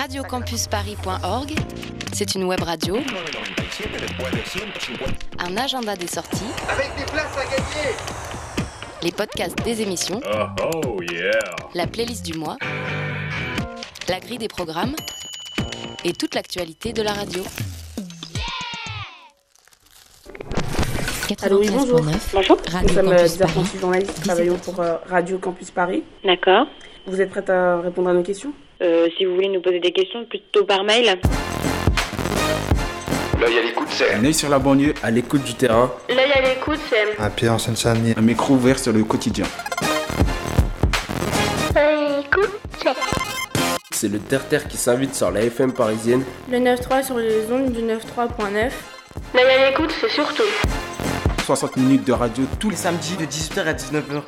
radiocampusparis.org, 0.00 1.54
c'est 2.14 2.34
une 2.34 2.44
web 2.44 2.62
radio, 2.62 2.96
un 5.38 5.56
agenda 5.58 5.94
des 5.94 6.06
sorties, 6.06 6.42
avec 6.70 6.88
des 6.96 7.04
places 7.04 7.36
à 7.36 7.44
gagner, 7.44 7.94
les 9.02 9.12
podcasts 9.12 9.62
des 9.62 9.82
émissions, 9.82 10.22
oh, 10.24 10.64
oh 10.86 11.02
yeah. 11.02 11.38
la 11.74 11.86
playlist 11.86 12.24
du 12.24 12.32
mois, 12.32 12.56
la 14.08 14.20
grille 14.20 14.38
des 14.38 14.48
programmes 14.48 14.94
et 16.06 16.14
toute 16.14 16.34
l'actualité 16.34 16.94
de 16.94 17.02
la 17.02 17.12
radio. 17.12 17.42
Allô, 21.42 21.60
oui, 21.60 21.68
bonjour. 21.70 22.00
93.9, 22.00 22.14
Bonjour. 22.32 22.58
Radio 22.72 22.88
Nous 22.88 22.94
sommes 22.94 23.10
Campus 23.10 23.32
des 23.32 23.38
Paris. 23.38 23.50
apprentis 23.50 23.78
journalistes 23.78 24.26
17h30. 24.26 24.60
pour 24.60 24.80
euh, 24.80 24.96
Radio 25.10 25.38
Campus 25.38 25.70
Paris. 25.70 26.02
D'accord. 26.24 26.66
Vous 27.06 27.20
êtes 27.20 27.28
prête 27.28 27.50
à 27.50 27.82
répondre 27.82 28.08
à 28.08 28.14
nos 28.14 28.22
questions? 28.22 28.52
Euh, 28.52 28.69
si 28.80 29.24
vous 29.24 29.34
voulez 29.34 29.48
nous 29.48 29.60
poser 29.60 29.80
des 29.80 29.92
questions, 29.92 30.24
plutôt 30.24 30.64
par 30.64 30.84
mail. 30.84 31.18
L'œil 33.40 33.58
à 33.58 33.62
l'écoute, 33.62 33.88
c'est 33.90 34.12
Un 34.14 34.24
œil 34.24 34.34
sur 34.34 34.48
la 34.50 34.58
banlieue, 34.58 34.94
à 35.02 35.10
l'écoute 35.10 35.42
du 35.44 35.54
terrain, 35.54 35.90
L'œil 36.08 36.32
à 36.32 36.40
l'écoute, 36.42 36.78
c'est... 36.90 37.18
Un 37.18 37.30
pied 37.30 37.48
en 37.48 37.58
Seine-Saint-Denis. 37.58 38.14
un 38.16 38.20
micro 38.22 38.54
ouvert 38.54 38.78
sur 38.78 38.92
le 38.92 39.02
quotidien. 39.04 39.46
C'est 43.92 44.08
le 44.08 44.18
terre-terre 44.18 44.66
qui 44.66 44.78
s'invite 44.78 45.14
sur 45.14 45.30
la 45.30 45.42
FM 45.42 45.72
parisienne. 45.74 46.22
Le 46.50 46.58
9.3 46.58 47.04
sur 47.04 47.18
les 47.18 47.50
ondes 47.52 47.72
du 47.72 47.80
93.9. 47.82 48.70
L'œil 49.34 49.44
à 49.44 49.70
l'écoute, 49.70 49.94
c'est 50.00 50.08
surtout. 50.10 50.42
60 51.44 51.76
minutes 51.76 52.06
de 52.06 52.12
radio 52.12 52.44
tous 52.58 52.70
les 52.70 52.76
samedi 52.76 53.16
de 53.16 53.24
18h 53.26 53.60
à 53.66 53.72
19h. 53.74 54.22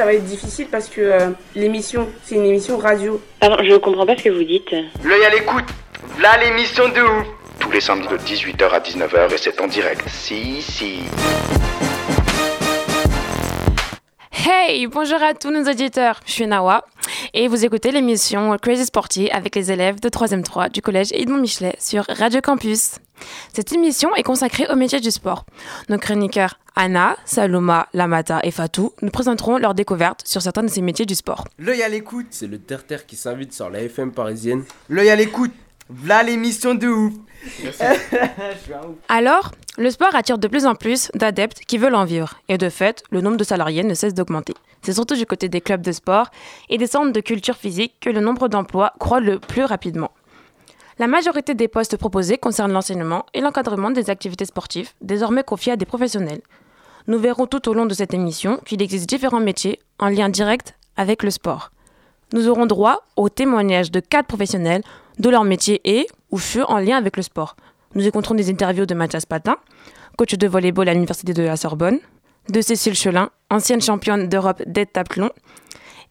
Ça 0.00 0.06
va 0.06 0.14
être 0.14 0.24
difficile 0.24 0.66
parce 0.70 0.88
que 0.88 1.02
euh, 1.02 1.28
l'émission, 1.54 2.08
c'est 2.24 2.34
une 2.34 2.46
émission 2.46 2.78
radio. 2.78 3.20
Pardon, 3.38 3.62
je 3.62 3.76
comprends 3.76 4.06
pas 4.06 4.16
ce 4.16 4.22
que 4.22 4.30
vous 4.30 4.44
dites. 4.44 4.70
L'œil 5.04 5.26
à 5.26 5.28
l'écoute. 5.28 5.66
Là 6.18 6.38
l'émission 6.42 6.88
de 6.88 7.02
ouf. 7.02 7.26
tous 7.58 7.70
les 7.70 7.82
samedis 7.82 8.08
de 8.08 8.16
18h 8.16 8.70
à 8.70 8.80
19h 8.80 9.34
et 9.34 9.36
c'est 9.36 9.60
en 9.60 9.66
direct. 9.66 10.00
Si, 10.08 10.62
si. 10.62 11.00
Hey, 14.32 14.86
bonjour 14.86 15.22
à 15.22 15.34
tous 15.34 15.50
nos 15.50 15.70
auditeurs. 15.70 16.20
Je 16.24 16.32
suis 16.32 16.46
Nawa 16.46 16.82
et 17.34 17.46
vous 17.48 17.62
écoutez 17.66 17.92
l'émission 17.92 18.56
Crazy 18.56 18.86
Sporty 18.86 19.28
avec 19.30 19.54
les 19.54 19.70
élèves 19.70 20.00
de 20.00 20.08
3e 20.08 20.42
3 20.42 20.70
du 20.70 20.80
collège 20.80 21.08
Edmond 21.12 21.42
Michelet 21.42 21.74
sur 21.78 22.06
Radio 22.08 22.40
Campus. 22.40 22.92
Cette 23.52 23.72
émission 23.72 24.14
est 24.16 24.22
consacrée 24.22 24.66
au 24.70 24.76
métier 24.76 25.00
du 25.00 25.10
sport. 25.10 25.44
Nos 25.88 25.98
chroniqueurs 25.98 26.58
Anna, 26.76 27.16
Saloma, 27.24 27.88
Lamata 27.92 28.40
et 28.42 28.50
Fatou 28.50 28.92
nous 29.02 29.10
présenteront 29.10 29.58
leurs 29.58 29.74
découvertes 29.74 30.22
sur 30.24 30.40
certains 30.40 30.62
de 30.62 30.68
ces 30.68 30.82
métiers 30.82 31.06
du 31.06 31.14
sport. 31.14 31.44
L'œil 31.58 31.82
à 31.82 31.88
l'écoute. 31.88 32.28
C'est 32.30 32.46
le 32.46 32.58
terre-terre 32.58 33.06
qui 33.06 33.16
s'invite 33.16 33.52
sur 33.52 33.68
la 33.70 33.82
FM 33.82 34.12
parisienne. 34.12 34.64
L'œil 34.88 35.10
à 35.10 35.16
l'écoute. 35.16 35.52
Là 36.06 36.22
l'émission 36.22 36.74
de 36.74 36.86
ouf. 36.86 37.12
Alors, 39.08 39.52
le 39.76 39.90
sport 39.90 40.14
attire 40.14 40.38
de 40.38 40.46
plus 40.46 40.66
en 40.66 40.74
plus 40.74 41.10
d'adeptes 41.14 41.60
qui 41.66 41.78
veulent 41.78 41.94
en 41.94 42.04
vivre. 42.04 42.40
Et 42.48 42.58
de 42.58 42.68
fait, 42.68 43.02
le 43.10 43.20
nombre 43.20 43.36
de 43.36 43.44
salariés 43.44 43.82
ne 43.82 43.94
cesse 43.94 44.14
d'augmenter. 44.14 44.54
C'est 44.82 44.92
surtout 44.92 45.16
du 45.16 45.26
côté 45.26 45.48
des 45.48 45.60
clubs 45.60 45.82
de 45.82 45.92
sport 45.92 46.30
et 46.68 46.78
des 46.78 46.86
centres 46.86 47.12
de 47.12 47.20
culture 47.20 47.56
physique 47.56 47.94
que 48.00 48.10
le 48.10 48.20
nombre 48.20 48.48
d'emplois 48.48 48.92
croît 48.98 49.20
le 49.20 49.38
plus 49.38 49.64
rapidement. 49.64 50.10
La 51.00 51.06
majorité 51.06 51.54
des 51.54 51.66
postes 51.66 51.96
proposés 51.96 52.36
concernent 52.36 52.74
l'enseignement 52.74 53.24
et 53.32 53.40
l'encadrement 53.40 53.90
des 53.90 54.10
activités 54.10 54.44
sportives, 54.44 54.90
désormais 55.00 55.42
confiées 55.42 55.72
à 55.72 55.76
des 55.76 55.86
professionnels. 55.86 56.42
Nous 57.06 57.18
verrons 57.18 57.46
tout 57.46 57.70
au 57.70 57.72
long 57.72 57.86
de 57.86 57.94
cette 57.94 58.12
émission 58.12 58.58
qu'il 58.66 58.82
existe 58.82 59.08
différents 59.08 59.40
métiers 59.40 59.78
en 59.98 60.10
lien 60.10 60.28
direct 60.28 60.74
avec 60.98 61.22
le 61.22 61.30
sport. 61.30 61.70
Nous 62.34 62.48
aurons 62.48 62.66
droit 62.66 63.06
au 63.16 63.30
témoignage 63.30 63.90
de 63.90 64.00
quatre 64.00 64.26
professionnels 64.26 64.82
de 65.18 65.30
leur 65.30 65.44
métier 65.44 65.80
et 65.84 66.06
ou 66.30 66.36
furent 66.36 66.68
en 66.68 66.80
lien 66.80 66.98
avec 66.98 67.16
le 67.16 67.22
sport. 67.22 67.56
Nous 67.94 68.06
écouterons 68.06 68.34
des 68.34 68.50
interviews 68.50 68.84
de 68.84 68.94
Mathias 68.94 69.24
Patin, 69.24 69.56
coach 70.18 70.34
de 70.34 70.46
volleyball 70.46 70.90
à 70.90 70.92
l'Université 70.92 71.32
de 71.32 71.42
la 71.42 71.56
Sorbonne, 71.56 71.98
de 72.50 72.60
Cécile 72.60 72.94
Chelin, 72.94 73.30
ancienne 73.48 73.80
championne 73.80 74.28
d'Europe 74.28 74.62
d'heptathlon. 74.66 75.30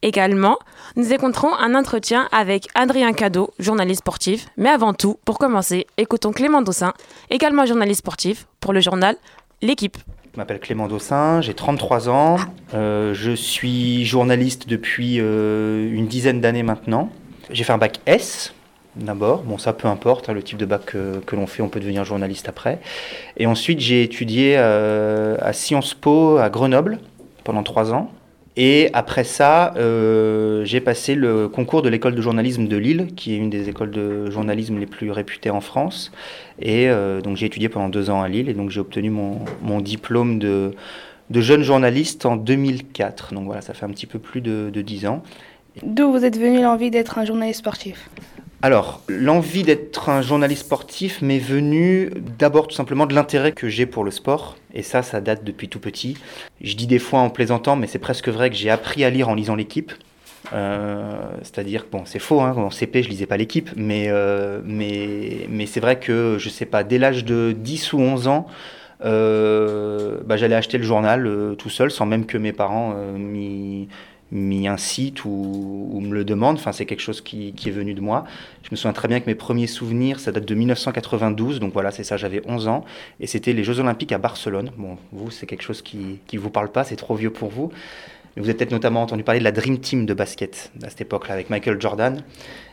Également, 0.01 0.57
nous 0.95 1.11
écouterons 1.11 1.53
un 1.55 1.75
entretien 1.75 2.29
avec 2.31 2.67
Adrien 2.73 3.11
Cadeau, 3.11 3.51
journaliste 3.59 3.99
sportif. 3.99 4.47
Mais 4.55 4.69
avant 4.69 4.93
tout, 4.93 5.17
pour 5.25 5.37
commencer, 5.37 5.87
écoutons 5.97 6.31
Clément 6.31 6.61
Dossin, 6.61 6.93
également 7.29 7.65
journaliste 7.65 7.99
sportif, 7.99 8.47
pour 8.61 8.71
le 8.71 8.79
journal 8.79 9.17
L'équipe. 9.61 9.97
Je 10.33 10.37
m'appelle 10.37 10.61
Clément 10.61 10.87
Dossin, 10.87 11.41
j'ai 11.41 11.53
33 11.53 12.07
ans. 12.07 12.37
Euh, 12.73 13.13
je 13.13 13.31
suis 13.31 14.05
journaliste 14.05 14.69
depuis 14.69 15.17
euh, 15.19 15.93
une 15.93 16.07
dizaine 16.07 16.39
d'années 16.39 16.63
maintenant. 16.63 17.09
J'ai 17.49 17.65
fait 17.65 17.73
un 17.73 17.77
bac 17.77 17.99
S 18.05 18.53
d'abord. 18.95 19.43
Bon, 19.43 19.57
ça 19.57 19.73
peu 19.73 19.89
importe, 19.89 20.29
hein, 20.29 20.33
le 20.33 20.43
type 20.43 20.57
de 20.57 20.65
bac 20.65 20.85
que, 20.85 21.35
l'on 21.35 21.45
fait, 21.45 21.61
on 21.61 21.67
peut 21.67 21.81
devenir 21.81 22.05
journaliste 22.05 22.47
après. 22.47 22.79
Et 23.35 23.47
ensuite, 23.47 23.81
j'ai 23.81 24.01
étudié 24.01 24.55
euh, 24.57 25.35
à 25.41 25.51
Sciences 25.51 25.93
Po 25.93 26.37
à 26.37 26.49
Grenoble 26.49 26.99
pendant 27.43 27.63
trois 27.63 27.91
ans. 27.91 28.09
Et 28.61 28.89
après 28.91 29.23
ça, 29.23 29.73
euh, 29.77 30.65
j'ai 30.65 30.81
passé 30.81 31.15
le 31.15 31.47
concours 31.47 31.81
de 31.81 31.87
l'école 31.87 32.13
de 32.13 32.21
journalisme 32.21 32.67
de 32.67 32.75
Lille, 32.75 33.07
qui 33.15 33.33
est 33.33 33.37
une 33.37 33.49
des 33.49 33.69
écoles 33.69 33.91
de 33.91 34.29
journalisme 34.29 34.77
les 34.77 34.85
plus 34.85 35.11
réputées 35.11 35.49
en 35.49 35.61
France. 35.61 36.11
Et 36.61 36.89
euh, 36.89 37.21
donc 37.21 37.37
j'ai 37.37 37.45
étudié 37.45 37.69
pendant 37.69 37.87
deux 37.87 38.09
ans 38.09 38.21
à 38.21 38.27
Lille, 38.27 38.49
et 38.49 38.53
donc 38.53 38.69
j'ai 38.69 38.81
obtenu 38.81 39.11
mon, 39.11 39.39
mon 39.61 39.79
diplôme 39.79 40.39
de, 40.39 40.71
de 41.29 41.39
jeune 41.39 41.63
journaliste 41.63 42.25
en 42.25 42.35
2004. 42.35 43.33
Donc 43.33 43.45
voilà, 43.45 43.61
ça 43.61 43.73
fait 43.73 43.85
un 43.85 43.91
petit 43.91 44.07
peu 44.07 44.19
plus 44.19 44.41
de, 44.41 44.69
de 44.73 44.81
dix 44.81 45.07
ans. 45.07 45.23
D'où 45.81 46.11
vous 46.11 46.25
êtes 46.25 46.37
venu 46.37 46.61
l'envie 46.61 46.91
d'être 46.91 47.17
un 47.17 47.23
journaliste 47.23 47.59
sportif? 47.59 48.09
Alors, 48.61 49.01
l'envie 49.07 49.63
d'être 49.63 50.09
un 50.09 50.21
journaliste 50.21 50.65
sportif 50.65 51.21
m'est 51.21 51.39
venue 51.39 52.11
d'abord 52.37 52.67
tout 52.67 52.75
simplement 52.75 53.05
de 53.05 53.15
l'intérêt 53.15 53.53
que 53.53 53.69
j'ai 53.69 53.85
pour 53.85 54.03
le 54.03 54.11
sport. 54.11 54.57
Et 54.73 54.83
ça, 54.83 55.01
ça 55.01 55.21
date 55.21 55.45
depuis 55.45 55.69
tout 55.69 55.79
petit. 55.79 56.17
Je 56.59 56.75
dis 56.75 56.85
des 56.85 56.99
fois 56.99 57.21
en 57.21 57.29
plaisantant, 57.29 57.77
mais 57.77 57.87
c'est 57.87 57.99
presque 57.99 58.27
vrai 58.27 58.49
que 58.49 58.57
j'ai 58.57 58.69
appris 58.69 59.05
à 59.05 59.09
lire 59.09 59.29
en 59.29 59.33
lisant 59.33 59.55
l'équipe. 59.55 59.93
Euh, 60.51 61.21
C'est-à-dire, 61.41 61.85
bon, 61.89 62.03
c'est 62.03 62.19
faux, 62.19 62.41
hein, 62.41 62.53
en 62.57 62.69
CP, 62.69 63.01
je 63.01 63.09
lisais 63.09 63.27
pas 63.27 63.37
l'équipe, 63.37 63.69
mais, 63.77 64.07
euh, 64.09 64.59
mais, 64.65 65.47
mais 65.49 65.65
c'est 65.65 65.79
vrai 65.79 65.97
que, 65.97 66.35
je 66.37 66.49
sais 66.49 66.65
pas, 66.65 66.83
dès 66.83 66.97
l'âge 66.97 67.23
de 67.23 67.55
10 67.57 67.93
ou 67.93 67.99
11 67.99 68.27
ans, 68.27 68.45
euh, 69.05 70.17
bah, 70.25 70.35
j'allais 70.35 70.55
acheter 70.55 70.77
le 70.77 70.83
journal 70.83 71.55
tout 71.57 71.69
seul, 71.69 71.91
sans 71.91 72.05
même 72.05 72.25
que 72.25 72.37
mes 72.37 72.51
parents 72.51 72.93
m'y 73.17 73.87
m'y 74.31 74.67
incitent 74.67 75.25
ou, 75.25 75.89
ou 75.91 75.99
me 76.01 76.13
le 76.13 76.23
demandent. 76.23 76.57
Enfin, 76.57 76.71
c'est 76.71 76.85
quelque 76.85 77.01
chose 77.01 77.21
qui, 77.21 77.53
est 77.65 77.71
venu 77.71 77.93
de 77.93 78.01
moi. 78.01 78.25
Je 78.63 78.69
me 78.71 78.75
souviens 78.75 78.93
très 78.93 79.07
bien 79.07 79.19
que 79.19 79.25
mes 79.25 79.35
premiers 79.35 79.67
souvenirs, 79.67 80.19
ça 80.19 80.31
date 80.31 80.45
de 80.45 80.55
1992. 80.55 81.59
Donc 81.59 81.73
voilà, 81.73 81.91
c'est 81.91 82.03
ça, 82.03 82.17
j'avais 82.17 82.41
11 82.45 82.67
ans. 82.67 82.85
Et 83.19 83.27
c'était 83.27 83.53
les 83.53 83.63
Jeux 83.63 83.79
Olympiques 83.79 84.11
à 84.11 84.17
Barcelone. 84.17 84.71
Bon, 84.77 84.97
vous, 85.11 85.31
c'est 85.31 85.45
quelque 85.45 85.63
chose 85.63 85.81
qui 85.81 86.19
ne 86.31 86.39
vous 86.39 86.49
parle 86.49 86.71
pas, 86.71 86.83
c'est 86.83 86.95
trop 86.95 87.15
vieux 87.15 87.31
pour 87.31 87.49
vous. 87.49 87.71
Vous 88.37 88.45
avez 88.45 88.53
peut-être 88.53 88.71
notamment 88.71 89.01
entendu 89.01 89.23
parler 89.23 89.39
de 89.39 89.43
la 89.43 89.51
Dream 89.51 89.79
Team 89.79 90.05
de 90.05 90.13
basket 90.13 90.71
à 90.83 90.89
cette 90.89 91.01
époque-là, 91.01 91.33
avec 91.33 91.49
Michael 91.49 91.81
Jordan. 91.81 92.23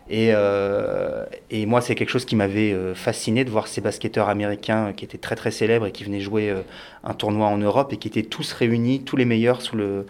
Et, 0.08 0.28
euh, 0.32 1.24
moi, 1.52 1.80
c'est 1.80 1.94
quelque 1.94 2.10
chose 2.10 2.24
qui 2.24 2.36
m'avait 2.36 2.72
euh, 2.72 2.94
fasciné 2.94 3.44
de 3.44 3.50
voir 3.50 3.66
ces 3.66 3.80
basketteurs 3.80 4.28
américains 4.28 4.88
euh, 4.88 4.92
qui 4.92 5.04
étaient 5.04 5.18
très 5.18 5.34
très 5.34 5.50
célèbres 5.50 5.86
et 5.86 5.92
qui 5.92 6.04
venaient 6.04 6.20
jouer 6.20 6.54
un 7.02 7.14
tournoi 7.14 7.48
en 7.48 7.58
Europe 7.58 7.92
et 7.92 7.96
qui 7.96 8.06
étaient 8.06 8.22
tous 8.22 8.52
réunis, 8.52 9.02
tous 9.02 9.16
les 9.16 9.24
meilleurs 9.24 9.60
sous 9.60 9.76
le, 9.76 10.06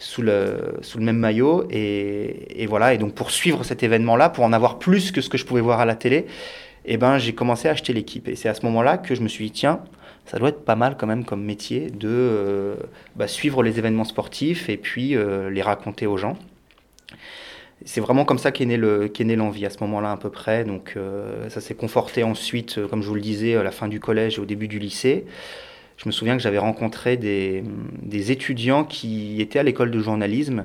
sous 0.00 0.22
le, 0.22 0.78
sous 0.82 0.98
le 0.98 1.04
même 1.04 1.18
maillot. 1.18 1.68
Et, 1.70 2.62
et 2.62 2.66
voilà, 2.66 2.94
et 2.94 2.98
donc 2.98 3.14
pour 3.14 3.30
suivre 3.30 3.62
cet 3.62 3.84
événement-là, 3.84 4.30
pour 4.30 4.42
en 4.42 4.52
avoir 4.52 4.80
plus 4.80 5.12
que 5.12 5.20
ce 5.20 5.28
que 5.28 5.38
je 5.38 5.44
pouvais 5.44 5.60
voir 5.60 5.78
à 5.78 5.84
la 5.84 5.94
télé, 5.94 6.26
eh 6.86 6.96
ben, 6.96 7.18
j'ai 7.18 7.34
commencé 7.34 7.68
à 7.68 7.72
acheter 7.72 7.92
l'équipe. 7.92 8.26
Et 8.26 8.34
c'est 8.34 8.48
à 8.48 8.54
ce 8.54 8.64
moment-là 8.66 8.98
que 8.98 9.14
je 9.14 9.20
me 9.20 9.28
suis 9.28 9.44
dit, 9.44 9.52
tiens, 9.52 9.80
ça 10.24 10.38
doit 10.38 10.48
être 10.48 10.64
pas 10.64 10.76
mal 10.76 10.96
quand 10.98 11.06
même 11.06 11.24
comme 11.24 11.44
métier 11.44 11.90
de 11.90 12.08
euh, 12.08 12.74
bah, 13.14 13.28
suivre 13.28 13.62
les 13.62 13.78
événements 13.78 14.04
sportifs 14.04 14.68
et 14.68 14.76
puis 14.76 15.14
euh, 15.14 15.50
les 15.50 15.62
raconter 15.62 16.06
aux 16.06 16.16
gens. 16.16 16.36
C'est 17.84 18.00
vraiment 18.00 18.24
comme 18.24 18.38
ça 18.38 18.52
qu'est 18.52 18.66
né 18.66 18.76
l'envie 19.36 19.64
à 19.64 19.70
ce 19.70 19.78
moment-là 19.80 20.12
à 20.12 20.16
peu 20.16 20.30
près. 20.30 20.64
Donc 20.64 20.94
euh, 20.96 21.48
ça 21.48 21.60
s'est 21.60 21.74
conforté 21.74 22.22
ensuite, 22.22 22.78
euh, 22.78 22.86
comme 22.86 23.02
je 23.02 23.08
vous 23.08 23.14
le 23.14 23.20
disais, 23.20 23.56
à 23.56 23.62
la 23.62 23.70
fin 23.70 23.88
du 23.88 24.00
collège 24.00 24.38
et 24.38 24.40
au 24.40 24.44
début 24.44 24.68
du 24.68 24.78
lycée. 24.78 25.24
Je 26.02 26.08
me 26.08 26.12
souviens 26.12 26.34
que 26.34 26.42
j'avais 26.42 26.58
rencontré 26.58 27.18
des, 27.18 27.62
étudiants 28.32 28.84
qui 28.84 29.38
étaient 29.42 29.58
à 29.58 29.62
l'école 29.62 29.90
de 29.90 30.00
journalisme. 30.00 30.64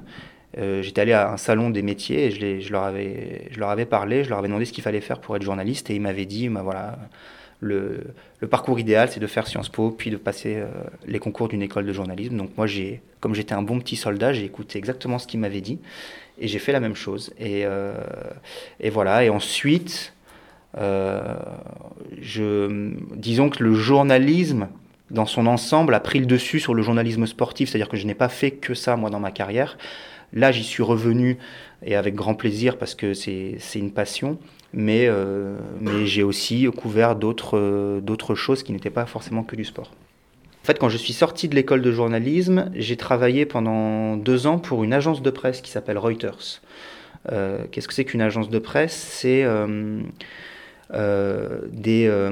Euh, 0.58 0.82
J'étais 0.82 1.02
allé 1.02 1.12
à 1.12 1.34
un 1.34 1.36
salon 1.36 1.70
des 1.70 1.82
métiers 1.82 2.28
et 2.28 2.62
je, 2.62 2.72
leur 2.72 2.84
avais, 2.84 3.86
parlé, 3.86 4.24
je 4.24 4.30
leur 4.30 4.40
avais 4.40 4.48
demandé 4.48 4.64
ce 4.64 4.72
qu'il 4.72 4.82
fallait 4.84 5.02
faire 5.02 5.20
pour 5.20 5.36
être 5.36 5.42
journaliste 5.42 5.90
et 5.90 5.96
ils 5.96 6.00
m'avaient 6.00 6.26
dit, 6.26 6.48
bah, 6.48 6.62
voilà, 6.64 6.98
le, 7.60 8.14
parcours 8.50 8.80
idéal, 8.80 9.10
c'est 9.12 9.20
de 9.20 9.28
faire 9.28 9.46
Sciences 9.46 9.68
Po, 9.68 9.92
puis 9.92 10.10
de 10.10 10.16
passer 10.16 10.56
euh, 10.56 10.68
les 11.06 11.20
concours 11.20 11.50
d'une 11.50 11.64
école 11.64 11.86
de 11.86 11.92
journalisme. 11.92 12.38
Donc 12.38 12.52
moi, 12.56 12.68
comme 13.20 13.36
j'étais 13.36 13.56
un 13.56 13.62
bon 13.62 13.80
petit 13.80 13.98
soldat, 13.98 14.32
j'ai 14.32 14.46
écouté 14.46 14.78
exactement 14.78 15.20
ce 15.20 15.28
qu'ils 15.28 15.42
m'avaient 15.42 15.60
dit 15.60 15.80
et 16.40 16.48
j'ai 16.48 16.60
fait 16.60 16.72
la 16.72 16.80
même 16.80 16.96
chose. 16.96 17.34
Et, 17.38 17.66
euh, 17.66 17.94
voilà. 18.90 19.26
Et 19.26 19.30
ensuite, 19.30 20.14
disons 22.22 23.50
que 23.50 23.64
le 23.64 23.74
journalisme, 23.74 24.70
dans 25.12 25.26
son 25.26 25.48
ensemble, 25.48 25.94
a 25.94 26.00
pris 26.00 26.20
le 26.20 26.26
dessus 26.26 26.60
sur 26.60 26.74
le 26.74 26.82
journalisme 26.82 27.26
sportif. 27.26 27.70
C'est-à-dire 27.70 27.90
que 27.90 27.98
je 27.98 28.08
n'ai 28.08 28.16
pas 28.16 28.30
fait 28.30 28.52
que 28.52 28.74
ça, 28.74 28.96
moi, 28.96 29.10
dans 29.10 29.20
ma 29.20 29.32
carrière. 29.32 29.78
Là, 30.34 30.52
j'y 30.52 30.64
suis 30.64 30.84
revenu 30.84 31.38
et 31.86 31.96
avec 31.96 32.16
grand 32.16 32.36
plaisir 32.36 32.78
parce 32.78 32.96
que 32.96 33.14
c'est 33.14 33.60
une 33.76 33.92
passion. 33.92 34.38
Mais, 34.74 35.06
euh, 35.08 35.58
mais 35.80 36.06
j'ai 36.06 36.24
aussi 36.24 36.68
couvert 36.76 37.16
d'autres 37.16 38.02
d'autres 38.02 38.36
choses 38.36 38.62
qui 38.62 38.74
n'étaient 38.74 38.90
pas 38.90 39.06
forcément 39.06 39.44
que 39.44 39.56
du 39.56 39.64
sport. 39.64 39.92
En 40.62 40.66
fait, 40.66 40.80
quand 40.80 40.90
je 40.90 40.98
suis 40.98 41.14
sorti 41.14 41.48
de 41.48 41.54
l'école 41.54 41.84
de 41.84 41.92
journalisme, 41.92 42.72
j'ai 42.74 42.98
travaillé 42.98 43.46
pendant 43.46 44.18
deux 44.18 44.48
ans 44.48 44.58
pour 44.58 44.84
une 44.84 44.94
agence 44.94 45.22
de 45.22 45.30
presse 45.30 45.62
qui 45.62 45.70
s'appelle 45.70 46.00
Reuters. 46.00 46.60
Euh, 47.32 47.66
Qu'est-ce 47.72 47.88
que 47.88 47.94
c'est 47.94 48.04
qu'une 48.04 48.22
agence 48.22 48.50
de 48.50 48.58
presse? 48.58 48.96
C'est 48.96 49.44
euh, 49.44 49.68
euh, 49.68 50.02
des 50.92 52.30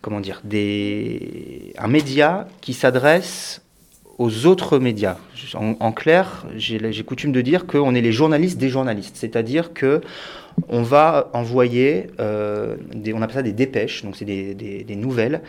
comment 0.00 0.20
dire 0.20 0.40
des 0.44 1.72
un 1.78 1.88
média 1.88 2.46
qui 2.60 2.74
s'adresse 2.74 3.62
aux 4.18 4.46
autres 4.46 4.78
médias. 4.78 5.16
En, 5.54 5.92
clair, 5.92 6.46
j'ai 6.56 7.04
coutume 7.04 7.32
de 7.32 7.40
dire 7.40 7.66
qu'on 7.66 7.94
est 7.94 8.00
les 8.00 8.12
journalistes 8.12 8.58
des 8.58 8.68
journalistes, 8.68 9.16
c'est-à-dire 9.16 9.72
que 9.72 10.00
on 10.68 10.82
va 10.82 11.30
envoyer, 11.32 12.08
euh, 12.20 12.76
des, 12.94 13.14
on 13.14 13.22
appelle 13.22 13.36
ça 13.36 13.42
des 13.42 13.52
dépêches, 13.52 14.04
donc 14.04 14.16
c'est 14.16 14.26
des, 14.26 14.54
des, 14.54 14.84
des, 14.84 14.96
nouvelles, 14.96 15.40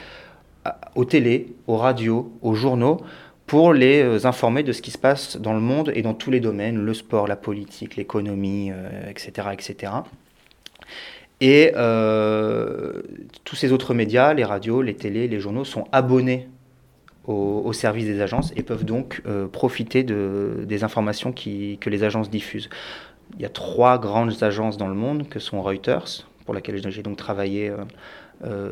aux 0.96 1.06
télé, 1.06 1.48
aux 1.68 1.78
radios, 1.78 2.32
aux 2.42 2.56
journaux, 2.56 3.02
pour 3.46 3.74
les 3.74 4.02
euh, 4.02 4.26
informer 4.26 4.64
de 4.64 4.72
ce 4.72 4.82
qui 4.82 4.92
se 4.92 4.98
passe 4.98 5.38
dans 5.38 5.54
le 5.54 5.60
monde 5.60 5.92
et 5.94 6.02
dans 6.02 6.14
tous 6.14 6.32
les 6.32 6.40
domaines, 6.40 6.78
le 6.78 6.94
sport, 6.94 7.28
la 7.28 7.36
politique, 7.36 7.98
l'économie, 7.98 8.72
euh, 8.72 9.10
etc., 9.10 9.50
etc. 9.52 9.92
Et 11.44 11.74
euh, 11.76 13.02
tous 13.44 13.58
ces 13.58 13.74
autres 13.74 13.94
médias, 13.94 14.34
les 14.34 14.46
radios, 14.46 14.82
les 14.82 14.94
télés, 14.94 15.28
les 15.28 15.42
journaux, 15.42 15.66
sont 15.66 15.84
abonnés 15.92 16.48
au, 17.26 17.74
service 17.74 18.06
des 18.06 18.22
agences 18.22 18.54
et 18.56 18.64
peuvent 18.64 18.86
donc 18.86 19.22
euh, 19.28 19.50
profiter 19.50 20.04
de, 20.04 20.64
des 20.66 20.86
informations 20.86 21.34
que 21.34 21.90
les 21.90 22.04
agences 22.06 22.30
diffusent. 22.30 22.70
Il 23.36 23.42
y 23.42 23.46
a 23.46 23.50
trois 23.50 24.00
grandes 24.00 24.42
agences 24.42 24.78
dans 24.78 24.88
le 24.88 24.94
monde 24.94 25.28
que 25.28 25.40
sont 25.40 25.62
Reuters, 25.62 26.26
pour 26.46 26.54
laquelle 26.54 26.82
j'ai 26.90 27.04
donc 27.04 27.18
travaillé 27.18 27.74
euh, 28.46 28.72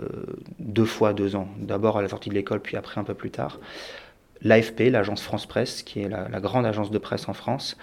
deux 0.60 0.86
fois 0.86 1.12
deux 1.12 1.36
ans, 1.36 1.50
d'abord 1.60 1.98
à 1.98 2.02
la 2.02 2.08
sortie 2.08 2.30
de 2.30 2.36
l'école, 2.36 2.62
puis 2.62 2.78
après 2.78 3.02
un 3.02 3.04
peu 3.04 3.16
plus 3.16 3.32
tard. 3.32 3.60
L'AFP, 4.44 4.90
l'agence 4.90 5.22
France 5.22 5.46
Presse, 5.46 5.84
qui 5.84 6.00
est 6.00 6.08
la, 6.08 6.40
grande 6.40 6.66
agence 6.66 6.90
de 6.90 6.98
presse 7.00 7.28
en 7.28 7.34
France, 7.34 7.78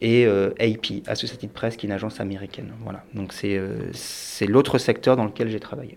et 0.00 0.26
euh, 0.26 0.50
AP, 0.60 1.02
Associated 1.06 1.50
Press, 1.50 1.76
qui 1.76 1.86
est 1.86 1.88
une 1.88 1.94
agence 1.94 2.20
américaine. 2.20 2.72
Voilà. 2.82 3.04
Donc 3.14 3.32
c'est 3.32 3.56
euh, 3.56 3.90
l'autre 4.46 4.78
secteur 4.78 5.16
dans 5.16 5.24
lequel 5.24 5.50
j'ai 5.50 5.60
travaillé. 5.60 5.96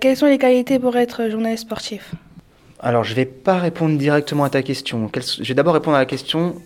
Quelles 0.00 0.16
sont 0.16 0.26
les 0.26 0.38
qualités 0.38 0.78
pour 0.78 0.96
être 0.96 1.28
journaliste 1.28 1.64
sportif? 1.64 2.14
Alors 2.80 3.04
je 3.04 3.10
ne 3.10 3.16
vais 3.16 3.26
pas 3.26 3.58
répondre 3.58 3.98
directement 3.98 4.44
à 4.44 4.50
ta 4.50 4.62
question. 4.62 5.10
Je 5.14 5.42
vais 5.42 5.54
d'abord 5.54 5.74
répondre 5.74 5.96
à 5.96 6.00
la 6.00 6.06
question 6.06 6.56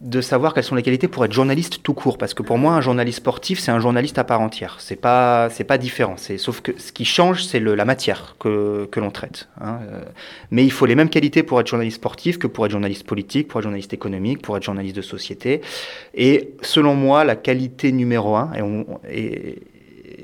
de 0.00 0.22
savoir 0.22 0.54
quelles 0.54 0.64
sont 0.64 0.74
les 0.74 0.82
qualités 0.82 1.08
pour 1.08 1.26
être 1.26 1.32
journaliste 1.32 1.82
tout 1.82 1.92
court 1.92 2.16
parce 2.16 2.32
que 2.32 2.42
pour 2.42 2.56
moi 2.56 2.72
un 2.72 2.80
journaliste 2.80 3.18
sportif 3.18 3.58
c'est 3.60 3.70
un 3.70 3.80
journaliste 3.80 4.18
à 4.18 4.24
part 4.24 4.40
entière. 4.40 4.76
C'est 4.80 4.96
pas 4.96 5.48
pas 5.68 5.78
différent. 5.78 6.16
Sauf 6.38 6.62
que 6.62 6.72
ce 6.78 6.90
qui 6.90 7.04
change 7.04 7.44
c'est 7.44 7.60
la 7.60 7.84
matière 7.84 8.34
que, 8.40 8.88
que 8.90 8.98
l'on 8.98 9.10
traite 9.10 9.48
hein. 9.60 9.78
mais 10.50 10.64
il 10.64 10.72
faut 10.72 10.86
les 10.86 10.94
mêmes 10.94 11.10
qualités 11.10 11.42
pour 11.42 11.60
être 11.60 11.66
journaliste 11.66 11.96
sportif 11.96 12.38
que 12.38 12.46
pour 12.46 12.64
être 12.64 12.72
journaliste 12.72 13.06
politique 13.06 13.48
pour 13.48 13.60
être 13.60 13.64
journaliste 13.64 13.92
économique 13.92 14.40
pour 14.40 14.56
être 14.56 14.62
journaliste 14.62 14.96
de 14.96 15.02
société. 15.02 15.60
Et 16.14 16.54
selon 16.62 16.94
moi 16.94 17.24
la 17.24 17.36
qualité 17.36 17.92
numéro 17.92 18.36
un 18.36 18.52
et 19.10 19.62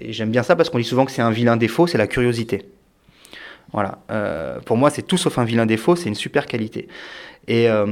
j'aime 0.08 0.30
bien 0.30 0.42
ça 0.42 0.56
parce 0.56 0.70
qu'on 0.70 0.78
dit 0.78 0.84
souvent 0.84 1.04
que 1.04 1.12
c'est 1.12 1.22
un 1.22 1.30
vilain 1.30 1.58
défaut 1.58 1.86
c'est 1.86 1.98
la 1.98 2.06
curiosité. 2.06 2.62
Voilà. 3.72 3.98
Euh, 4.10 4.58
pour 4.60 4.78
moi 4.78 4.88
c'est 4.88 5.02
tout 5.02 5.18
sauf 5.18 5.38
un 5.38 5.44
vilain 5.44 5.66
défaut 5.66 5.96
c'est 5.96 6.08
une 6.08 6.14
super 6.14 6.46
qualité. 6.46 6.88
Et 7.46 7.68
euh, 7.68 7.86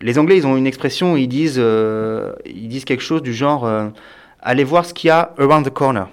les 0.00 0.18
Anglais, 0.18 0.36
ils 0.36 0.46
ont 0.46 0.56
une 0.56 0.66
expression, 0.66 1.16
ils 1.16 1.28
disent, 1.28 1.58
euh, 1.58 2.32
ils 2.46 2.68
disent 2.68 2.84
quelque 2.84 3.02
chose 3.02 3.22
du 3.22 3.34
genre 3.34 3.66
euh, 3.66 3.88
allez 4.40 4.64
voir 4.64 4.84
ce 4.84 4.94
qu'il 4.94 5.08
y 5.08 5.10
a 5.10 5.34
around 5.38 5.66
the 5.66 5.72
corner, 5.72 6.08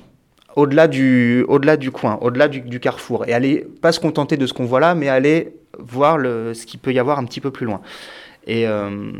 au-delà 0.55 0.87
du, 0.87 1.45
au-delà 1.47 1.77
du 1.77 1.91
coin, 1.91 2.17
au-delà 2.21 2.47
du, 2.47 2.79
carrefour, 2.79 3.27
et 3.27 3.33
allez 3.33 3.65
pas 3.81 3.91
se 3.91 3.99
contenter 3.99 4.37
de 4.37 4.47
ce 4.47 4.53
qu'on 4.53 4.65
voit 4.65 4.79
là, 4.79 4.95
mais 4.95 5.09
aller 5.09 5.53
voir 5.77 6.17
ce 6.19 6.65
qu'il 6.65 6.79
peut 6.79 6.93
y 6.93 6.99
avoir 6.99 7.19
un 7.19 7.25
petit 7.25 7.41
peu 7.41 7.51
plus 7.51 7.65
loin. 7.65 7.81
Et, 8.47 8.67
euh, 8.67 9.11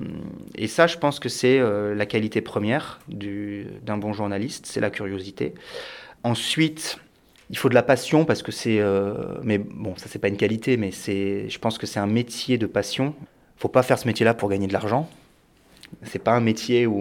ça, 0.68 0.88
je 0.88 0.98
pense 0.98 1.20
que 1.20 1.30
c'est 1.30 1.60
la 1.60 2.06
qualité 2.06 2.42
première 2.42 3.00
d'un 3.08 3.98
bon 3.98 4.14
journaliste, 4.14 4.66
c'est 4.66 4.80
la 4.80 4.90
curiosité. 4.90 5.54
Ensuite, 6.24 6.98
il 7.52 7.58
faut 7.58 7.70
de 7.70 7.76
la 7.76 7.84
passion 7.84 8.26
parce 8.26 8.42
que 8.42 8.52
c'est, 8.52 8.82
mais 9.44 9.60
bon, 9.60 9.94
ça 9.98 10.08
c'est 10.10 10.20
pas 10.20 10.30
une 10.30 10.38
qualité, 10.38 10.78
mais 10.78 10.90
c'est, 10.90 11.50
je 11.50 11.60
pense 11.60 11.78
que 11.78 11.86
c'est 11.86 12.00
un 12.00 12.08
métier 12.08 12.58
de 12.58 12.66
passion 12.66 13.14
faut 13.58 13.68
pas 13.70 13.84
faire 13.84 14.00
ce 14.00 14.08
métier-là 14.08 14.34
pour 14.34 14.50
gagner 14.50 14.68
de 14.68 14.74
l'argent. 14.74 15.10
C'est 16.04 16.20
pas 16.20 16.34
un 16.34 16.42
métier 16.42 16.88
où 16.88 17.00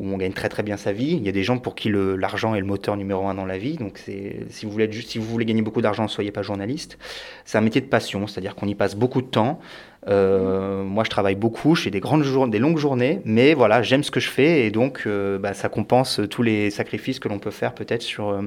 on, 0.00 0.16
gagne 0.16 0.32
très 0.32 0.48
très 0.48 0.62
bien 0.62 0.76
sa 0.76 0.92
vie. 0.92 1.12
Il 1.12 1.24
y 1.24 1.28
a 1.28 1.32
des 1.32 1.42
gens 1.42 1.58
pour 1.58 1.74
qui 1.74 1.90
l'argent 1.92 2.54
est 2.54 2.60
le 2.60 2.66
moteur 2.66 2.96
numéro 2.96 3.26
un 3.26 3.34
dans 3.34 3.44
la 3.44 3.58
vie. 3.58 3.76
Donc 3.76 3.98
si 3.98 4.66
vous 4.66 4.72
voulez 4.72 5.44
gagner 5.44 5.62
beaucoup 5.62 5.82
d'argent, 5.82 6.08
soyez 6.08 6.30
pas 6.30 6.42
journaliste. 6.42 6.98
C'est 7.44 7.58
un 7.58 7.60
métier 7.60 7.80
de 7.80 7.86
passion, 7.86 8.26
c'est-à-dire 8.26 8.54
qu'on 8.54 8.66
y 8.66 8.74
passe 8.74 8.94
beaucoup 8.94 9.20
de 9.20 9.26
temps. 9.26 9.60
Euh, 10.08 10.82
moi, 10.82 11.04
je 11.04 11.10
travaille 11.10 11.34
beaucoup, 11.34 11.74
je 11.74 11.82
fais 11.82 11.90
des 11.90 12.00
grandes 12.00 12.22
journées, 12.22 12.50
des 12.50 12.58
longues 12.58 12.78
journées, 12.78 13.20
mais 13.24 13.54
voilà, 13.54 13.82
j'aime 13.82 14.02
ce 14.02 14.10
que 14.10 14.20
je 14.20 14.30
fais 14.30 14.64
et 14.66 14.70
donc 14.70 15.02
euh, 15.06 15.38
bah, 15.38 15.52
ça 15.52 15.68
compense 15.68 16.20
tous 16.30 16.42
les 16.42 16.70
sacrifices 16.70 17.18
que 17.18 17.28
l'on 17.28 17.38
peut 17.38 17.50
faire 17.50 17.74
peut-être 17.74 18.02
sur 18.02 18.30
euh, 18.30 18.42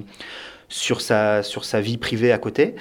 sur 0.70 1.02
sa 1.02 1.44
sur 1.44 1.66
sa 1.66 1.82
vie 1.82 1.98
privée 1.98 2.32
à 2.32 2.40
côté. 2.40 2.76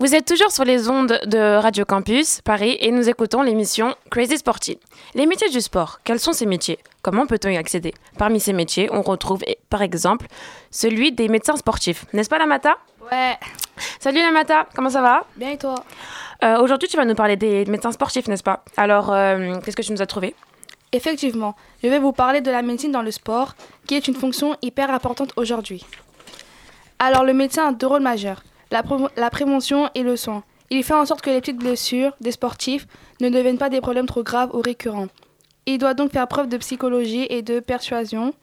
Vous 0.00 0.14
êtes 0.14 0.26
toujours 0.26 0.52
sur 0.52 0.64
les 0.64 0.88
ondes 0.88 1.18
de 1.26 1.56
Radio 1.56 1.84
Campus 1.84 2.40
Paris 2.42 2.76
et 2.78 2.92
nous 2.92 3.08
écoutons 3.08 3.42
l'émission 3.42 3.96
Crazy 4.12 4.38
Sporty. 4.38 4.78
Les 5.16 5.26
métiers 5.26 5.48
du 5.48 5.60
sport, 5.60 5.98
quels 6.04 6.20
sont 6.20 6.32
ces 6.32 6.46
métiers? 6.46 6.78
Comment 7.02 7.26
peut-on 7.26 7.48
y 7.48 7.56
accéder? 7.56 7.92
Parmi 8.16 8.38
ces 8.38 8.52
métiers, 8.52 8.88
on 8.92 9.02
retrouve 9.02 9.42
par 9.68 9.82
exemple 9.82 10.28
celui 10.70 11.10
des 11.10 11.26
médecins 11.26 11.56
sportifs. 11.56 12.06
N'est-ce 12.12 12.30
pas 12.30 12.38
Lamata? 12.38 12.78
Ouais. 13.10 13.36
Salut 13.98 14.20
Lamata, 14.22 14.68
comment 14.72 14.88
ça 14.88 15.02
va? 15.02 15.24
Bien 15.34 15.50
et 15.50 15.58
toi? 15.58 15.74
Euh, 16.44 16.60
Aujourd'hui, 16.60 16.88
tu 16.88 16.96
vas 16.96 17.04
nous 17.04 17.16
parler 17.16 17.34
des 17.34 17.64
médecins 17.64 17.90
sportifs, 17.90 18.28
n'est-ce 18.28 18.44
pas? 18.44 18.62
Alors, 18.76 19.12
euh, 19.12 19.56
qu'est-ce 19.64 19.76
que 19.76 19.82
tu 19.82 19.90
nous 19.90 20.00
as 20.02 20.06
trouvé? 20.06 20.36
Effectivement, 20.92 21.56
je 21.82 21.88
vais 21.88 21.98
vous 21.98 22.12
parler 22.12 22.40
de 22.40 22.52
la 22.52 22.62
médecine 22.62 22.92
dans 22.92 23.02
le 23.02 23.10
sport, 23.10 23.56
qui 23.88 23.96
est 23.96 24.06
une 24.06 24.14
fonction 24.14 24.54
hyper 24.62 24.92
importante 24.92 25.32
aujourd'hui. 25.34 25.84
Alors, 27.00 27.24
le 27.24 27.34
médecin 27.34 27.68
a 27.68 27.72
deux 27.72 27.88
rôles 27.88 28.02
majeurs 28.02 28.44
la, 28.70 29.30
prévention 29.30 29.90
et 29.94 30.02
le 30.02 30.16
soin. 30.16 30.42
Il 30.70 30.84
fait 30.84 30.94
en 30.94 31.06
sorte 31.06 31.22
que 31.22 31.30
les 31.30 31.40
petites 31.40 31.58
blessures 31.58 32.14
des 32.20 32.32
sportifs 32.32 32.86
ne 33.20 33.28
deviennent 33.28 33.58
pas 33.58 33.70
des 33.70 33.80
problèmes 33.80 34.06
trop 34.06 34.22
graves 34.22 34.50
ou 34.54 34.60
récurrents. 34.60 35.08
Il 35.66 35.78
doit 35.78 35.94
donc 35.94 36.12
faire 36.12 36.28
preuve 36.28 36.48
de 36.48 36.56
psychologie 36.58 37.26
et 37.30 37.42
de 37.42 37.60
persuasion, 37.60 38.34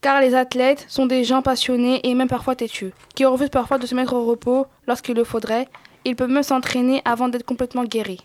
car 0.00 0.20
les 0.20 0.34
athlètes 0.34 0.84
sont 0.88 1.06
des 1.06 1.24
gens 1.24 1.42
passionnés 1.42 2.00
et 2.08 2.14
même 2.14 2.28
parfois 2.28 2.54
têtus, 2.54 2.92
qui 3.14 3.24
refusent 3.24 3.50
parfois 3.50 3.78
de 3.78 3.86
se 3.86 3.94
mettre 3.94 4.12
au 4.12 4.24
repos 4.24 4.66
lorsqu'il 4.86 5.16
le 5.16 5.24
faudrait. 5.24 5.68
Ils 6.04 6.14
peuvent 6.14 6.30
même 6.30 6.42
s'entraîner 6.42 7.02
avant 7.04 7.28
d'être 7.28 7.44
complètement 7.44 7.84
guéris. 7.84 8.20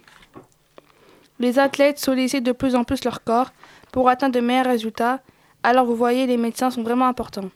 Les 1.40 1.58
athlètes 1.58 1.98
sollicitent 1.98 2.44
de 2.44 2.52
plus 2.52 2.76
en 2.76 2.84
plus 2.84 3.04
leur 3.04 3.24
corps 3.24 3.52
pour 3.92 4.10
atteindre 4.10 4.36
de 4.36 4.42
meilleurs 4.42 4.68
résultats, 4.68 5.22
alors 5.64 5.86
vous 5.86 5.96
voyez, 5.96 6.28
les 6.28 6.38
médecins 6.38 6.70
sont 6.70 6.84
vraiment 6.84 7.08
importants. 7.08 7.50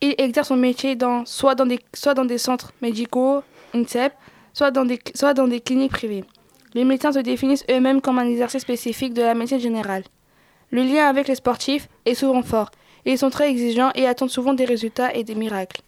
Il 0.00 0.14
exerce 0.18 0.48
son 0.48 0.56
métier 0.56 0.94
dans, 0.94 1.24
soit, 1.24 1.54
dans 1.54 1.66
des, 1.66 1.80
soit 1.94 2.14
dans 2.14 2.24
des 2.24 2.38
centres 2.38 2.72
médicaux, 2.82 3.42
INSEP, 3.74 4.12
soit 4.52 4.70
dans, 4.70 4.84
des, 4.84 4.98
soit 5.14 5.34
dans 5.34 5.48
des 5.48 5.60
cliniques 5.60 5.92
privées. 5.92 6.24
Les 6.74 6.84
médecins 6.84 7.12
se 7.12 7.20
définissent 7.20 7.64
eux-mêmes 7.70 8.00
comme 8.00 8.18
un 8.18 8.28
exercice 8.28 8.62
spécifique 8.62 9.14
de 9.14 9.22
la 9.22 9.34
médecine 9.34 9.60
générale. 9.60 10.04
Le 10.70 10.82
lien 10.82 11.06
avec 11.06 11.28
les 11.28 11.36
sportifs 11.36 11.88
est 12.04 12.14
souvent 12.14 12.42
fort. 12.42 12.70
Ils 13.04 13.16
sont 13.16 13.30
très 13.30 13.48
exigeants 13.48 13.92
et 13.94 14.06
attendent 14.06 14.30
souvent 14.30 14.52
des 14.52 14.64
résultats 14.64 15.14
et 15.14 15.24
des 15.24 15.34
miracles. 15.34 15.80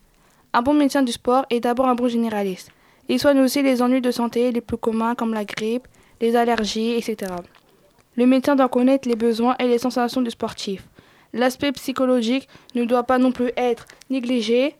Un 0.52 0.62
bon 0.62 0.72
médecin 0.72 1.02
du 1.02 1.12
sport 1.12 1.44
est 1.50 1.60
d'abord 1.60 1.88
un 1.88 1.94
bon 1.94 2.08
généraliste. 2.08 2.70
Il 3.08 3.18
soigne 3.18 3.40
aussi 3.40 3.62
les 3.62 3.82
ennuis 3.82 4.00
de 4.00 4.10
santé 4.10 4.52
les 4.52 4.60
plus 4.60 4.76
communs 4.76 5.14
comme 5.14 5.34
la 5.34 5.44
grippe, 5.44 5.88
les 6.20 6.36
allergies, 6.36 6.94
etc. 6.94 7.32
Le 8.16 8.26
médecin 8.26 8.56
doit 8.56 8.68
connaître 8.68 9.08
les 9.08 9.16
besoins 9.16 9.56
et 9.58 9.66
les 9.66 9.78
sensations 9.78 10.22
du 10.22 10.30
sportif. 10.30 10.82
L'aspect 11.32 11.72
psychologique 11.72 12.48
ne 12.74 12.84
doit 12.84 13.04
pas 13.04 13.18
non 13.18 13.32
plus 13.32 13.50
être 13.56 13.86
négligé 14.10 14.74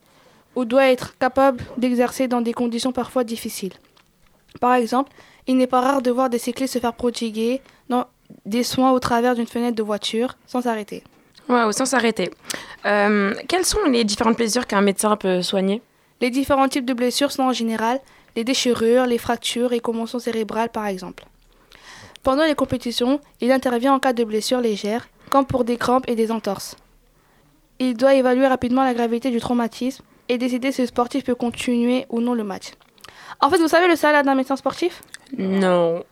ou 0.57 0.65
doit 0.65 0.89
être 0.89 1.17
capable 1.19 1.63
d'exercer 1.77 2.27
dans 2.27 2.41
des 2.41 2.53
conditions 2.53 2.93
parfois 2.93 3.25
difficiles. 3.25 3.75
Par 4.61 4.75
exemple, 4.75 5.13
il 5.47 5.57
n'est 5.57 5.67
pas 5.67 5.81
rare 5.81 6.03
de 6.03 6.11
voir 6.11 6.31
des 6.31 6.39
cyclistes 6.39 6.75
se 6.75 6.79
faire 6.79 6.95
prodiguer 6.95 7.61
dans 7.89 8.07
des 8.45 8.63
soins 8.63 8.93
au 8.93 8.99
travers 8.99 9.35
d'une 9.35 9.47
fenêtre 9.47 9.77
de 9.77 9.83
voiture 9.83 10.37
sans 10.47 10.63
s'arrêter. 10.63 11.03
Waouh, 11.49 11.73
sans 11.73 11.87
s'arrêter. 11.87 12.31
Euh, 12.85 13.35
quelles 13.49 13.65
sont 13.65 13.83
les 13.91 14.05
différentes 14.05 14.37
blessures 14.37 14.67
qu'un 14.67 14.83
médecin 14.83 15.17
peut 15.17 15.43
soigner? 15.43 15.81
Les 16.21 16.31
différents 16.31 16.69
types 16.69 16.85
de 16.85 16.93
blessures 16.93 17.33
sont 17.33 17.45
en 17.45 17.53
général 17.53 18.01
les 18.37 18.45
déchirures, 18.45 19.07
les 19.07 19.19
fractures 19.19 19.73
et 19.73 19.81
commotions 19.81 20.19
cérébrales 20.19 20.69
par 20.71 20.87
exemple. 20.87 21.25
Pendant 22.23 22.45
les 22.45 22.55
compétitions, 22.55 23.21
il 23.41 23.53
intervient 23.53 23.95
en 23.95 23.99
cas 23.99 24.13
de 24.13 24.25
blessures 24.25 24.61
légères 24.61 25.09
comme 25.29 25.47
pour 25.47 25.65
des 25.65 25.77
crampes 25.77 26.09
et 26.09 26.15
des 26.15 26.31
entorses. 26.31 26.77
Il 27.79 27.97
doit 27.97 28.15
évaluer 28.15 28.47
rapidement 28.47 28.83
la 28.85 28.95
gravité 28.95 29.31
du 29.31 29.41
traumatisme 29.41 30.05
et 30.29 30.39
décider 30.39 30.73
si 30.73 30.83
le 30.83 30.89
sportif 30.89 31.25
peut 31.25 31.35
continuer 31.35 32.07
ou 32.11 32.21
non 32.21 32.35
le 32.35 32.45
match. 32.45 32.73
En 33.41 33.51
fait, 33.51 33.59
vous 33.59 33.69
savez 33.69 33.87
le 33.89 33.97
salaire 33.97 34.25
d'un 34.25 34.35
médecin 34.35 34.57
sportif? 34.57 35.03
Non. 35.37 36.03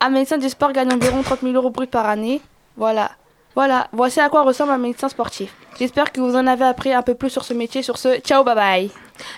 Un 0.00 0.10
médecin 0.10 0.38
du 0.38 0.48
sport 0.48 0.72
gagne 0.72 0.92
environ 0.92 1.22
30 1.22 1.40
000 1.42 1.52
euros 1.54 1.70
brut 1.70 1.90
par 1.90 2.06
année. 2.06 2.40
Voilà. 2.76 3.12
Voilà, 3.54 3.88
voici 3.92 4.18
à 4.18 4.28
quoi 4.28 4.42
ressemble 4.42 4.72
un 4.72 4.78
médecin 4.78 5.08
sportif. 5.08 5.54
J'espère 5.78 6.10
que 6.10 6.20
vous 6.20 6.34
en 6.36 6.46
avez 6.46 6.64
appris 6.64 6.92
un 6.92 7.02
peu 7.02 7.14
plus 7.14 7.30
sur 7.30 7.44
ce 7.44 7.52
métier. 7.52 7.82
Sur 7.82 7.98
ce, 7.98 8.18
ciao, 8.20 8.42
bye 8.44 8.54
bye. 8.54 8.90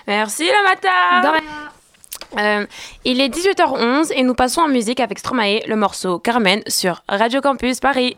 Merci 0.07 0.45
le 0.45 0.63
matin. 0.63 1.39
Euh, 2.37 2.65
il 3.03 3.21
est 3.21 3.29
18h11 3.29 4.11
et 4.15 4.23
nous 4.23 4.33
passons 4.33 4.61
en 4.61 4.67
musique 4.67 4.99
avec 4.99 5.19
Stromae, 5.19 5.59
le 5.67 5.75
morceau 5.75 6.17
Carmen 6.19 6.61
sur 6.67 7.03
Radio 7.07 7.41
Campus 7.41 7.79
Paris. 7.79 8.17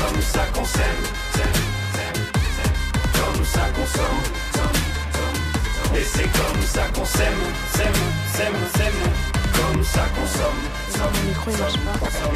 comme 0.00 0.22
ça 0.22 0.44
qu'on 0.54 0.64
s'aime, 0.64 1.02
comme 3.12 3.44
ça 3.44 3.60
qu'on 3.74 3.86
somme. 3.86 4.22
Et 5.96 6.04
c'est 6.04 6.30
comme 6.32 6.62
ça 6.62 6.82
qu'on 6.94 7.04
s'aime, 7.04 7.42
s'aime, 7.74 8.00
s'aime, 8.34 8.60
s'aime. 8.76 9.02
Comme 9.52 9.84
ça 9.84 10.04
qu'on 10.14 10.26
somme. 10.26 10.62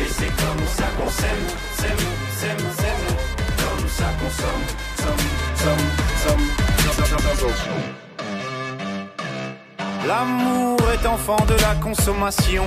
Et 0.00 0.08
c'est 0.08 0.32
comme 0.42 0.66
ça 0.76 0.86
qu'on 0.98 1.10
s'aime, 1.10 1.44
s'aime, 1.78 2.04
s'aime, 2.38 2.64
s'aime. 2.78 3.06
Comme 3.62 3.88
ça 3.88 4.08
qu'on 4.18 4.30
somme, 4.40 4.66
somme, 4.98 5.26
somme, 5.62 5.86
somme. 6.22 6.44
L'amour 10.06 10.78
est 10.92 11.06
enfant 11.06 11.42
de 11.46 11.54
la 11.54 11.74
consommation. 11.80 12.66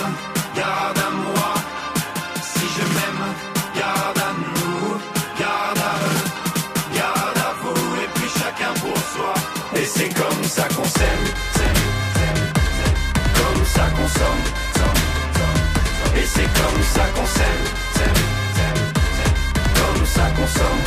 Et 16.15 16.25
c'est 16.25 16.49
comme 16.59 16.83
ça 16.93 17.05
qu'on 17.15 17.25
s'aime, 17.25 17.65
comme 19.75 20.05
ça 20.05 20.25
qu'on 20.35 20.47
somme. 20.47 20.83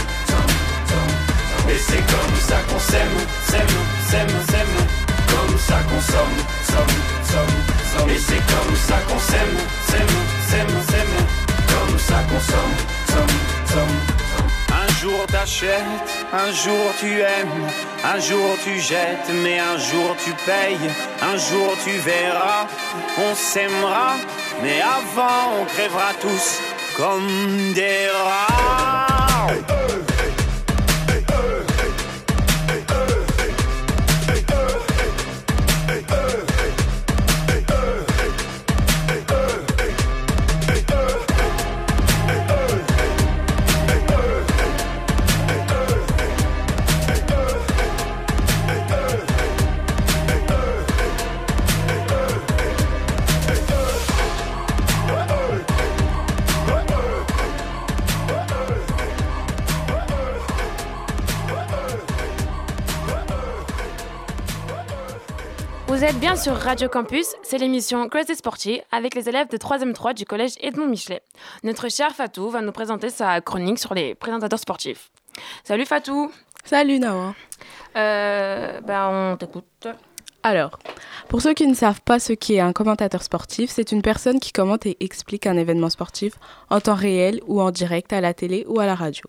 Et 1.69 1.79
c'est 1.79 2.05
comme 2.07 2.37
ça 2.49 2.57
qu'on 2.69 2.79
s'aime, 2.79 3.19
s'aime, 3.49 3.77
s'aime, 4.11 4.29
s'aime. 4.51 4.77
comme 5.27 5.59
ça 5.59 5.79
qu'on 5.89 6.01
somme, 6.01 6.39
somme, 6.71 6.97
somme. 7.33 8.11
Et 8.11 8.19
c'est 8.19 8.43
comme 8.53 8.77
ça 8.77 8.99
qu'on 9.09 9.19
s'aime, 9.19 9.57
s'aime, 9.89 10.17
s'aime, 10.49 10.83
s'aime. 10.91 11.17
Comme 11.69 11.99
ça 11.99 12.23
qu'on 12.29 12.41
somme, 12.41 12.77
somme, 13.09 13.39
somme. 13.73 13.99
Un 14.73 14.89
jour 15.01 15.27
t'achètes, 15.27 16.11
un 16.33 16.51
jour 16.53 16.93
tu 16.99 17.21
aimes, 17.21 17.69
un 18.05 18.19
jour 18.21 18.57
tu 18.65 18.79
jettes, 18.81 19.31
mais 19.43 19.59
un 19.59 19.79
jour 19.79 20.17
tu 20.25 20.31
payes, 20.47 20.91
un 21.23 21.37
jour 21.37 21.77
tu 21.85 21.91
verras, 21.99 22.67
on 23.19 23.35
s'aimera, 23.35 24.17
mais 24.63 24.81
avant 24.81 25.61
on 25.61 25.65
crèvera 25.67 26.13
tous 26.21 26.61
comme 26.97 27.73
des 27.75 28.09
rats. 28.25 30.14
Vous 66.05 66.11
êtes 66.11 66.21
bien 66.21 66.37
sur 66.37 66.53
Radio 66.55 66.91
Campus, 66.91 67.29
c'est 67.43 67.57
l'émission 67.57 68.11
Crazy 68.11 68.35
Sporty 68.35 68.83
avec 68.93 69.15
les 69.15 69.27
élèves 69.31 69.49
de 69.49 69.57
3e 69.57 69.95
3 69.95 70.13
du 70.13 70.27
collège 70.27 70.53
Edmond 70.61 70.89
Michelet. 70.89 71.23
Notre 71.63 71.89
cher 71.89 72.11
Fatou 72.11 72.51
va 72.51 72.61
nous 72.61 72.73
présenter 72.73 73.09
sa 73.09 73.41
chronique 73.41 73.79
sur 73.79 73.95
les 73.95 74.15
présentateurs 74.15 74.59
sportifs. 74.59 75.11
Salut 75.63 75.87
Fatou 75.87 76.31
Salut 76.63 76.99
Nawa 76.99 77.35
euh, 77.97 78.83
ben 78.83 79.33
on 79.33 79.37
t'écoute. 79.39 79.89
Alors, 80.43 80.79
pour 81.31 81.41
ceux 81.41 81.55
qui 81.55 81.67
ne 81.67 81.75
savent 81.75 82.03
pas 82.03 82.19
ce 82.19 82.35
qu'est 82.35 82.61
un 82.61 82.75
commentateur 82.75 83.23
sportif, 83.23 83.71
c'est 83.71 83.91
une 83.91 84.03
personne 84.03 84.41
qui 84.41 84.53
commente 84.53 84.85
et 84.85 84.99
explique 85.01 85.47
un 85.47 85.57
événement 85.57 85.89
sportif 85.89 86.35
en 86.69 86.81
temps 86.81 86.97
réel 86.97 87.41
ou 87.47 87.63
en 87.63 87.71
direct 87.71 88.13
à 88.13 88.21
la 88.21 88.35
télé 88.35 88.67
ou 88.69 88.79
à 88.79 88.85
la 88.85 88.95
radio. 88.95 89.25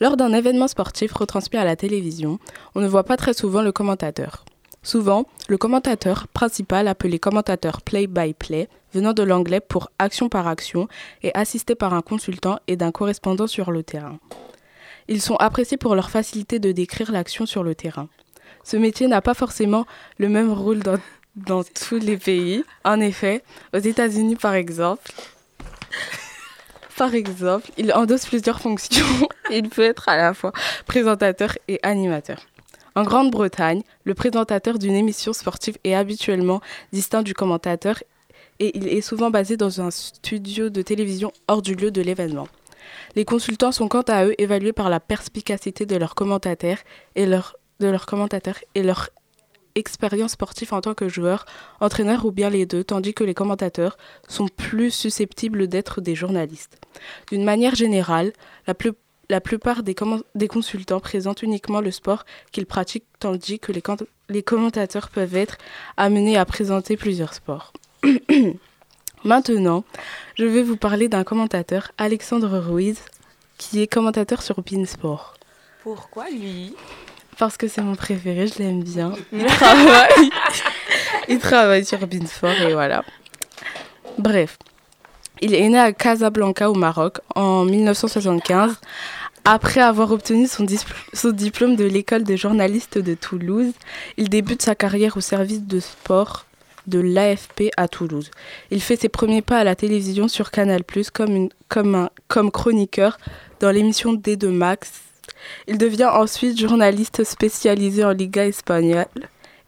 Lors 0.00 0.16
d'un 0.16 0.32
événement 0.32 0.68
sportif 0.68 1.12
retransmis 1.12 1.58
à 1.58 1.64
la 1.64 1.74
télévision, 1.74 2.38
on 2.76 2.80
ne 2.82 2.86
voit 2.86 3.02
pas 3.02 3.16
très 3.16 3.34
souvent 3.34 3.62
le 3.62 3.72
commentateur. 3.72 4.44
Souvent, 4.82 5.26
le 5.48 5.58
commentateur 5.58 6.28
principal, 6.28 6.88
appelé 6.88 7.18
commentateur 7.18 7.82
play-by-play, 7.82 8.68
venant 8.94 9.12
de 9.12 9.22
l'anglais 9.22 9.60
pour 9.60 9.90
action 9.98 10.28
par 10.28 10.46
action, 10.46 10.88
est 11.22 11.36
assisté 11.36 11.74
par 11.74 11.94
un 11.94 12.02
consultant 12.02 12.58
et 12.68 12.76
d'un 12.76 12.92
correspondant 12.92 13.46
sur 13.46 13.70
le 13.70 13.82
terrain. 13.82 14.18
Ils 15.08 15.22
sont 15.22 15.36
appréciés 15.36 15.76
pour 15.76 15.94
leur 15.94 16.10
facilité 16.10 16.58
de 16.58 16.70
décrire 16.70 17.10
l'action 17.10 17.46
sur 17.46 17.62
le 17.62 17.74
terrain. 17.74 18.08
Ce 18.62 18.76
métier 18.76 19.08
n'a 19.08 19.22
pas 19.22 19.34
forcément 19.34 19.86
le 20.18 20.28
même 20.28 20.52
rôle 20.52 20.80
dans, 20.80 20.98
dans 21.34 21.64
tous 21.64 21.98
les 21.98 22.18
pays. 22.18 22.62
En 22.84 23.00
effet, 23.00 23.42
aux 23.74 23.78
États-Unis 23.78 24.36
par 24.36 24.54
exemple, 24.54 25.10
par 26.96 27.14
exemple, 27.14 27.70
il 27.78 27.92
endosse 27.92 28.26
plusieurs 28.26 28.60
fonctions. 28.60 29.28
il 29.50 29.68
peut 29.70 29.82
être 29.82 30.08
à 30.08 30.16
la 30.16 30.34
fois 30.34 30.52
présentateur 30.86 31.56
et 31.66 31.80
animateur. 31.82 32.40
En 32.98 33.04
Grande-Bretagne, 33.04 33.82
le 34.02 34.14
présentateur 34.14 34.76
d'une 34.76 34.96
émission 34.96 35.32
sportive 35.32 35.78
est 35.84 35.94
habituellement 35.94 36.60
distinct 36.92 37.22
du 37.22 37.32
commentateur 37.32 38.02
et 38.58 38.76
il 38.76 38.88
est 38.88 39.02
souvent 39.02 39.30
basé 39.30 39.56
dans 39.56 39.80
un 39.80 39.92
studio 39.92 40.68
de 40.68 40.82
télévision 40.82 41.30
hors 41.46 41.62
du 41.62 41.76
lieu 41.76 41.92
de 41.92 42.02
l'événement. 42.02 42.48
Les 43.14 43.24
consultants 43.24 43.70
sont 43.70 43.86
quant 43.86 44.02
à 44.02 44.24
eux 44.24 44.34
évalués 44.38 44.72
par 44.72 44.90
la 44.90 44.98
perspicacité 44.98 45.86
de 45.86 45.94
leurs 45.94 46.16
commentateurs 46.16 46.78
et 47.14 47.24
leur, 47.24 47.54
expérience 49.76 50.32
sportive 50.32 50.74
en 50.74 50.80
tant 50.80 50.94
que 50.94 51.08
joueur, 51.08 51.46
entraîneur 51.78 52.24
ou 52.24 52.32
bien 52.32 52.50
les 52.50 52.66
deux, 52.66 52.82
tandis 52.82 53.14
que 53.14 53.22
les 53.22 53.34
commentateurs 53.34 53.96
sont 54.26 54.48
plus 54.48 54.90
susceptibles 54.90 55.68
d'être 55.68 56.00
des 56.00 56.16
journalistes. 56.16 56.78
D'une 57.30 57.44
manière 57.44 57.76
générale, 57.76 58.32
la 58.66 58.74
plus 58.74 58.92
la 59.30 59.40
plupart 59.40 59.82
des, 59.82 59.94
des, 60.34 60.48
consultants 60.48 61.00
présentent 61.00 61.42
uniquement 61.42 61.80
le 61.80 61.90
sport 61.90 62.24
qu'ils 62.52 62.66
pratiquent, 62.66 63.06
tandis 63.18 63.58
que 63.58 63.72
les, 63.72 63.82
les, 64.28 64.42
commentateurs 64.42 65.10
peuvent 65.10 65.36
être 65.36 65.58
amenés 65.96 66.36
à 66.36 66.44
présenter 66.44 66.96
plusieurs 66.96 67.34
sports. 67.34 67.72
Maintenant, 69.24 69.84
je 70.36 70.44
vais 70.44 70.62
vous 70.62 70.76
parler 70.76 71.08
d'un 71.08 71.24
commentateur, 71.24 71.90
Alexandre 71.98 72.58
Ruiz, 72.58 73.00
qui 73.58 73.82
est 73.82 73.86
commentateur 73.86 74.40
sur 74.42 74.62
Beansport. 74.62 75.34
Pourquoi 75.82 76.30
lui? 76.30 76.74
Parce 77.38 77.56
que 77.56 77.68
c'est 77.68 77.82
mon 77.82 77.96
préféré, 77.96 78.46
je 78.46 78.58
l'aime 78.58 78.82
bien. 78.82 79.12
Il 79.32 79.44
travaille, 79.46 80.30
il 81.28 81.38
travaille 81.38 81.84
sur 81.84 82.04
Beansport 82.06 82.60
et 82.62 82.72
voilà. 82.72 83.04
Bref, 84.18 84.58
il 85.40 85.54
est 85.54 85.68
né 85.68 85.78
à 85.78 85.92
Casablanca 85.92 86.70
au 86.70 86.74
Maroc 86.74 87.18
en 87.34 87.64
1975 87.64 88.76
après 89.44 89.80
avoir 89.80 90.12
obtenu 90.12 90.46
son, 90.46 90.64
diplôme 91.32 91.76
de 91.76 91.84
l'école 91.84 92.24
de 92.24 92.36
journalistes 92.36 92.98
de 92.98 93.14
Toulouse. 93.14 93.72
Il 94.16 94.28
débute 94.28 94.62
sa 94.62 94.74
carrière 94.74 95.16
au 95.16 95.20
service 95.20 95.62
de 95.62 95.80
sport 95.80 96.44
de 96.86 96.98
l'AFP 97.00 97.70
à 97.76 97.88
Toulouse. 97.88 98.30
Il 98.70 98.82
fait 98.82 99.00
ses 99.00 99.08
premiers 99.08 99.42
pas 99.42 99.58
à 99.58 99.64
la 99.64 99.74
télévision 99.74 100.28
sur 100.28 100.50
Canal+, 100.50 100.82
comme, 101.68 102.08
comme 102.28 102.50
chroniqueur 102.50 103.18
dans 103.60 103.70
l'émission 103.70 104.14
D2 104.14 104.48
Max. 104.48 104.90
Il 105.66 105.78
devient 105.78 106.10
ensuite 106.12 106.58
journaliste 106.58 107.24
spécialisé 107.24 108.04
en 108.04 108.12
Liga 108.12 108.46
espagnole 108.46 109.06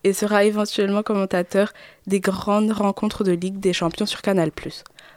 et 0.05 0.13
sera 0.13 0.45
éventuellement 0.45 1.03
commentateur 1.03 1.73
des 2.07 2.21
grandes 2.21 2.73
rencontres 2.73 3.25
de 3.25 3.33
Ligue 3.33 3.61
des 3.61 3.73
Champions 3.73 4.07
sur 4.07 4.23
Canal+. 4.23 4.51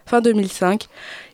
Fin 0.06 0.22
2005, 0.22 0.88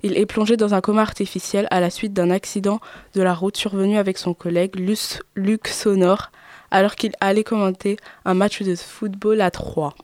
il 0.04 0.18
est 0.18 0.26
plongé 0.26 0.56
dans 0.58 0.74
un 0.74 0.82
coma 0.82 1.02
artificiel 1.02 1.68
à 1.72 1.80
la 1.80 1.90
suite 1.90 2.14
d'un 2.14 2.30
accident 2.30 2.80
de 3.16 3.22
la 3.22 3.34
route 3.34 3.58
survenu 3.58 3.98
avec 3.98 4.18
son 4.18 4.34
collègue 4.34 4.76
Luc 5.36 5.68
Sonor 5.68 6.32
alors 6.72 6.96
qu'il 6.96 7.14
allait 7.20 7.44
commenter 7.44 7.98
un 8.26 8.34
match 8.34 8.62
de 8.62 8.76
football 8.76 9.42
à 9.42 9.52
Troyes. 9.52 9.96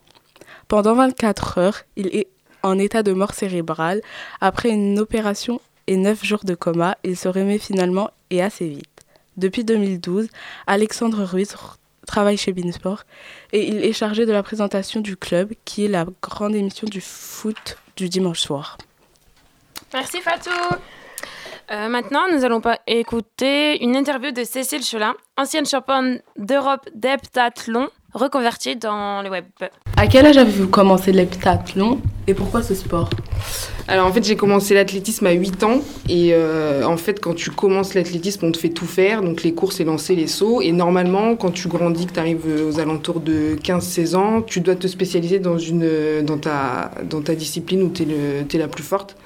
Pendant 0.68 0.96
24 0.96 1.58
heures, 1.60 1.82
il 1.96 2.08
est 2.08 2.28
en 2.64 2.80
état 2.80 3.04
de 3.04 3.14
mort 3.14 3.34
cérébrale. 3.34 4.02
Après 4.42 4.70
une 4.70 4.98
opération 5.00 5.62
et 5.86 5.98
9 5.98 6.24
jours 6.26 6.44
de 6.44 6.56
coma, 6.56 6.98
il 7.04 7.16
se 7.16 7.28
remet 7.28 7.60
finalement 7.60 8.10
et 8.32 8.42
assez 8.42 8.68
vite. 8.68 9.06
Depuis 9.38 9.64
2012, 9.64 10.28
Alexandre 10.66 11.24
Ruiz 11.24 11.56
travaille 12.08 12.38
chez 12.38 12.54
Beansport 12.54 13.04
et 13.52 13.68
il 13.68 13.84
est 13.84 13.94
chargé 13.94 14.26
de 14.26 14.32
la 14.32 14.42
présentation 14.42 15.02
du 15.02 15.18
club, 15.18 15.54
qui 15.66 15.86
est 15.86 15.90
la 15.90 16.06
grande 16.22 16.56
émission 16.56 16.88
du 16.88 17.02
foot 17.02 17.78
du 17.96 18.10
dimanche 18.10 18.40
soir. 18.40 18.78
Merci 19.94 20.20
Fatou. 20.22 20.50
Euh, 21.72 21.88
maintenant, 21.90 22.22
nous 22.32 22.44
allons 22.46 22.62
pas 22.62 22.80
écouter 22.86 23.84
une 23.84 23.96
interview 23.96 24.32
de 24.32 24.44
Cécile 24.44 24.84
Chelin, 24.84 25.16
ancienne 25.38 25.66
championne 25.66 26.20
d'Europe 26.38 26.88
d'heptathlon, 26.94 27.90
reconvertie 28.14 28.76
dans 28.76 29.24
le 29.24 29.30
web. 29.30 29.46
À 29.98 30.08
quel 30.08 30.28
âge 30.28 30.38
avez-vous 30.38 30.68
commencé 30.68 31.12
l'heptathlon 31.12 32.02
et 32.28 32.34
pourquoi 32.34 32.62
ce 32.62 32.76
sport? 32.76 33.10
Alors 33.88 34.08
en 34.08 34.12
fait 34.12 34.26
j'ai 34.26 34.36
commencé 34.36 34.74
l'athlétisme 34.74 35.28
à 35.28 35.34
8 35.34 35.64
ans 35.64 35.82
et 36.10 36.32
euh, 36.34 36.84
en 36.86 36.98
fait 36.98 37.20
quand 37.20 37.36
tu 37.36 37.52
commences 37.52 37.94
l'athlétisme 37.94 38.48
on 38.48 38.52
te 38.52 38.58
fait 38.58 38.70
tout 38.70 38.88
faire, 38.88 39.22
donc 39.22 39.44
les 39.44 39.54
courses, 39.54 39.78
les 39.78 39.86
lancers, 39.86 40.16
les 40.16 40.26
sauts. 40.26 40.62
Et 40.62 40.72
normalement 40.72 41.36
quand 41.36 41.52
tu 41.52 41.68
grandis, 41.68 42.08
que 42.08 42.14
tu 42.14 42.20
arrives 42.20 42.46
aux 42.68 42.80
alentours 42.80 43.20
de 43.20 43.56
15-16 43.64 44.16
ans, 44.16 44.42
tu 44.42 44.62
dois 44.62 44.76
te 44.76 44.88
spécialiser 44.88 45.38
dans, 45.38 45.60
une, 45.60 46.24
dans, 46.24 46.40
ta, 46.40 46.92
dans 47.08 47.22
ta 47.22 47.36
discipline 47.36 47.84
où 47.84 47.92
tu 47.92 48.04
es, 48.04 48.58
la 48.58 48.68
plus 48.68 48.84
forte. 48.84 49.18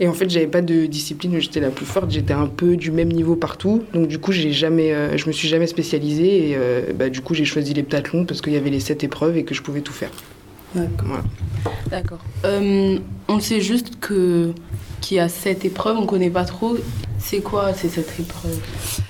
Et 0.00 0.08
en 0.08 0.12
fait 0.12 0.28
j'avais 0.28 0.48
pas 0.48 0.62
de 0.62 0.86
discipline 0.86 1.36
où 1.36 1.40
j'étais 1.40 1.60
la 1.60 1.70
plus 1.70 1.86
forte, 1.86 2.10
j'étais 2.10 2.32
un 2.32 2.48
peu 2.48 2.76
du 2.76 2.90
même 2.90 3.12
niveau 3.12 3.36
partout, 3.36 3.84
donc 3.92 4.08
du 4.08 4.18
coup 4.18 4.32
j'ai 4.32 4.50
jamais, 4.50 4.92
euh, 4.92 5.16
je 5.16 5.28
me 5.28 5.32
suis 5.32 5.46
jamais 5.46 5.68
spécialisée. 5.68 6.50
Et 6.50 6.56
euh, 6.56 6.92
bah, 6.92 7.10
du 7.10 7.20
coup 7.20 7.34
j'ai 7.34 7.44
choisi 7.44 7.72
l'heptathlon 7.74 8.24
parce 8.24 8.40
qu'il 8.40 8.54
y 8.54 8.56
avait 8.56 8.70
les 8.70 8.80
7 8.80 9.04
épreuves 9.04 9.36
et 9.36 9.44
que 9.44 9.54
je 9.54 9.62
pouvais 9.62 9.82
tout 9.82 9.92
faire. 9.92 10.10
D'accord. 10.74 11.22
D'accord. 11.90 12.18
Euh, 12.44 12.98
on 13.28 13.40
sait 13.40 13.60
juste 13.60 13.98
que 14.00 14.52
qu'il 15.00 15.18
y 15.18 15.20
a 15.20 15.28
cette 15.28 15.64
épreuve, 15.64 15.98
on 15.98 16.06
connaît 16.06 16.30
pas 16.30 16.44
trop. 16.44 16.76
C'est 17.18 17.40
quoi 17.40 17.72
c'est 17.74 17.88
cette 17.88 18.18
épreuve? 18.18 18.58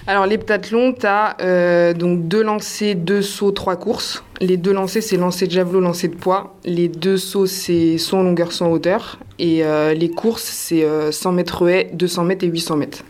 Alors 0.07 0.27
l'heptathlon, 0.27 0.93
tu 0.93 1.07
as 1.07 1.37
euh, 1.41 1.95
donc 1.95 2.29
deux 2.29 2.43
lancers, 2.43 2.95
deux 2.95 3.23
sauts, 3.23 3.53
trois 3.53 3.77
courses. 3.77 4.23
Les 4.41 4.57
deux 4.57 4.73
lancers, 4.73 5.03
c'est 5.03 5.17
lancer 5.17 5.47
de 5.47 5.53
javelot, 5.53 5.81
lancer 5.81 6.09
de 6.09 6.17
poids. 6.17 6.57
Les 6.65 6.89
deux 6.89 7.17
sauts, 7.17 7.47
c'est 7.47 7.99
saut 7.99 8.19
en 8.19 8.23
longueur, 8.23 8.53
saut 8.53 8.67
en 8.67 8.71
hauteur. 8.71 9.19
Et 9.39 9.65
euh, 9.65 9.95
les 9.95 10.11
courses, 10.11 10.45
c'est 10.45 10.87
100 11.11 11.33
mètres 11.33 11.69
haie, 11.69 11.91
200 11.93 12.25
mètres 12.25 12.45
et 12.45 12.49
800 12.49 12.77
mètres. 12.77 13.05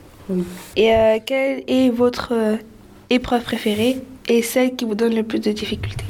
Et 0.76 0.92
quelle 1.26 1.64
est 1.66 1.90
votre 1.90 2.33
épreuve 3.11 3.42
préférée 3.42 3.98
et 4.28 4.42
celle 4.42 4.74
qui 4.74 4.85
vous 4.85 4.94
donne 4.94 5.14
le 5.14 5.22
plus 5.22 5.40
de 5.40 5.52
difficultés? 5.52 6.05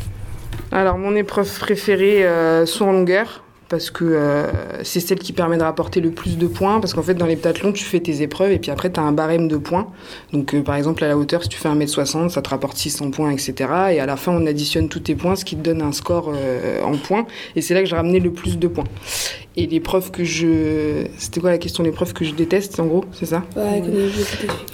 Alors, 0.75 0.99
mon 0.99 1.15
épreuve 1.15 1.49
préférée, 1.61 2.27
euh, 2.27 2.67
soit 2.67 2.89
en 2.89 2.93
longueur, 2.93 3.45
parce 3.69 3.93
que 3.93 4.05
euh, 4.05 4.51
c'est 4.83 4.99
celle 4.99 5.21
qui 5.21 5.33
permet 5.33 5.57
de 5.57 5.63
rapporter 5.63 6.01
le 6.01 6.11
plus 6.11 6.37
de 6.37 6.49
points. 6.49 6.81
Parce 6.81 6.95
qu'en 6.95 7.03
fait, 7.03 7.15
dans 7.15 7.27
les 7.27 7.37
pentathlons, 7.37 7.71
tu 7.71 7.85
fais 7.85 8.01
tes 8.01 8.23
épreuves 8.23 8.51
et 8.51 8.59
puis 8.59 8.73
après, 8.73 8.91
tu 8.91 8.99
as 8.99 9.05
un 9.05 9.13
barème 9.13 9.47
de 9.47 9.57
points. 9.57 9.87
Donc, 10.33 10.53
euh, 10.53 10.63
par 10.63 10.75
exemple, 10.75 11.05
à 11.05 11.09
la 11.09 11.17
hauteur, 11.17 11.45
si 11.45 11.49
tu 11.49 11.59
fais 11.59 11.69
1m60, 11.69 12.31
ça 12.31 12.43
te 12.43 12.51
rapporte 12.51 12.77
600 12.77 13.13
points, 13.13 13.31
etc. 13.31 13.55
Et 13.93 14.01
à 14.01 14.07
la 14.07 14.17
fin, 14.17 14.33
on 14.33 14.45
additionne 14.47 14.89
tous 14.89 14.99
tes 14.99 15.15
points, 15.15 15.37
ce 15.37 15.45
qui 15.45 15.55
te 15.55 15.63
donne 15.63 15.81
un 15.81 15.93
score 15.93 16.33
en 16.85 16.97
points. 16.97 17.27
Et 17.55 17.63
c'est 17.63 17.75
là 17.75 17.81
que 17.81 17.87
j'ai 17.87 17.97
ramené 17.97 18.19
le 18.19 18.33
plus 18.33 18.59
de 18.59 18.67
points. 18.67 18.85
Et 19.57 19.67
l'épreuve 19.67 20.11
que 20.11 20.25
je. 20.25 21.07
C'était 21.17 21.41
quoi 21.41 21.51
la 21.51 21.59
question 21.59 21.85
L'épreuve 21.85 22.13
que 22.13 22.25
je 22.25 22.35
déteste, 22.35 22.81
en 22.81 22.87
gros, 22.87 23.05
c'est 23.13 23.27
ça? 23.27 23.45
Ouais, 23.57 23.83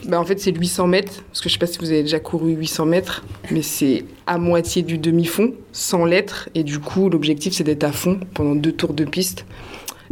bah, 0.06 0.18
En 0.18 0.24
fait, 0.24 0.40
c'est 0.40 0.56
800 0.56 0.86
mètres. 0.86 1.22
Parce 1.28 1.42
que 1.42 1.48
je 1.48 1.54
sais 1.54 1.58
pas 1.58 1.66
si 1.66 1.78
vous 1.78 1.90
avez 1.90 2.02
déjà 2.02 2.18
couru 2.18 2.52
800 2.52 2.86
mètres, 2.86 3.24
mais 3.50 3.62
c'est 3.62 4.04
à 4.26 4.38
moitié 4.38 4.82
du 4.82 4.96
demi-fond, 4.96 5.52
sans 5.72 6.06
lettres. 6.06 6.48
Et 6.54 6.62
du 6.64 6.78
coup, 6.78 7.10
l'objectif, 7.10 7.52
c'est 7.52 7.64
d'être 7.64 7.84
à 7.84 7.92
fond 7.92 8.20
pendant 8.32 8.54
deux 8.54 8.72
tours 8.72 8.94
de 8.94 9.04
piste. 9.04 9.44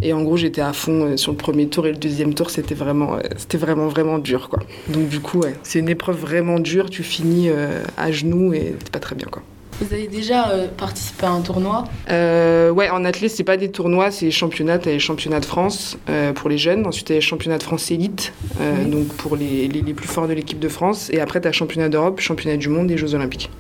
Et 0.01 0.13
en 0.13 0.23
gros, 0.23 0.37
j'étais 0.37 0.61
à 0.61 0.73
fond 0.73 1.05
euh, 1.05 1.17
sur 1.17 1.33
le 1.33 1.39
premier 1.39 1.69
tour 1.69 1.87
et 1.87 1.91
le 1.91 1.97
deuxième 1.97 2.35
tour, 2.35 2.51
c'était 2.51 2.75
vraiment, 2.75 3.17
euh, 3.17 3.21
c'était 3.37 3.59
vraiment, 3.59 3.89
vraiment 3.89 4.19
dur, 4.19 4.49
quoi. 4.49 4.61
Donc, 4.89 5.09
du 5.09 5.19
coup, 5.19 5.41
ouais, 5.41 5.55
c'est 5.65 5.81
une 5.81 5.89
épreuve 5.89 6.17
vraiment 6.17 6.61
dure. 6.61 6.89
Tu 6.89 7.03
finis 7.03 7.49
euh, 7.49 7.83
à 7.97 8.13
genoux 8.13 8.53
et 8.53 8.75
c'est 8.79 8.93
pas 8.93 9.01
très 9.01 9.17
bien, 9.17 9.27
quoi. 9.31 9.43
Vous 9.81 9.95
avez 9.95 10.09
déjà 10.09 10.51
euh, 10.51 10.67
participé 10.67 11.27
à 11.27 11.31
un 11.31 11.41
tournoi 11.41 11.85
euh, 12.11 12.71
Ouais, 12.71 12.91
en 12.91 13.05
athlète, 13.05 13.31
c'est 13.31 13.45
pas 13.45 13.57
des 13.57 13.71
tournois, 13.71 14.11
c'est 14.11 14.33
championnats. 14.33 14.79
T'as 14.79 14.91
les 14.91 14.99
championnats 14.99 15.39
de 15.39 15.45
France 15.45 15.97
euh, 16.09 16.33
pour 16.33 16.51
les 16.51 16.59
jeunes. 16.59 16.85
Ensuite, 16.85 17.07
t'as 17.07 17.15
les 17.15 17.21
championnats 17.21 17.59
de 17.59 17.63
France 17.63 17.91
élite, 17.93 18.33
euh, 18.61 18.85
donc 18.85 19.07
pour 19.07 19.37
les, 19.37 19.69
les, 19.69 19.83
les, 19.83 19.95
plus 19.95 20.09
forts 20.09 20.27
de 20.27 20.33
l'équipe 20.33 20.59
de 20.59 20.69
France. 20.69 21.11
Et 21.11 21.21
après, 21.21 21.41
t'as 21.41 21.53
championnat 21.53 21.89
d'Europe, 21.89 22.19
championnat 22.21 22.57
du 22.57 22.69
monde 22.69 22.91
et 22.91 22.99
Jeux 22.99 23.15
Olympiques. 23.15 23.51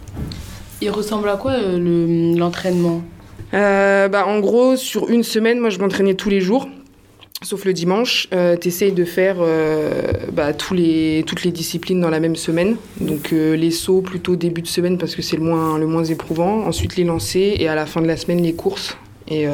Il 0.81 0.90
ressemble 0.90 1.28
à 1.28 1.37
quoi 1.37 1.57
l'entraînement? 1.57 3.02
Bah, 3.52 4.26
En 4.26 4.40
gros, 4.40 4.74
sur 4.74 5.09
une 5.09 5.22
semaine, 5.22 5.61
moi, 5.61 5.70
je 5.70 5.78
m'entraînais 5.78 6.14
tous 6.14 6.31
les 6.31 6.40
jours 6.40 6.68
sauf 7.42 7.64
le 7.64 7.72
dimanche, 7.72 8.29
euh, 8.33 8.57
tu 8.57 8.68
essayes 8.68 8.92
de 8.92 9.05
faire 9.05 9.37
euh, 9.40 10.12
bah, 10.33 10.53
toutes 10.53 10.77
les 10.79 11.53
disciplines 11.53 12.01
dans 12.01 12.11
la 12.11 12.20
même 12.20 12.37
semaine. 12.37 12.77
Donc 13.01 13.33
euh, 13.33 13.57
les 13.57 13.70
sauts 13.70 14.03
plutôt 14.03 14.37
début 14.37 14.62
de 14.62 14.66
semaine 14.66 14.98
parce 14.98 15.14
que 15.14 15.22
c'est 15.22 15.37
le 15.37 15.42
moins, 15.42 16.05
éprouvant. 16.05 16.66
Ensuite 16.66 16.96
les 16.96 17.05
lancers 17.05 17.61
et 17.61 17.68
à 17.68 17.74
la 17.74 17.87
fin 17.87 18.01
de 18.01 18.07
la 18.07 18.16
semaine 18.16 18.42
les 18.42 18.55
courses. 18.55 18.96
Et 19.31 19.46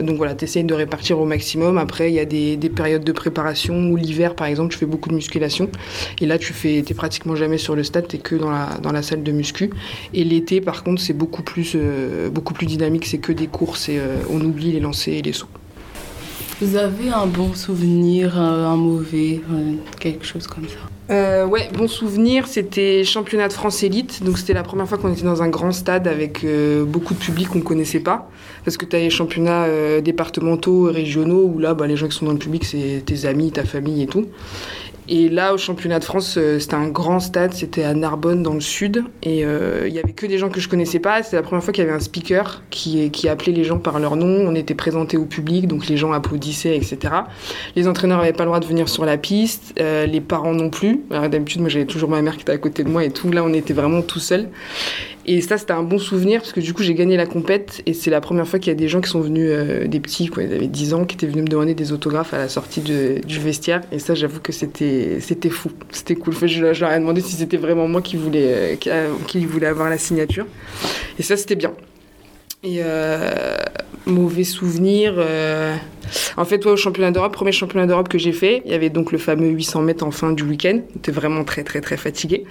donc 0.00 0.16
voilà, 0.16 0.34
tu 0.34 0.44
essayes 0.44 0.64
de 0.64 0.72
répartir 0.72 1.20
au 1.20 1.26
maximum. 1.26 1.76
Après, 1.76 2.10
il 2.10 2.14
y 2.14 2.18
a 2.18 2.24
des, 2.24 2.56
des, 2.56 2.70
périodes 2.70 3.04
de 3.04 3.12
préparation 3.12 3.90
où 3.90 3.96
l'hiver, 3.96 4.34
par 4.34 4.46
exemple, 4.46 4.72
tu 4.72 4.78
fais 4.78 4.86
beaucoup 4.86 5.10
de 5.10 5.14
musculation. 5.14 5.68
Et 6.22 6.26
là, 6.26 6.38
tu 6.38 6.54
fais, 6.54 6.78
es 6.78 6.94
pratiquement 6.94 7.36
jamais 7.36 7.58
sur 7.58 7.76
le 7.76 7.84
stade, 7.84 8.08
tu 8.08 8.16
que 8.16 8.34
dans 8.34 8.50
la, 8.50 8.78
dans 8.82 8.92
la 8.92 9.02
salle 9.02 9.22
de 9.22 9.30
muscu. 9.30 9.68
Et 10.14 10.24
l'été, 10.24 10.62
par 10.62 10.82
contre, 10.84 11.02
c'est 11.02 11.12
beaucoup 11.12 11.42
plus, 11.42 11.76
beaucoup 12.32 12.54
plus 12.54 12.64
dynamique. 12.64 13.04
C'est 13.04 13.18
que 13.18 13.32
des 13.32 13.46
courses 13.46 13.90
et 13.90 14.00
on 14.30 14.40
oublie 14.40 14.72
les 14.72 14.80
lancers 14.80 15.12
et 15.12 15.20
les 15.20 15.34
sauts. 15.34 15.48
Vous 16.60 16.76
avez 16.76 17.08
un 17.08 17.26
bon 17.26 17.54
souvenir, 17.54 18.38
un 18.38 18.76
mauvais, 18.76 19.40
quelque 19.98 20.26
chose 20.26 20.46
comme 20.46 20.68
ça? 20.68 20.76
Euh, 21.10 21.44
ouais, 21.44 21.68
bon 21.76 21.88
souvenir, 21.88 22.46
c'était 22.46 23.02
championnat 23.02 23.48
de 23.48 23.52
France 23.52 23.82
élite. 23.82 24.22
Donc 24.22 24.38
c'était 24.38 24.52
la 24.52 24.62
première 24.62 24.86
fois 24.86 24.96
qu'on 24.98 25.12
était 25.12 25.24
dans 25.24 25.42
un 25.42 25.48
grand 25.48 25.72
stade 25.72 26.06
avec 26.06 26.44
euh, 26.44 26.84
beaucoup 26.84 27.14
de 27.14 27.18
public 27.18 27.48
qu'on 27.48 27.58
ne 27.58 27.64
connaissait 27.64 28.00
pas. 28.00 28.30
Parce 28.64 28.76
que 28.76 28.84
tu 28.84 28.94
as 28.94 29.00
les 29.00 29.10
championnats 29.10 29.64
euh, 29.64 30.00
départementaux 30.00 30.84
régionaux 30.84 31.50
où 31.52 31.58
là, 31.58 31.74
bah, 31.74 31.86
les 31.86 31.96
gens 31.96 32.06
qui 32.06 32.16
sont 32.16 32.26
dans 32.26 32.32
le 32.32 32.38
public, 32.38 32.64
c'est 32.64 33.02
tes 33.04 33.26
amis, 33.26 33.50
ta 33.50 33.64
famille 33.64 34.02
et 34.02 34.06
tout. 34.06 34.26
Et 35.12 35.28
là, 35.28 35.52
au 35.52 35.58
championnat 35.58 35.98
de 35.98 36.04
France, 36.04 36.38
c'était 36.60 36.74
un 36.74 36.86
grand 36.86 37.18
stade, 37.18 37.52
c'était 37.52 37.82
à 37.82 37.94
Narbonne, 37.94 38.44
dans 38.44 38.54
le 38.54 38.60
sud. 38.60 39.02
Et 39.24 39.44
euh, 39.44 39.88
il 39.88 39.92
y 39.92 39.98
avait 39.98 40.12
que 40.12 40.24
des 40.24 40.38
gens 40.38 40.50
que 40.50 40.60
je 40.60 40.68
connaissais 40.68 41.00
pas. 41.00 41.20
C'était 41.24 41.34
la 41.34 41.42
première 41.42 41.64
fois 41.64 41.72
qu'il 41.72 41.82
y 41.84 41.86
avait 41.86 41.96
un 41.96 42.00
speaker 42.00 42.62
qui, 42.70 43.10
qui 43.10 43.28
appelait 43.28 43.52
les 43.52 43.64
gens 43.64 43.78
par 43.78 43.98
leur 43.98 44.14
nom. 44.14 44.46
On 44.48 44.54
était 44.54 44.76
présenté 44.76 45.16
au 45.16 45.24
public, 45.24 45.66
donc 45.66 45.88
les 45.88 45.96
gens 45.96 46.12
applaudissaient, 46.12 46.76
etc. 46.76 47.12
Les 47.74 47.88
entraîneurs 47.88 48.18
n'avaient 48.18 48.32
pas 48.32 48.44
le 48.44 48.50
droit 48.50 48.60
de 48.60 48.66
venir 48.66 48.88
sur 48.88 49.04
la 49.04 49.18
piste, 49.18 49.74
euh, 49.80 50.06
les 50.06 50.20
parents 50.20 50.54
non 50.54 50.70
plus. 50.70 51.00
D'habitude, 51.10 51.60
moi, 51.60 51.70
j'avais 51.70 51.86
toujours 51.86 52.08
ma 52.08 52.22
mère 52.22 52.36
qui 52.36 52.42
était 52.42 52.52
à 52.52 52.58
côté 52.58 52.84
de 52.84 52.88
moi 52.88 53.04
et 53.04 53.10
tout. 53.10 53.32
Là, 53.32 53.42
on 53.42 53.52
était 53.52 53.74
vraiment 53.74 54.02
tout 54.02 54.20
seul. 54.20 54.48
Et 55.26 55.40
ça, 55.42 55.58
c'était 55.58 55.72
un 55.72 55.82
bon 55.82 55.98
souvenir 55.98 56.40
parce 56.40 56.52
que 56.52 56.60
du 56.60 56.72
coup, 56.72 56.82
j'ai 56.82 56.94
gagné 56.94 57.16
la 57.16 57.26
compète 57.26 57.82
et 57.86 57.92
c'est 57.92 58.10
la 58.10 58.20
première 58.20 58.48
fois 58.48 58.58
qu'il 58.58 58.68
y 58.68 58.76
a 58.76 58.78
des 58.78 58.88
gens 58.88 59.00
qui 59.00 59.10
sont 59.10 59.20
venus, 59.20 59.50
euh, 59.50 59.86
des 59.86 60.00
petits, 60.00 60.28
quoi, 60.28 60.42
ils 60.42 60.52
avaient 60.52 60.66
10 60.66 60.94
ans, 60.94 61.04
qui 61.04 61.16
étaient 61.16 61.26
venus 61.26 61.44
me 61.44 61.48
demander 61.48 61.74
des 61.74 61.92
autographes 61.92 62.32
à 62.32 62.38
la 62.38 62.48
sortie 62.48 62.80
du 62.80 63.38
vestiaire. 63.38 63.82
Et 63.92 63.98
ça, 63.98 64.14
j'avoue 64.14 64.40
que 64.40 64.52
c'était, 64.52 65.18
c'était 65.20 65.50
fou, 65.50 65.70
c'était 65.90 66.16
cool. 66.16 66.34
Je, 66.34 66.72
je, 66.72 66.80
leur 66.80 66.92
ai 66.92 66.98
demandé 66.98 67.20
si 67.20 67.34
c'était 67.34 67.58
vraiment 67.58 67.86
moi 67.86 68.00
qui 68.02 68.16
voulais, 68.16 68.78
qui, 68.80 68.90
qui 69.26 69.44
voulait 69.44 69.66
avoir 69.66 69.90
la 69.90 69.98
signature. 69.98 70.46
Et 71.18 71.22
ça, 71.22 71.36
c'était 71.36 71.56
bien. 71.56 71.72
Et 72.62 72.80
euh, 72.84 73.56
mauvais 74.04 74.44
souvenir. 74.44 75.14
Euh... 75.16 75.74
En 76.36 76.44
fait, 76.44 76.62
ouais, 76.66 76.72
au 76.72 76.76
championnat 76.76 77.10
d'Europe, 77.10 77.32
premier 77.32 77.52
championnat 77.52 77.86
d'Europe 77.86 78.08
que 78.08 78.18
j'ai 78.18 78.32
fait, 78.32 78.62
il 78.66 78.72
y 78.72 78.74
avait 78.74 78.90
donc 78.90 79.12
le 79.12 79.18
fameux 79.18 79.48
800 79.48 79.80
mètres 79.80 80.04
en 80.04 80.10
fin 80.10 80.32
du 80.32 80.42
week-end. 80.42 80.80
J'étais 80.92 81.12
vraiment 81.12 81.44
très, 81.44 81.62
très, 81.62 81.80
très 81.80 81.96
fatiguée. 81.96 82.44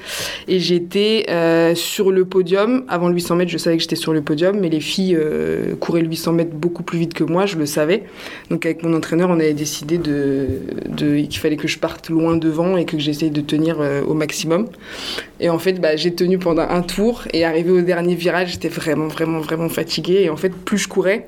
Et 0.48 0.60
j'étais 0.60 1.26
euh, 1.30 1.76
sur 1.76 2.10
le 2.10 2.26
podium. 2.26 2.86
Avant 2.88 3.08
le 3.08 3.14
800 3.14 3.36
mètres, 3.36 3.52
je 3.52 3.60
savais 3.60 3.78
que 3.78 3.84
j'étais 3.84 3.96
sur 3.96 4.12
le 4.12 4.22
podium, 4.22 4.60
mais 4.60 4.70
les 4.70 4.80
filles 4.80 5.20
couraient 5.80 6.02
le 6.02 6.08
800 6.08 6.34
mètres 6.34 6.56
beaucoup 6.56 6.82
plus 6.82 6.98
vite 6.98 7.14
que 7.14 7.24
moi, 7.24 7.46
je 7.46 7.58
le 7.58 7.68
savais. 7.68 8.04
Donc, 8.50 8.66
avec 8.66 8.82
mon 8.82 8.96
entraîneur, 8.96 9.30
on 9.30 9.40
avait 9.40 9.54
décidé 9.54 10.00
qu'il 10.00 11.40
fallait 11.40 11.58
que 11.58 11.68
je 11.68 11.78
parte 11.78 12.10
loin 12.10 12.36
devant 12.36 12.78
et 12.78 12.86
que 12.86 12.98
j'essaye 12.98 13.30
de 13.30 13.42
tenir 13.42 13.78
au 14.08 14.16
maximum. 14.16 14.70
Et 15.40 15.50
en 15.50 15.60
fait, 15.60 15.74
bah, 15.74 15.96
j'ai 15.96 16.16
tenu 16.16 16.40
pendant 16.40 16.64
un 16.64 16.82
tour 16.82 17.24
et 17.32 17.46
arrivé 17.46 17.70
au 17.72 17.82
dernier 17.82 18.16
virage, 18.16 18.54
j'étais 18.54 18.70
vraiment, 18.70 19.08
vraiment, 19.08 19.40
vraiment 19.40 19.70
fatiguée. 19.70 19.99
Et 20.08 20.30
en 20.30 20.38
fait, 20.38 20.50
plus 20.50 20.78
je 20.78 20.88
courais, 20.88 21.28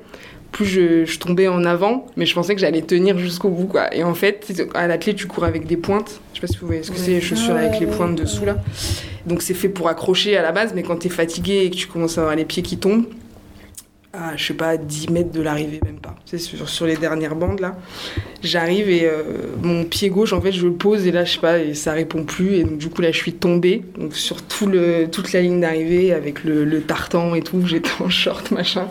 plus 0.52 0.66
je, 0.66 1.06
je, 1.06 1.20
tombais 1.20 1.48
en 1.48 1.64
avant, 1.64 2.08
mais 2.18 2.26
je 2.26 2.34
pensais 2.34 2.56
que 2.56 2.62
j'allais 2.62 2.82
tenir 2.82 3.18
jusqu'au 3.18 3.50
bout. 3.50 3.68
Quoi. 3.68 3.94
Et 3.96 4.04
en 4.04 4.14
fait, 4.14 4.68
à 4.74 4.88
l'athlète, 4.88 5.16
tu 5.16 5.28
cours 5.28 5.46
avec 5.46 5.66
des 5.66 5.78
pointes. 5.78 6.20
Je 6.34 6.40
sais 6.40 6.48
pas 6.48 6.52
si 6.52 6.58
vous 6.60 6.68
voyez 6.68 6.84
ce 6.84 6.92
que 6.92 6.98
c'est, 6.98 7.12
les 7.12 7.22
chaussures 7.22 7.56
avec 7.56 7.80
les 7.80 7.88
pointes 7.88 8.16
dessous 8.16 8.46
là. 8.46 8.58
Donc 9.26 9.42
c'est 9.42 9.54
fait 9.54 9.70
pour 9.70 9.88
accrocher 9.88 10.36
à 10.38 10.42
la 10.42 10.52
base, 10.52 10.74
mais 10.74 10.84
quand 10.84 10.98
tu 10.98 11.08
es 11.08 11.10
fatigué 11.10 11.64
et 11.66 11.70
que 11.70 11.76
tu 11.76 11.88
commences 11.88 12.18
à 12.18 12.22
avoir 12.22 12.36
les 12.36 12.46
pieds 12.46 12.64
qui 12.64 12.78
tombent, 12.78 13.06
à, 14.14 14.36
je 14.36 14.48
sais 14.48 14.54
pas, 14.54 14.76
10 14.76 15.10
mètres 15.10 15.32
de 15.32 15.42
l'arrivée, 15.42 15.80
même 15.86 16.00
pas. 16.00 16.16
C'est 16.26 16.38
sur, 16.38 16.86
les 16.86 16.98
dernières 16.98 17.36
bandes, 17.36 17.62
là. 17.62 17.78
J'arrive 18.44 18.90
et 18.90 19.06
euh, 19.06 19.24
mon 19.62 19.86
pied 19.86 20.10
gauche, 20.10 20.34
en 20.34 20.42
fait, 20.42 20.52
je 20.52 20.66
le 20.66 20.74
pose 20.74 21.08
et 21.08 21.12
là, 21.12 21.24
je 21.24 21.34
sais 21.34 21.40
pas, 21.40 21.60
et 21.60 21.74
ça 21.74 21.94
répond 21.94 22.24
plus. 22.24 22.56
Et 22.56 22.64
donc, 22.64 22.78
du 22.78 22.90
coup, 22.90 23.02
là, 23.02 23.12
je 23.12 23.18
suis 23.18 23.34
tombée. 23.34 23.84
Sur 24.12 24.42
tout 24.42 24.66
le, 24.66 25.08
toute 25.10 25.32
la 25.32 25.42
ligne 25.42 25.62
d'arrivée, 25.62 26.14
avec 26.14 26.44
le, 26.44 26.82
tartan 26.82 27.36
et 27.36 27.42
tout, 27.42 27.62
j'étais 27.66 27.90
en 28.00 28.10
short, 28.10 28.52
machin. 28.52 28.90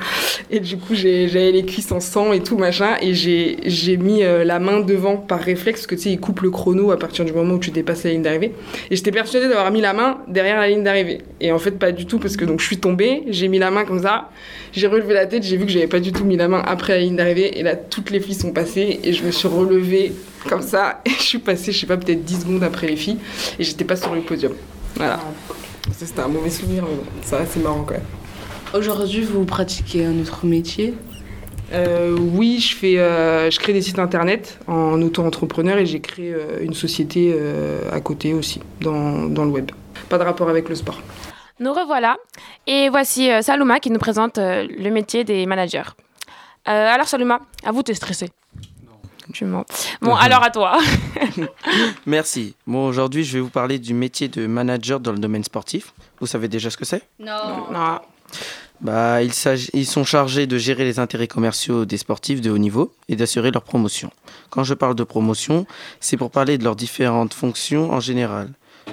Et 0.51 0.61
du 0.61 0.79
coup, 0.79 0.95
j'avais 0.95 1.53
les 1.53 1.65
cuisses 1.65 1.93
en 1.93 2.01
sang 2.01 2.33
et 2.33 2.43
tout, 2.43 2.57
machin. 2.57 2.97
Et 3.03 3.13
j'ai 3.13 3.97
mis 3.99 4.23
euh, 4.23 4.45
la 4.45 4.59
main 4.59 4.81
devant 4.81 5.19
par 5.19 5.41
réflexe, 5.41 5.81
parce 5.81 5.87
que 5.87 5.95
tu 5.97 6.03
sais, 6.03 6.13
il 6.13 6.21
coupe 6.21 6.41
le 6.41 6.51
chrono 6.51 6.93
à 6.93 6.99
partir 6.99 7.27
du 7.27 7.33
moment 7.33 7.55
où 7.55 7.59
tu 7.59 7.71
dépasses 7.71 8.05
la 8.05 8.13
ligne 8.13 8.23
d'arrivée. 8.23 8.55
Et 8.91 8.97
j'étais 8.97 9.13
persuadée 9.13 9.49
d'avoir 9.49 9.71
mis 9.71 9.83
la 9.83 9.93
main 9.93 10.19
derrière 10.29 10.59
la 10.59 10.69
ligne 10.69 10.83
d'arrivée. 10.83 11.19
Et 11.41 11.53
en 11.53 11.59
fait, 11.59 11.73
pas 11.73 11.93
du 11.93 12.07
tout, 12.07 12.19
parce 12.19 12.39
que 12.39 12.47
donc, 12.47 12.61
je 12.61 12.67
suis 12.67 12.79
tombée, 12.79 13.25
j'ai 13.29 13.49
mis 13.49 13.59
la 13.59 13.71
main 13.71 13.85
comme 13.85 14.01
ça, 14.01 14.31
j'ai 14.73 14.87
relevé 14.87 15.10
la 15.13 15.27
tête, 15.27 15.43
j'ai 15.43 15.57
vu 15.57 15.67
que 15.67 15.73
j'avais 15.73 15.87
pas 15.87 16.01
du 16.01 16.13
tout 16.13 16.25
mis 16.25 16.37
la 16.37 16.49
main 16.49 16.63
après 16.65 16.95
la 16.95 17.01
ligne 17.01 17.17
d'arrivée. 17.17 17.59
Et 17.59 17.63
là, 17.63 17.77
toutes 17.77 18.11
les 18.11 18.21
filles 18.21 18.35
sont 18.35 18.53
passées 18.53 19.01
et 19.03 19.13
je 19.13 19.25
me 19.25 19.31
suis 19.31 19.49
relevée 19.49 20.13
comme 20.49 20.63
ça. 20.63 21.01
Et 21.07 21.11
je 21.11 21.23
suis 21.23 21.39
passée, 21.39 21.73
je 21.73 21.81
sais 21.81 21.87
pas, 21.87 21.97
peut-être 21.97 22.25
10 22.25 22.41
secondes 22.41 22.63
après 22.63 22.87
les 22.87 22.97
filles. 22.97 23.19
Et 23.59 23.65
j'étais 23.65 23.85
pas 23.85 23.97
sur 23.97 24.15
le 24.15 24.21
podium. 24.23 24.53
Voilà. 24.97 25.21
Ça, 25.93 26.07
c'était 26.07 26.21
un 26.21 26.29
mauvais 26.29 26.51
souvenir, 26.51 26.85
mais 26.85 26.95
bon, 26.95 27.05
ça, 27.23 27.41
c'est 27.49 27.63
marrant 27.63 27.85
quand 27.85 27.95
même. 27.95 28.03
Aujourd'hui, 28.75 29.23
vous 29.23 29.45
pratiquez 29.45 30.05
un 30.05 30.19
autre 30.21 30.47
métier? 30.47 30.95
Euh, 31.73 32.17
oui, 32.19 32.59
je, 32.61 32.75
fais, 32.75 32.99
euh, 32.99 33.51
je 33.51 33.59
crée 33.59 33.73
des 33.73 33.83
sites 33.83 33.99
internet 33.99 34.59
en 34.67 35.01
auto-entrepreneur 35.03 35.79
et 35.79 35.87
j'ai 35.87 36.01
créé 36.01 36.33
euh, 36.33 36.59
une 36.63 36.75
société 36.75 37.35
à 37.93 38.01
côté 38.01 38.35
aussi, 38.35 38.61
dans, 38.81 39.27
dans 39.27 39.45
le 39.45 39.51
web. 39.51 39.71
Pas 40.09 40.19
de 40.19 40.25
rapport 40.25 40.49
avec 40.49 40.69
le 40.69 40.75
sport. 40.75 41.01
Nous 41.61 41.75
revoilà 41.75 42.17
et 42.67 42.89
voici 42.89 43.31
euh, 43.31 43.43
Saluma 43.43 43.81
qui 43.81 43.91
nous 43.91 43.99
présente 43.99 44.39
euh, 44.39 44.67
le 44.67 44.91
métier 44.91 45.25
des 45.25 45.45
managers. 45.45 45.83
Euh, 46.67 46.89
alors 46.89 47.07
Saluma, 47.07 47.41
à 47.63 47.71
vous 47.71 47.83
de 47.83 47.93
stresser. 47.93 48.31
Tu 49.35 49.45
mens. 49.45 49.67
Bon, 50.01 50.15
alors 50.17 50.43
à 50.43 50.51
toi. 50.51 50.79
Merci. 52.07 52.55
Bon, 52.67 52.87
aujourd'hui, 52.87 53.25
je 53.25 53.35
vais 53.35 53.41
vous 53.41 53.51
parler 53.51 53.79
du 53.79 53.93
métier 53.93 54.29
de 54.29 54.47
manager 54.47 55.01
dans 55.01 55.13
le 55.13 55.19
domaine 55.19 55.45
sportif. 55.45 55.93
Vous 56.19 56.27
savez 56.27 56.49
déjà 56.49 56.71
ce 56.71 56.79
que 56.79 56.87
c'est? 56.87 57.03
Non. 57.19 57.71
Non. 57.71 57.99
Bah, 58.81 59.23
ils, 59.23 59.33
ils, 59.75 59.85
sont 59.85 60.05
chargés 60.05 60.47
de 60.47 60.57
gérer 60.57 60.85
les 60.85 60.99
intérêts 60.99 61.29
commerciaux 61.29 61.85
des 61.85 61.99
sportifs 61.99 62.41
de 62.41 62.51
haut 62.51 62.57
niveau 62.57 62.95
et 63.11 63.17
d'assurer 63.17 63.51
leur 63.51 63.65
promotion. 63.65 64.11
Quand 64.49 64.65
je 64.65 64.73
parle 64.73 64.95
de 64.95 65.05
promotion, 65.05 65.67
c'est 66.01 66.17
pour 66.17 66.31
parler 66.31 66.57
de 66.57 66.65
leurs 66.65 66.77
différentes 66.77 67.35
fonctions 67.35 67.91
en 67.91 68.01
général 68.01 68.49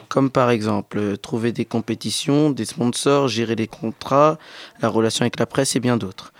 comme 0.10 0.30
par 0.30 0.50
exemple 0.50 1.17
trouver 1.17 1.52
des 1.52 1.65
compétitions, 1.65 2.50
des 2.50 2.65
sponsors, 2.65 3.28
gérer 3.28 3.56
les 3.56 3.67
contrats, 3.67 4.38
la 4.82 4.89
relation 4.89 5.24
avec 5.24 5.39
la 5.39 5.46
presse 5.46 5.76
et 5.76 5.80
bien 5.80 5.98
d'autres. 5.98 6.34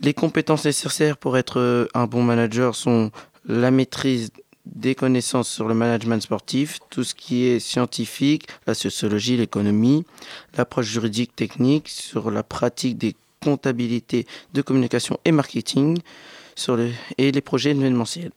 Les 0.00 0.14
compétences 0.14 0.64
nécessaires 0.64 1.16
pour 1.16 1.36
être 1.36 1.88
un 1.94 2.06
bon 2.06 2.22
manager 2.22 2.74
sont 2.74 3.10
la 3.46 3.70
maîtrise 3.70 4.30
des 4.66 4.94
connaissances 4.94 5.48
sur 5.48 5.68
le 5.68 5.74
management 5.74 6.22
sportif, 6.22 6.78
tout 6.90 7.04
ce 7.04 7.14
qui 7.14 7.44
est 7.44 7.58
scientifique, 7.58 8.48
la 8.66 8.74
sociologie, 8.74 9.36
l'économie, 9.36 10.04
l'approche 10.56 10.86
juridique 10.86 11.34
technique 11.34 11.88
sur 11.88 12.30
la 12.30 12.42
pratique 12.42 12.98
des 12.98 13.16
comptabilités 13.42 14.26
de 14.54 14.62
communication 14.62 15.18
et 15.24 15.32
marketing 15.32 15.98
sur 16.54 16.78
et 17.18 17.32
les 17.32 17.40
projets 17.40 17.70
événementiels. 17.70 18.32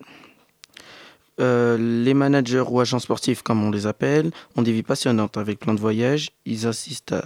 Euh, 1.42 1.78
les 1.78 2.14
managers 2.14 2.64
ou 2.68 2.80
agents 2.80 3.00
sportifs, 3.00 3.42
comme 3.42 3.64
on 3.64 3.72
les 3.72 3.88
appelle, 3.88 4.32
ont 4.56 4.62
des 4.62 4.72
vies 4.72 4.84
passionnantes 4.84 5.38
avec 5.38 5.60
plein 5.60 5.74
de 5.74 5.80
voyages. 5.80 6.32
Ils 6.46 6.66
assistent 6.66 7.14
à 7.14 7.26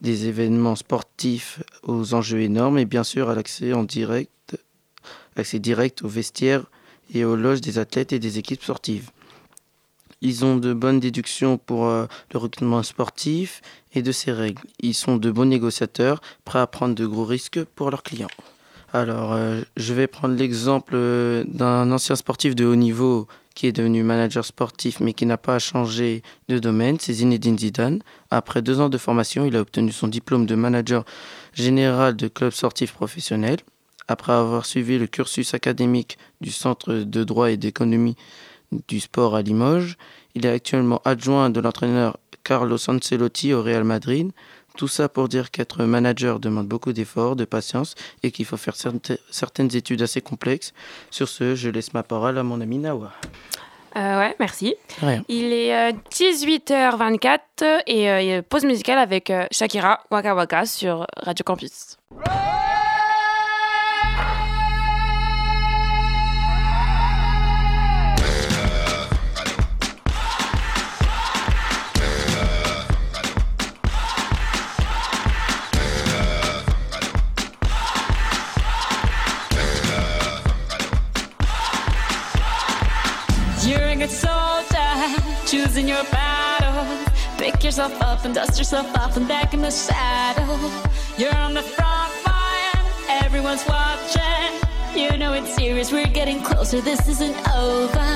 des 0.00 0.26
événements 0.26 0.74
sportifs 0.74 1.62
aux 1.82 2.14
enjeux 2.14 2.40
énormes 2.40 2.78
et 2.78 2.86
bien 2.86 3.04
sûr 3.04 3.28
à 3.28 3.34
l'accès 3.34 3.72
en 3.72 3.84
direct, 3.84 4.58
accès 5.36 5.58
direct 5.58 6.02
aux 6.02 6.08
vestiaires 6.08 6.64
et 7.14 7.24
aux 7.24 7.36
loges 7.36 7.60
des 7.60 7.78
athlètes 7.78 8.12
et 8.12 8.18
des 8.18 8.38
équipes 8.38 8.62
sportives. 8.62 9.10
Ils 10.22 10.44
ont 10.44 10.56
de 10.56 10.72
bonnes 10.72 11.00
déductions 11.00 11.58
pour 11.58 11.86
euh, 11.86 12.06
le 12.32 12.38
recrutement 12.38 12.82
sportif 12.82 13.60
et 13.92 14.02
de 14.02 14.12
ses 14.12 14.32
règles. 14.32 14.62
Ils 14.80 14.94
sont 14.94 15.16
de 15.16 15.30
bons 15.30 15.44
négociateurs, 15.44 16.20
prêts 16.44 16.60
à 16.60 16.66
prendre 16.66 16.94
de 16.94 17.06
gros 17.06 17.24
risques 17.24 17.62
pour 17.64 17.90
leurs 17.90 18.02
clients. 18.02 18.28
Alors, 18.92 19.32
euh, 19.32 19.62
je 19.76 19.94
vais 19.94 20.06
prendre 20.06 20.36
l'exemple 20.36 20.94
d'un 21.46 21.90
ancien 21.90 22.14
sportif 22.14 22.54
de 22.54 22.64
haut 22.64 22.76
niveau 22.76 23.26
qui 23.54 23.66
est 23.66 23.72
devenu 23.72 24.02
manager 24.02 24.44
sportif 24.44 25.00
mais 25.00 25.12
qui 25.12 25.26
n'a 25.26 25.36
pas 25.36 25.58
changé 25.58 26.22
de 26.48 26.58
domaine, 26.58 26.98
c'est 27.00 27.12
Zinedine 27.12 27.58
Zidane. 27.58 28.00
Après 28.30 28.62
deux 28.62 28.80
ans 28.80 28.88
de 28.88 28.98
formation, 28.98 29.44
il 29.44 29.56
a 29.56 29.60
obtenu 29.60 29.92
son 29.92 30.08
diplôme 30.08 30.46
de 30.46 30.54
manager 30.54 31.04
général 31.52 32.16
de 32.16 32.28
club 32.28 32.52
sportif 32.52 32.92
professionnel. 32.92 33.58
Après 34.08 34.32
avoir 34.32 34.66
suivi 34.66 34.98
le 34.98 35.06
cursus 35.06 35.54
académique 35.54 36.18
du 36.40 36.50
Centre 36.50 36.92
de 36.92 37.24
droit 37.24 37.50
et 37.50 37.56
d'économie 37.56 38.16
du 38.88 39.00
sport 39.00 39.36
à 39.36 39.42
Limoges, 39.42 39.96
il 40.34 40.46
est 40.46 40.50
actuellement 40.50 41.00
adjoint 41.04 41.50
de 41.50 41.60
l'entraîneur 41.60 42.16
Carlos 42.44 42.78
Ancelotti 42.88 43.52
au 43.52 43.62
Real 43.62 43.84
Madrid. 43.84 44.32
Tout 44.76 44.88
ça 44.88 45.08
pour 45.08 45.28
dire 45.28 45.50
qu'être 45.50 45.84
manager 45.84 46.40
demande 46.40 46.66
beaucoup 46.66 46.92
d'efforts, 46.92 47.36
de 47.36 47.44
patience 47.44 47.94
et 48.22 48.30
qu'il 48.30 48.44
faut 48.44 48.56
faire 48.56 48.74
certaines 48.76 49.76
études 49.76 50.02
assez 50.02 50.20
complexes. 50.20 50.72
Sur 51.10 51.28
ce, 51.28 51.54
je 51.54 51.68
laisse 51.68 51.92
ma 51.94 52.02
parole 52.02 52.38
à 52.38 52.42
mon 52.42 52.60
ami 52.60 52.78
Nawa. 52.78 53.12
Euh, 53.96 54.18
ouais, 54.18 54.34
merci. 54.40 54.74
Rien. 55.00 55.22
Il 55.28 55.52
est 55.52 55.74
euh, 55.74 55.92
18h24 56.10 57.82
et 57.86 58.10
euh, 58.10 58.42
pause 58.42 58.64
musicale 58.64 58.98
avec 58.98 59.28
euh, 59.30 59.46
Shakira 59.50 60.00
Waka 60.10 60.34
Waka 60.34 60.64
sur 60.64 61.06
Radio 61.16 61.44
Campus. 61.44 61.98
Choosing 85.52 85.86
your 85.86 86.02
battle. 86.04 86.82
Pick 87.36 87.62
yourself 87.62 87.92
up 88.00 88.24
and 88.24 88.34
dust 88.34 88.56
yourself 88.56 88.86
off 88.96 89.18
and 89.18 89.28
back 89.28 89.52
in 89.52 89.60
the 89.60 89.70
saddle. 89.70 90.58
You're 91.18 91.36
on 91.36 91.52
the 91.52 91.60
front 91.60 92.12
line, 92.24 92.86
everyone's 93.22 93.62
watching. 93.68 94.50
You 94.94 95.18
know 95.18 95.34
it's 95.34 95.54
serious, 95.54 95.92
we're 95.92 96.06
getting 96.06 96.40
closer, 96.40 96.80
this 96.80 97.06
isn't 97.06 97.36
over. 97.50 98.08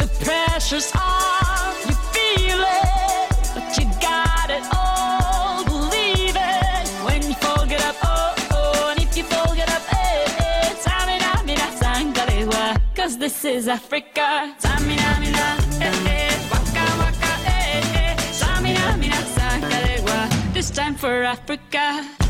The 0.00 0.08
pressure's 0.24 0.90
on, 0.96 1.74
you 1.86 1.94
feel 2.14 2.60
it, 2.60 3.28
but 3.54 3.68
you 3.76 3.84
got 4.00 4.48
it 4.48 4.64
all. 4.74 5.64
Believe 5.64 6.34
it 6.34 6.88
when 7.04 7.20
you 7.28 7.34
fall, 7.34 7.66
get 7.66 7.84
up, 7.84 7.96
oh, 8.04 8.34
oh, 8.52 8.88
and 8.90 9.02
if 9.02 9.14
you 9.18 9.24
fall, 9.24 9.54
get 9.54 9.68
up, 9.70 9.82
eh, 9.92 10.36
eh. 10.38 10.74
Cause 12.94 13.18
this 13.18 13.44
is 13.44 13.68
Africa. 13.68 14.56
Tamina, 14.62 15.20
mina, 15.20 15.63
this 20.64 20.70
time 20.70 20.94
for 20.94 21.22
Africa. 21.22 22.23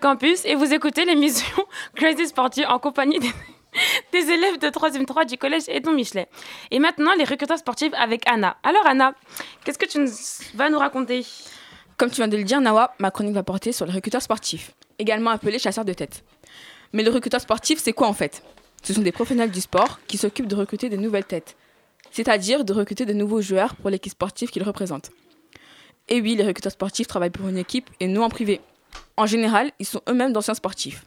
Campus 0.00 0.44
et 0.46 0.54
vous 0.54 0.72
écoutez 0.72 1.04
l'émission 1.04 1.64
Crazy 1.94 2.26
Sporty 2.26 2.64
en 2.64 2.78
compagnie 2.78 3.18
des, 3.18 4.18
élèves 4.32 4.58
de 4.58 4.68
3e 4.68 5.04
3 5.04 5.26
du 5.26 5.36
collège 5.36 5.64
Edmond 5.68 5.92
Michelet. 5.92 6.26
Et 6.70 6.78
maintenant, 6.78 7.12
les 7.16 7.24
recruteurs 7.24 7.58
sportifs 7.58 7.92
avec 7.94 8.28
Anna. 8.28 8.56
Alors 8.62 8.86
Anna, 8.86 9.14
qu'est-ce 9.62 9.78
que 9.78 9.86
tu 9.86 10.04
vas 10.56 10.70
nous 10.70 10.78
raconter? 10.78 11.24
Comme 11.98 12.10
tu 12.10 12.16
viens 12.16 12.28
de 12.28 12.36
le 12.36 12.44
dire, 12.44 12.60
Nawa, 12.60 12.94
ma 12.98 13.10
chronique 13.10 13.34
va 13.34 13.42
porter 13.42 13.72
sur 13.72 13.84
les 13.84 13.92
recruteurs 13.92 14.22
sportifs, 14.22 14.72
également 14.98 15.30
appelés 15.30 15.58
chasseurs 15.58 15.84
de 15.84 15.92
tête. 15.92 16.24
Mais 16.94 17.02
le 17.02 17.10
recruteur 17.10 17.40
sportif, 17.40 17.78
c'est 17.78 17.92
quoi 17.92 18.08
en 18.08 18.14
fait? 18.14 18.42
Ce 18.82 18.94
sont 18.94 19.02
des 19.02 19.12
professionnels 19.12 19.50
du 19.50 19.60
sport 19.60 20.00
qui 20.06 20.16
s'occupent 20.16 20.48
de 20.48 20.56
recruter 20.56 20.88
de 20.88 20.96
nouvelles 20.96 21.26
têtes, 21.26 21.56
c'est-à-dire 22.10 22.64
de 22.64 22.72
recruter 22.72 23.04
de 23.04 23.12
nouveaux 23.12 23.42
joueurs 23.42 23.76
pour 23.76 23.90
l'équipe 23.90 24.12
sportive 24.12 24.48
qu'ils 24.48 24.62
représentent. 24.62 25.10
Et 26.08 26.22
oui, 26.22 26.34
les 26.36 26.44
recruteurs 26.44 26.72
sportifs 26.72 27.06
travaillent 27.06 27.30
pour 27.30 27.48
une 27.48 27.58
équipe 27.58 27.90
et 28.00 28.08
non 28.08 28.24
en 28.24 28.30
privé. 28.30 28.60
En 29.20 29.26
général, 29.26 29.70
ils 29.78 29.84
sont 29.84 30.00
eux-mêmes 30.08 30.32
d'anciens 30.32 30.54
sportifs. 30.54 31.04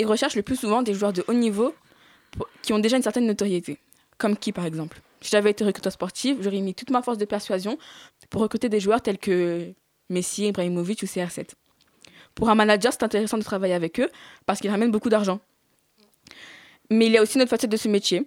Ils 0.00 0.06
recherchent 0.06 0.34
le 0.34 0.42
plus 0.42 0.56
souvent 0.56 0.82
des 0.82 0.94
joueurs 0.94 1.12
de 1.12 1.24
haut 1.28 1.32
niveau 1.32 1.76
qui 2.60 2.72
ont 2.72 2.80
déjà 2.80 2.96
une 2.96 3.04
certaine 3.04 3.24
notoriété. 3.24 3.78
Comme 4.18 4.36
qui, 4.36 4.50
par 4.50 4.66
exemple? 4.66 5.00
Si 5.20 5.30
j'avais 5.30 5.52
été 5.52 5.64
recruteur 5.64 5.92
sportif, 5.92 6.38
j'aurais 6.40 6.58
mis 6.58 6.74
toute 6.74 6.90
ma 6.90 7.02
force 7.02 7.18
de 7.18 7.24
persuasion 7.24 7.78
pour 8.30 8.42
recruter 8.42 8.68
des 8.68 8.80
joueurs 8.80 9.00
tels 9.00 9.18
que 9.18 9.72
Messi, 10.08 10.48
Ibrahimovic 10.48 11.04
ou 11.04 11.06
CR7. 11.06 11.50
Pour 12.34 12.50
un 12.50 12.56
manager, 12.56 12.92
c'est 12.92 13.04
intéressant 13.04 13.38
de 13.38 13.44
travailler 13.44 13.74
avec 13.74 14.00
eux 14.00 14.10
parce 14.44 14.58
qu'ils 14.58 14.70
ramènent 14.72 14.90
beaucoup 14.90 15.08
d'argent. 15.08 15.38
Mais 16.90 17.06
il 17.06 17.12
y 17.12 17.16
a 17.16 17.22
aussi 17.22 17.36
une 17.36 17.42
autre 17.42 17.50
facette 17.50 17.70
de 17.70 17.76
ce 17.76 17.86
métier. 17.86 18.26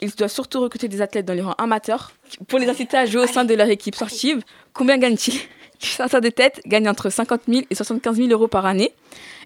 Ils 0.00 0.12
doivent 0.12 0.32
surtout 0.32 0.62
recruter 0.62 0.88
des 0.88 1.02
athlètes 1.02 1.26
dans 1.26 1.34
les 1.34 1.42
rangs 1.42 1.56
amateurs 1.58 2.12
pour 2.48 2.58
les 2.58 2.70
inciter 2.70 2.96
à 2.96 3.04
jouer 3.04 3.24
au 3.24 3.26
sein 3.26 3.44
de 3.44 3.52
leur 3.52 3.68
équipe 3.68 3.96
sportive. 3.96 4.42
Combien 4.72 4.96
gagnent-ils? 4.96 5.38
Chasseurs 5.80 6.20
de 6.20 6.28
tête 6.28 6.60
gagnent 6.66 6.88
entre 6.88 7.10
50 7.10 7.42
000 7.48 7.62
et 7.70 7.74
75 7.74 8.16
000 8.16 8.28
euros 8.28 8.48
par 8.48 8.66
année 8.66 8.92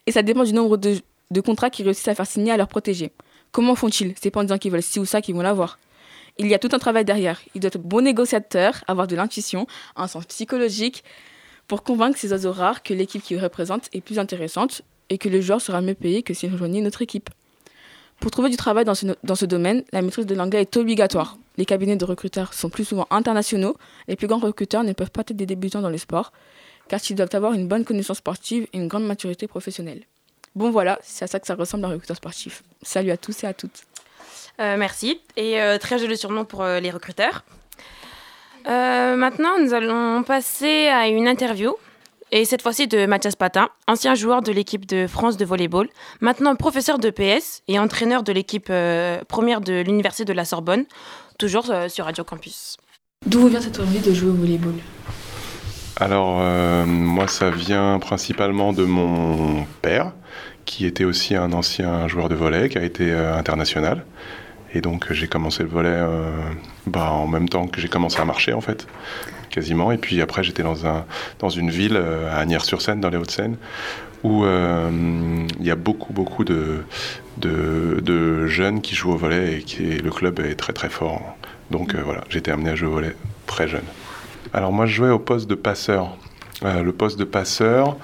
et 0.07 0.13
ça 0.13 0.23
dépend 0.23 0.45
du 0.45 0.53
nombre 0.53 0.77
de, 0.77 1.01
contrats 1.41 1.71
qu'ils 1.71 1.85
réussissent 1.85 2.09
à 2.09 2.15
faire 2.15 2.27
signer 2.27 2.53
à 2.53 2.57
leurs 2.57 2.69
protégés. 2.69 3.13
Comment 3.53 3.75
font-ils 3.75 4.15
C'est 4.21 4.31
pas 4.31 4.41
en 4.41 4.45
disant 4.45 4.59
qu'ils 4.59 4.73
veulent 4.73 4.83
ci 4.83 4.99
ou 4.99 5.05
ça 5.05 5.23
qu'ils 5.23 5.35
vont 5.35 5.43
l'avoir? 5.43 5.79
Il 6.39 6.49
y 6.49 6.55
a 6.55 6.59
tout 6.59 6.69
un 6.73 6.79
travail 6.79 7.05
derrière. 7.05 7.41
Ils 7.55 7.61
doivent 7.61 7.77
être 7.77 7.83
bons 7.83 8.01
négociateurs, 8.01 8.83
avoir 8.89 9.07
de 9.07 9.15
l'intuition, 9.15 9.67
un 9.95 10.09
sens 10.09 10.27
psychologique 10.27 11.05
pour 11.69 11.85
convaincre 11.85 12.19
ces 12.19 12.33
oiseaux 12.33 12.53
rares 12.53 12.83
que 12.83 12.93
l'équipe 12.93 13.23
qu'ils 13.23 13.39
représentent 13.39 13.89
est 13.93 14.01
plus 14.01 14.19
intéressante 14.19 14.83
et 15.11 15.19
que 15.19 15.29
le 15.29 15.41
joueur 15.41 15.61
sera 15.61 15.81
mieux 15.81 15.95
payé 15.95 16.23
que 16.23 16.35
s'il 16.35 16.53
rejoignait 16.53 16.81
notre 16.81 17.03
équipe. 17.03 17.31
Pour 18.21 18.31
trouver 18.31 18.51
du 18.51 18.57
travail 18.57 18.85
dans 18.85 18.95
ce, 18.95 19.07
dans 19.23 19.35
ce 19.35 19.45
domaine, 19.45 19.85
la 19.93 20.03
maîtrise 20.03 20.27
de 20.27 20.35
l'anglais 20.35 20.63
est 20.63 20.77
obligatoire. 20.77 21.39
Les 21.57 21.65
cabinets 21.65 21.97
de 21.97 22.05
recruteurs 22.05 22.53
sont 22.53 22.69
plus 22.69 22.85
souvent 22.85 23.07
internationaux. 23.11 23.77
Les 24.09 24.17
plus 24.17 24.27
grands 24.27 24.39
recruteurs 24.39 24.85
ne 24.85 24.93
peuvent 24.93 25.11
pas 25.11 25.21
être 25.23 25.37
des 25.37 25.47
débutants 25.47 25.83
dans 25.83 25.91
le 25.91 25.99
sport, 25.99 26.33
car 26.89 27.01
ils 27.09 27.15
doivent 27.15 27.35
avoir 27.35 27.53
une 27.53 27.69
bonne 27.69 27.85
connaissance 27.85 28.19
sportive 28.19 28.67
et 28.73 28.79
une 28.79 28.89
grande 28.89 29.07
maturité 29.07 29.47
professionnelle. 29.47 30.03
Bon 30.55 30.71
voilà, 30.71 30.99
c'est 31.03 31.25
à 31.25 31.29
ça 31.29 31.41
que 31.41 31.47
ça 31.47 31.55
ressemble 31.55 31.85
un 31.85 31.89
recruteur 31.89 32.17
sportif. 32.17 32.63
Salut 32.83 33.11
à 33.11 33.17
tous 33.17 33.45
et 33.45 33.47
à 33.47 33.55
toutes. 33.55 33.85
Euh, 34.61 34.77
merci. 34.77 35.21
Et 35.37 35.61
euh, 35.61 35.79
très 35.79 35.99
joli 35.99 36.17
surnom 36.17 36.45
pour 36.45 36.63
euh, 36.63 36.81
les 36.81 36.91
recruteurs. 36.91 37.45
Maintenant, 38.67 39.59
nous 39.61 39.75
allons 39.75 40.23
passer 40.23 40.87
à 40.87 41.09
une 41.09 41.29
interview. 41.29 41.77
Et 42.31 42.47
cette 42.47 42.63
fois-ci 42.63 42.89
de 42.89 43.05
Mathias 43.05 43.37
Patin, 43.37 43.69
ancien 43.87 44.15
joueur 44.15 44.41
de 44.41 44.51
l'équipe 44.51 44.87
de 44.87 45.07
France 45.07 45.37
de 45.37 45.45
volleyball, 45.45 45.89
maintenant 46.21 46.57
professeur 46.57 46.99
de 46.99 47.11
PS 47.11 47.63
et 47.69 47.79
entraîneur 47.79 48.23
de 48.23 48.33
l'équipe 48.33 48.73
première 49.29 49.61
de 49.61 49.83
l'Université 49.83 50.25
de 50.25 50.33
la 50.33 50.47
Sorbonne, 50.47 50.87
toujours 51.39 51.71
euh, 51.71 51.89
sur 51.89 52.05
Radio 52.05 52.25
Campus. 52.25 52.77
D'où 53.27 53.41
vous 53.41 53.49
vient 53.49 53.61
cette 53.61 53.81
envie 53.81 54.01
de 54.01 54.13
jouer 54.13 54.31
au 54.31 54.35
volleyball? 54.35 54.75
Alors, 55.97 56.41
euh, 56.41 56.85
moi, 56.85 57.29
ça 57.29 57.51
vient 57.51 57.99
principalement 58.01 58.73
de 58.73 58.85
mon 58.85 59.65
père, 59.81 60.13
qui 60.65 60.87
était 60.87 61.05
aussi 61.05 61.37
un 61.37 61.53
ancien 61.53 62.09
joueur 62.09 62.29
de 62.29 62.35
volley, 62.35 62.69
qui 62.69 62.79
a 62.79 62.83
été 62.83 63.13
euh, 63.13 63.37
international. 63.37 64.05
Et 64.75 64.81
donc, 64.81 65.13
j'ai 65.13 65.29
commencé 65.29 65.63
le 65.63 65.69
volley 65.69 65.89
euh, 65.91 66.33
bah, 66.87 67.13
en 67.13 67.29
même 67.29 67.49
temps 67.49 67.69
que 67.69 67.81
j'ai 67.81 67.89
commencé 67.89 68.21
à 68.21 68.25
marcher, 68.25 68.53
en 68.53 68.61
fait, 68.61 68.89
quasiment. 69.51 69.93
Et 69.93 69.99
puis 69.99 70.21
après, 70.21 70.43
j'étais 70.43 70.65
dans, 70.65 70.85
un, 70.85 71.05
dans 71.39 71.49
une 71.49 71.71
ville, 71.71 71.97
euh, 71.97 72.29
à 72.29 72.39
Agnières-sur-Seine, 72.39 73.01
dans 73.01 73.09
les 73.09 73.17
Hauts-de-Seine, 73.17 73.57
où 74.25 74.45
euh, 74.45 74.91
il 75.61 75.67
y 75.67 75.71
a 75.71 75.77
beaucoup, 75.77 76.13
beaucoup 76.13 76.43
de, 76.43 76.83
de, 77.39 78.47
jeunes 78.47 78.81
qui 78.81 78.95
jouent 78.95 79.13
au 79.13 79.17
volley 79.17 79.59
et 79.59 79.63
qui, 79.63 79.83
le 79.83 80.11
club 80.11 80.41
est 80.41 80.55
très, 80.55 80.73
très 80.73 80.89
fort. 80.89 81.37
Donc, 81.71 81.95
euh, 81.95 82.03
voilà, 82.05 82.23
j'ai 82.29 82.39
été 82.39 82.51
amené 82.51 82.71
à 82.71 82.75
jouer 82.75 82.89
au 82.89 82.93
volley 82.93 83.17
très 83.47 83.69
jeune. 83.69 83.85
Alors 84.53 84.73
moi, 84.73 84.87
je 84.87 84.95
jouais 84.95 85.11
au 85.11 85.19
poste 85.19 85.49
de 85.49 85.55
passeur. 85.55 86.17
Euh, 86.65 86.83
le 86.83 86.93
poste 86.93 87.19
de 87.19 87.25
passeur, 87.25 87.97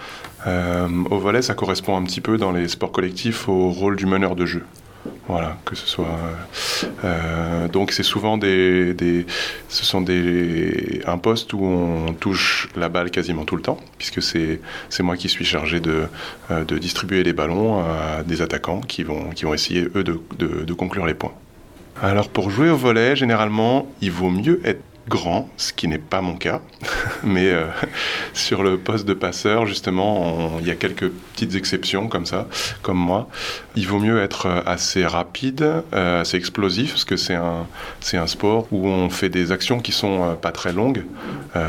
euh, 0.46 0.88
au 1.10 1.18
volet, 1.18 1.42
ça 1.42 1.54
correspond 1.54 1.96
un 1.96 2.02
petit 2.02 2.20
peu 2.20 2.36
dans 2.36 2.52
les 2.52 2.68
sports 2.68 2.92
collectifs 2.92 3.48
au 3.48 3.70
rôle 3.70 3.96
du 3.96 4.06
meneur 4.06 4.34
de 4.34 4.46
jeu. 4.46 4.64
Voilà, 5.28 5.58
que 5.64 5.76
ce 5.76 5.86
soit. 5.86 6.18
euh, 7.04 7.68
donc 7.68 7.92
c'est 7.92 8.02
souvent 8.02 8.36
des, 8.36 9.26
ce 9.68 9.84
sont 9.84 10.00
des, 10.00 11.02
un 11.06 11.18
poste 11.18 11.52
où 11.52 11.62
on 11.62 12.12
touche 12.12 12.68
la 12.76 12.88
balle 12.88 13.10
quasiment 13.10 13.44
tout 13.44 13.56
le 13.56 13.62
temps, 13.62 13.78
puisque 13.98 14.22
c'est, 14.22 14.60
c'est 14.88 15.02
moi 15.02 15.16
qui 15.16 15.28
suis 15.28 15.44
chargé 15.44 15.78
de, 15.80 16.08
euh, 16.50 16.64
de 16.64 16.78
distribuer 16.78 17.22
les 17.22 17.32
ballons 17.32 17.80
à 17.80 18.22
des 18.24 18.42
attaquants 18.42 18.80
qui 18.80 19.04
vont, 19.04 19.30
qui 19.30 19.44
vont 19.44 19.54
essayer 19.54 19.88
eux 19.94 20.02
de, 20.02 20.20
de, 20.38 20.64
de 20.64 20.72
conclure 20.72 21.06
les 21.06 21.14
points. 21.14 21.34
Alors 22.02 22.28
pour 22.28 22.50
jouer 22.50 22.70
au 22.70 22.76
volet, 22.76 23.14
généralement, 23.14 23.86
il 24.00 24.10
vaut 24.10 24.30
mieux 24.30 24.60
être 24.64 24.82
grand, 25.10 25.48
ce 25.56 25.72
qui 25.72 25.88
n'est 25.88 25.98
pas 25.98 26.22
mon 26.22 26.36
cas. 26.36 26.60
Mais 27.24 27.50
euh, 27.50 27.66
sur 28.32 28.62
le 28.62 28.78
poste 28.78 29.06
de 29.06 29.12
passeur, 29.12 29.66
justement, 29.66 30.58
il 30.60 30.66
y 30.66 30.70
a 30.70 30.76
quelques 30.76 31.10
petites 31.10 31.56
exceptions 31.56 32.08
comme 32.08 32.24
ça, 32.24 32.46
comme 32.82 32.96
moi. 32.96 33.28
Il 33.76 33.86
vaut 33.88 33.98
mieux 33.98 34.22
être 34.22 34.46
euh, 34.46 34.60
assez 34.64 35.04
rapide, 35.04 35.82
euh, 35.92 36.20
assez 36.22 36.36
explosif, 36.36 36.92
parce 36.92 37.04
que 37.04 37.16
c'est 37.16 37.34
un, 37.34 37.66
un 38.14 38.26
sport 38.26 38.68
où 38.70 38.86
on 38.86 39.10
fait 39.10 39.28
des 39.28 39.50
actions 39.52 39.80
qui 39.80 39.92
sont 39.92 40.36
pas 40.40 40.52
très 40.52 40.72
longues. 40.72 41.04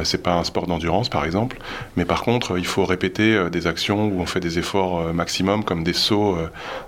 C'est 0.04 0.22
pas 0.22 0.36
un 0.36 0.44
sport 0.44 0.68
d'endurance, 0.68 1.10
par 1.10 1.26
exemple. 1.26 1.58
Mais 1.98 2.06
par 2.06 2.22
contre, 2.22 2.60
il 2.60 2.68
faut 2.68 2.86
répéter 2.86 3.50
des 3.50 3.66
actions 3.66 4.06
où 4.06 4.22
on 4.22 4.28
fait 4.28 4.40
des 4.40 4.60
efforts 4.60 5.12
maximum, 5.12 5.64
comme 5.64 5.84
des 5.84 5.94
sauts, 5.94 6.38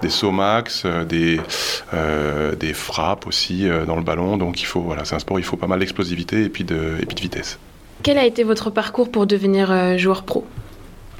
des 0.04 0.12
sauts 0.12 0.32
max, 0.32 0.86
des, 1.10 1.40
des 2.60 2.74
frappes 2.74 3.26
aussi 3.26 3.68
dans 3.88 3.96
le 3.96 4.04
ballon. 4.04 4.38
Donc 4.38 4.62
il 4.62 4.66
faut, 4.66 4.82
voilà, 4.82 5.06
c'est 5.06 5.16
un 5.16 5.20
sport 5.20 5.38
où 5.38 5.40
il 5.40 5.46
faut 5.46 5.58
pas 5.58 5.66
mal 5.66 5.80
d'explosivité 5.80 6.43
et 6.44 6.50
puis 6.50 6.64
de, 6.64 6.98
et 7.02 7.06
puis 7.06 7.16
de 7.16 7.22
vitesse. 7.22 7.60
Quel 8.04 8.18
a 8.18 8.26
été 8.26 8.44
votre 8.44 8.70
parcours 8.70 9.10
pour 9.10 9.26
devenir 9.26 9.72
euh, 9.72 9.98
joueur 9.98 10.24
pro? 10.24 10.46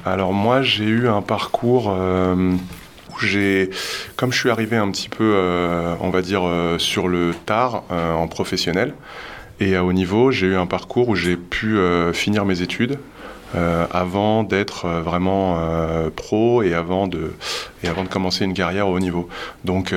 Alors 0.04 0.32
moi, 0.32 0.62
j'ai 0.62 0.84
eu 0.84 1.08
un 1.08 1.22
parcours 1.22 1.90
euh, 1.90 2.34
où 2.34 3.18
j'ai, 3.20 3.70
comme 4.16 4.32
je 4.32 4.38
suis 4.38 4.50
arrivé 4.50 4.76
un 4.76 4.90
petit 4.90 5.08
peu, 5.08 5.32
euh, 5.34 5.94
on 6.00 6.10
va 6.10 6.20
dire, 6.20 6.42
sur 6.78 7.08
le 7.08 7.32
tard 7.46 7.84
en 7.90 8.28
professionnel 8.28 8.94
et 9.60 9.76
à 9.76 9.84
haut 9.84 9.92
niveau, 9.92 10.30
j'ai 10.30 10.48
eu 10.48 10.56
un 10.56 10.66
parcours 10.66 11.08
où 11.08 11.14
j'ai 11.14 11.36
pu 11.36 11.78
finir 12.12 12.44
mes 12.44 12.60
études. 12.60 12.98
Euh, 13.54 13.86
avant 13.90 14.42
d'être 14.42 14.84
euh, 14.86 15.00
vraiment 15.00 15.56
euh, 15.58 16.10
pro 16.10 16.62
et 16.62 16.74
avant 16.74 17.06
de 17.06 17.32
et 17.82 17.88
avant 17.88 18.02
de 18.04 18.08
commencer 18.08 18.44
une 18.44 18.54
carrière 18.54 18.88
au 18.88 18.96
haut 18.96 19.00
niveau. 19.00 19.28
Donc 19.64 19.94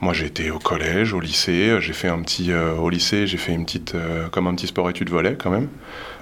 moi 0.00 0.12
j'ai 0.14 0.26
été 0.26 0.50
au 0.50 0.58
collège, 0.58 1.12
au 1.12 1.20
lycée, 1.20 1.76
j'ai 1.80 1.92
fait 1.92 2.08
un 2.08 2.20
petit 2.22 2.50
au 2.52 2.88
lycée, 2.88 3.26
j'ai 3.26 3.36
fait 3.36 3.52
une 3.52 3.64
petite 3.66 3.94
comme 4.32 4.46
un 4.46 4.54
petit 4.54 4.66
sport 4.66 4.88
études 4.88 5.10
volet 5.10 5.36
quand 5.38 5.50
même. 5.50 5.68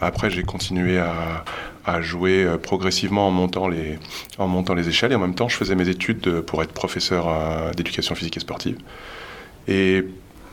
Après 0.01 0.31
j'ai 0.31 0.43
continué 0.43 0.99
à, 0.99 1.45
à 1.87 2.01
jouer 2.01 2.47
progressivement 2.61 3.29
en 3.29 3.31
montant 3.31 3.69
les 3.69 3.99
en 4.39 4.49
montant 4.49 4.75
les 4.75 4.89
échelles 4.89 5.13
et 5.13 5.15
en 5.15 5.21
même 5.21 5.37
temps 5.37 5.49
je 5.49 5.57
faisais 5.57 5.77
mes 5.77 5.89
études 5.89 6.21
de- 6.21 6.41
pour 6.41 6.61
être 6.63 6.73
professeur 6.73 7.29
d'éducation 7.77 8.17
physique 8.17 8.37
et 8.37 8.41
sportive. 8.41 8.77
Et 9.69 10.05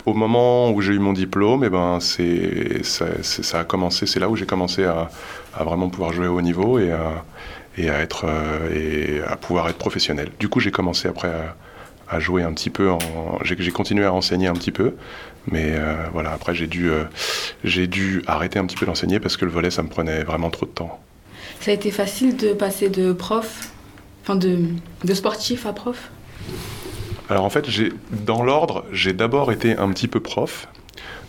au 0.06 0.14
moment 0.14 0.72
où 0.72 0.82
j'ai 0.82 0.94
eu 0.94 1.00
mon 1.00 1.14
diplôme, 1.14 1.64
eh 1.64 1.70
ben 1.70 2.00
c'est, 2.00 2.84
ça, 2.84 3.60
a 3.60 3.64
commencé, 3.64 4.06
c'est 4.06 4.20
là 4.20 4.30
où 4.30 4.36
j'ai 4.36 4.46
commencé 4.46 4.84
à, 4.84 5.10
vraiment 5.60 5.90
pouvoir 5.90 6.14
jouer 6.14 6.28
au 6.28 6.38
haut 6.38 6.42
niveau 6.42 6.80
et 6.80 6.92
à, 6.92 8.00
être, 8.00 8.26
euh, 8.28 8.70
et 8.74 9.22
à 9.24 9.36
pouvoir 9.38 9.70
être 9.70 9.78
professionnel. 9.78 10.30
Du 10.40 10.50
coup, 10.50 10.60
j'ai 10.60 10.72
commencé 10.72 11.08
après 11.08 11.32
à, 12.10 12.20
jouer 12.20 12.44
un 12.44 12.52
petit 12.54 12.70
peu, 12.70 12.92
j'ai, 13.44 13.72
continué 13.72 14.04
à 14.04 14.12
enseigner 14.12 14.48
un 14.48 14.54
petit 14.54 14.72
peu, 14.72 14.96
mais 15.48 15.68
euh, 15.70 15.96
voilà, 16.12 16.32
après 16.34 16.54
j'ai 16.54 16.68
dû, 16.68 16.92
euh, 16.92 17.06
dû 17.64 18.22
arrêter 18.28 18.60
un 18.60 18.66
petit 18.66 18.76
peu 18.76 18.86
d'enseigner 18.86 19.22
parce 19.22 19.38
que 19.38 19.46
le 19.46 19.52
volet, 19.52 19.72
ça 19.72 19.82
me 19.82 19.88
prenait 19.88 20.24
vraiment 20.24 20.50
trop 20.50 20.66
de 20.66 20.72
temps. 20.72 21.00
Ça 21.62 21.72
a 21.72 21.74
été 21.74 21.90
facile 21.90 22.36
de 22.36 22.52
passer 22.52 22.90
de 22.90 23.14
prof, 23.14 23.70
enfin 24.24 24.36
de, 24.36 24.60
de 25.06 25.14
sportif 25.14 25.66
à 25.66 25.72
prof? 25.72 26.10
Alors 27.32 27.46
en 27.46 27.50
fait, 27.50 27.66
dans 28.12 28.44
l'ordre, 28.44 28.84
j'ai 28.92 29.14
d'abord 29.14 29.54
été 29.54 29.78
un 29.78 29.90
petit 29.94 30.10
peu 30.10 30.20
prof. 30.20 30.68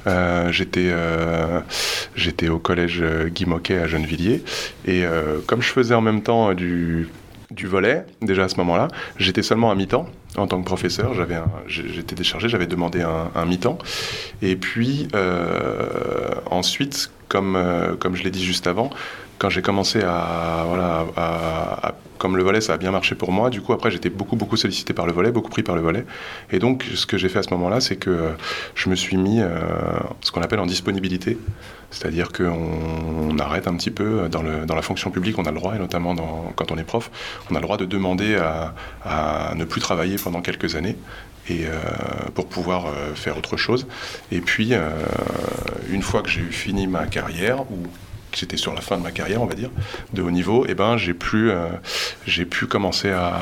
Euh, 0.09 0.51
j'étais, 0.51 0.89
euh, 0.91 1.61
j'étais 2.17 2.49
au 2.49 2.59
collège 2.59 2.99
euh, 3.01 3.29
Guy 3.29 3.47
Moquet 3.47 3.79
à 3.79 3.87
Gennevilliers. 3.87 4.43
Et 4.85 5.05
comme 5.47 5.63
je 5.63 5.69
faisais 5.69 5.95
en 5.95 6.01
même 6.01 6.23
temps 6.23 6.55
du, 6.55 7.09
du 7.53 7.69
volet, 7.69 8.05
déjà 8.21 8.43
à 8.43 8.49
ce 8.49 8.57
moment-là, 8.57 8.89
j'étais 9.17 9.45
seulement 9.45 9.71
à 9.71 9.77
mi-temps 9.77 10.09
en 10.37 10.49
tant 10.49 10.61
que 10.61 10.67
professeur. 10.67 11.15
J'avais 11.15 11.37
j'étais 11.69 12.17
déchargé, 12.17 12.49
j'avais 12.49 12.67
demandé 12.67 13.03
un, 13.03 13.31
un 13.37 13.45
mi-temps. 13.47 13.79
Et 14.43 14.57
puis 14.57 15.07
ensuite, 16.51 17.13
comme, 17.29 17.57
comme 18.01 18.17
je 18.17 18.25
l'ai 18.25 18.33
dit 18.33 18.45
juste 18.45 18.67
avant, 18.67 18.91
quand 19.43 19.51
j'ai 19.51 19.61
commencé 19.61 20.01
à, 20.05 20.65
voilà, 20.69 21.05
comme 22.19 22.37
le 22.37 22.45
volet, 22.45 22.61
ça 22.61 22.75
a 22.75 22.77
bien 22.77 22.93
marché 22.93 23.17
pour 23.17 23.33
moi. 23.33 23.51
Du 23.51 23.61
coup, 23.61 23.73
après, 23.73 23.91
j'étais 23.91 24.09
beaucoup, 24.09 24.37
beaucoup 24.37 24.57
sollicité 24.57 24.93
par 24.93 25.05
le 25.05 25.13
volet, 25.13 25.33
beaucoup 25.33 25.51
pris 25.51 25.65
par 25.65 25.75
le 25.75 25.81
volet. 25.81 26.05
Et 26.53 26.61
donc, 26.61 26.85
ce 26.95 27.07
que 27.07 27.19
j'ai 27.19 27.29
fait 27.29 27.41
à 27.41 27.43
ce 27.43 27.51
moment-là, 27.51 27.81
c'est 27.81 27.97
que 27.97 28.11
euh, 28.11 28.31
je 28.77 28.89
me 28.89 28.95
suis 28.95 29.17
mis 29.17 29.41
euh, 29.41 29.49
ce 30.21 30.31
qu'on 30.31 30.43
appelle 30.43 30.61
en 30.61 30.67
disponibilité. 30.67 31.39
C'est-à-dire 31.91 32.31
qu'on 32.31 32.55
on 33.31 33.39
arrête 33.41 33.67
un 33.67 33.75
petit 33.75 33.91
peu 33.91 34.29
dans, 34.29 34.43
le, 34.43 34.65
dans 34.65 34.77
la 34.77 34.83
fonction 34.83 35.11
publique, 35.11 35.37
on 35.41 35.45
a 35.45 35.51
le 35.51 35.59
droit, 35.59 35.75
et 35.75 35.79
notamment 35.79 36.15
quand 36.55 36.71
on 36.71 36.79
est 36.79 36.85
prof, 36.85 37.11
on 37.51 37.57
a 37.57 37.59
le 37.59 37.65
droit 37.65 37.79
de 37.79 37.85
demander 37.85 38.37
à, 39.05 39.55
ne 39.57 39.65
plus 39.65 39.81
travailler 39.81 40.17
pendant 40.23 40.41
quelques 40.41 40.77
années 40.77 40.97
et 41.49 41.67
euh, 41.67 41.73
pour 42.35 42.47
pouvoir 42.47 42.87
euh, 42.87 43.15
faire 43.15 43.37
autre 43.37 43.57
chose. 43.57 43.87
Et 44.31 44.41
puis, 44.41 44.69
euh, 44.73 44.91
une 45.91 46.03
fois 46.03 46.23
que 46.23 46.31
j'ai 46.31 46.43
fini 46.43 46.87
ma 46.87 47.07
carrière, 47.07 47.63
ou 47.63 47.87
j'étais 48.39 48.57
sur 48.57 48.75
la 48.75 48.81
fin 48.81 48.97
de 48.97 49.03
ma 49.03 49.11
carrière, 49.11 49.43
on 49.43 49.47
va 49.47 49.55
dire, 49.55 49.71
de 50.13 50.23
haut 50.23 50.31
niveau, 50.31 50.67
et 50.67 50.75
ben 50.75 50.97
j'ai 50.97 51.15
pu, 51.15 51.51
euh, 51.51 51.69
pu 52.51 52.67
commencer 52.67 53.11
à, 53.11 53.39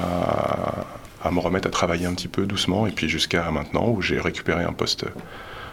à 1.23 1.31
me 1.31 1.41
remettre 1.41 1.69
à 1.69 1.71
travailler 1.71 2.07
un 2.07 2.15
petit 2.15 2.29
peu 2.29 2.47
doucement, 2.47 2.87
et 2.87 2.91
puis 2.91 3.09
jusqu'à 3.09 3.51
maintenant 3.51 3.89
où 3.89 4.03
j'ai 4.03 4.21
récupéré 4.21 4.65
un 4.65 4.73
poste 4.73 5.07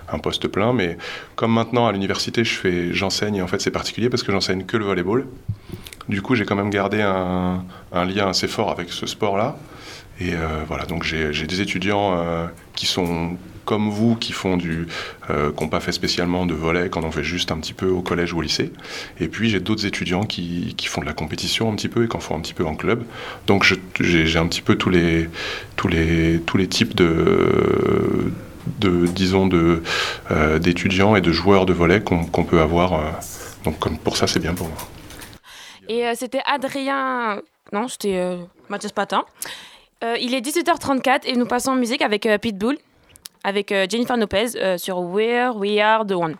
un 0.10 0.19
poste 0.19 0.47
plein, 0.47 0.73
mais 0.73 0.97
comme 1.36 1.53
maintenant 1.53 1.88
à 1.88 1.91
l'université 1.91 2.43
je 2.43 2.53
fais, 2.53 2.91
en 3.03 3.47
fait 3.47 3.62
c'est 3.62 3.71
particulier 3.71 4.10
parce 4.10 4.23
que 4.23 4.32
j'enseigne 4.32 4.63
que 4.63 4.77
le 4.77 4.86
volleyball. 4.86 5.25
Du 6.08 6.21
coup 6.21 6.36
j'ai 6.36 6.45
quand 6.45 6.56
même 6.56 6.69
gardé 6.69 7.01
un, 7.01 7.63
lien 7.91 8.30
assez 8.30 8.47
fort 8.47 8.71
avec 8.71 8.89
ce 8.89 9.06
sport-là. 9.06 9.58
Et 10.19 10.34
euh, 10.34 10.63
voilà, 10.67 10.86
donc 10.86 11.03
j'ai 11.03 11.32
des 11.32 11.62
étudiants 11.62 12.17
euh, 12.17 12.47
qui 12.75 12.86
sont 12.86 13.38
comme 13.67 13.89
vous, 13.89 14.15
qui 14.15 14.32
font 14.32 14.56
du, 14.58 14.88
euh, 15.30 15.51
n'ont 15.60 15.67
pas 15.67 15.82
fait 15.82 15.91
spécialement 15.91 16.45
de 16.45 16.53
volley, 16.53 16.89
quand 16.89 17.03
on 17.03 17.12
fait 17.12 17.23
juste 17.23 17.51
un 17.51 17.58
petit 17.58 17.73
peu 17.73 17.88
au 17.88 18.01
collège 18.01 18.34
ou 18.34 18.39
au 18.39 18.41
lycée. 18.41 18.71
Et 19.19 19.27
puis 19.27 19.49
j'ai 19.49 19.60
d'autres 19.60 19.86
étudiants 19.86 20.23
qui, 20.23 20.73
qui 20.77 20.88
font 20.88 21.01
de 21.01 21.06
la 21.06 21.13
compétition 21.13 21.69
un 21.69 21.75
petit 21.75 21.89
peu 21.89 22.06
et 22.06 22.08
qui 22.08 22.15
en 22.15 22.21
font 22.21 22.38
un 22.38 22.39
petit 22.39 22.53
peu 22.53 22.65
en 22.65 22.75
club. 22.75 23.03
Donc 23.45 23.65
j'ai 23.99 24.38
un 24.38 24.47
petit 24.47 24.62
peu 24.62 24.75
tous 24.75 24.89
les, 24.89 25.30
tous 25.75 25.89
les, 25.89 26.39
tous 26.45 26.58
les 26.58 26.67
types 26.67 26.95
de, 26.95 28.32
de 28.80 29.06
disons, 29.08 29.47
de, 29.47 29.84
euh, 30.32 30.60
d'étudiants 30.60 31.15
et 31.15 31.21
de 31.21 31.32
joueurs 31.32 31.65
de 31.65 31.73
volley 31.73 32.01
qu'on 32.01 32.43
peut 32.43 32.62
avoir. 32.62 32.93
euh, 32.93 33.12
donc 33.65 33.80
comme 33.80 33.97
pour 33.97 34.15
ça, 34.17 34.27
c'est 34.27 34.39
bien 34.39 34.53
pour 34.53 34.67
moi. 34.67 34.77
Et 35.89 36.08
euh, 36.08 36.13
c'était 36.15 36.41
Adrien. 36.45 37.41
Non, 37.73 37.89
c'était 37.89 38.38
Mathias 38.69 38.93
Patin. 38.93 39.25
Il 40.01 40.34
est 40.34 40.41
18h34 40.41 41.21
et 41.25 41.36
nous 41.36 41.47
passons 41.47 41.71
en 41.71 41.75
musique 41.75 42.01
avec 42.03 42.30
Pitbull, 42.39 42.77
avec 43.48 43.72
euh, 43.72 43.88
Jennifer 43.90 44.18
Lopez 44.18 44.58
euh, 44.58 44.78
sur 44.78 45.00
Where 45.00 45.56
We 45.56 45.80
Are 45.80 46.06
the 46.06 46.12
One. 46.12 46.36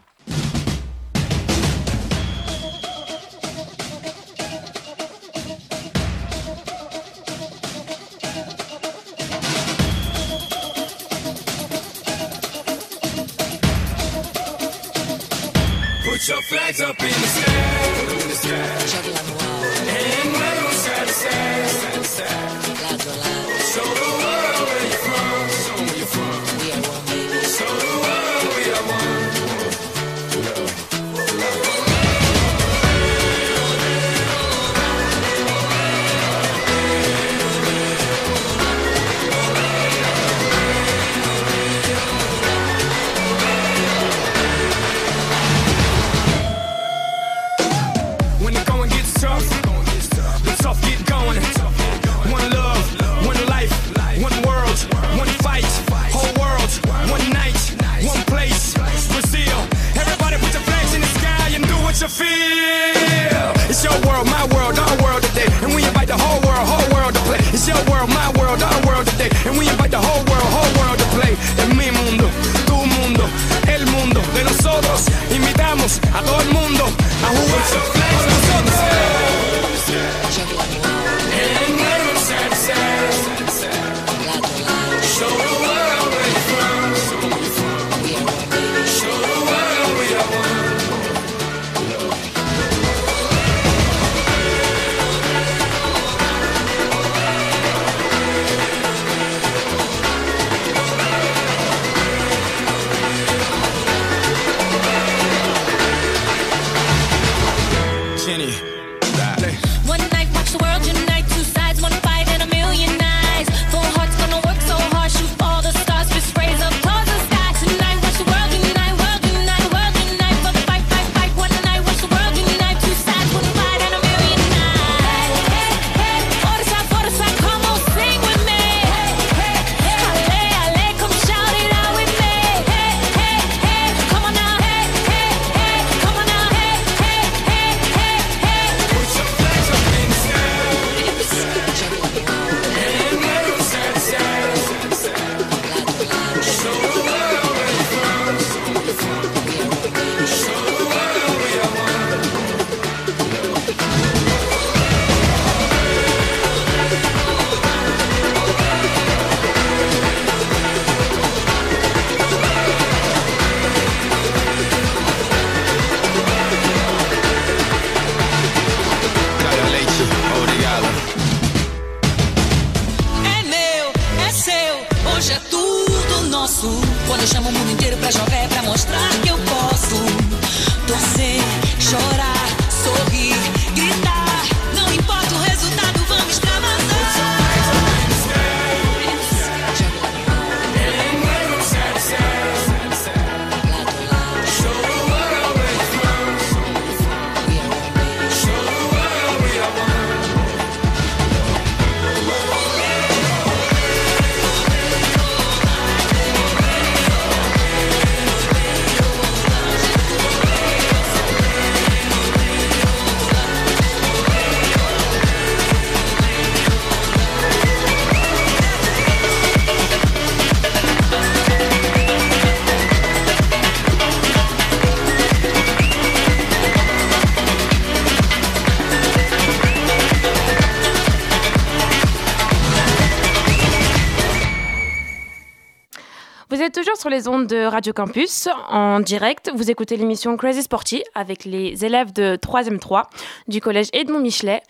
Sur 237.08 237.16
les 237.16 237.30
ondes 237.30 237.48
de 237.48 237.64
Radio 237.64 237.94
Campus. 237.94 238.50
En 238.70 239.00
direct, 239.00 239.50
vous 239.56 239.72
écoutez 239.72 239.96
l'émission 239.96 240.36
Crazy 240.36 240.64
Sporty 240.64 241.06
avec 241.16 241.46
les 241.46 241.86
élèves 241.86 242.12
de 242.12 242.36
3e 242.36 242.80
3 242.80 243.10
du 243.48 243.62
collège 243.62 243.88
Edmond 243.94 244.20
Michelet. 244.20 244.62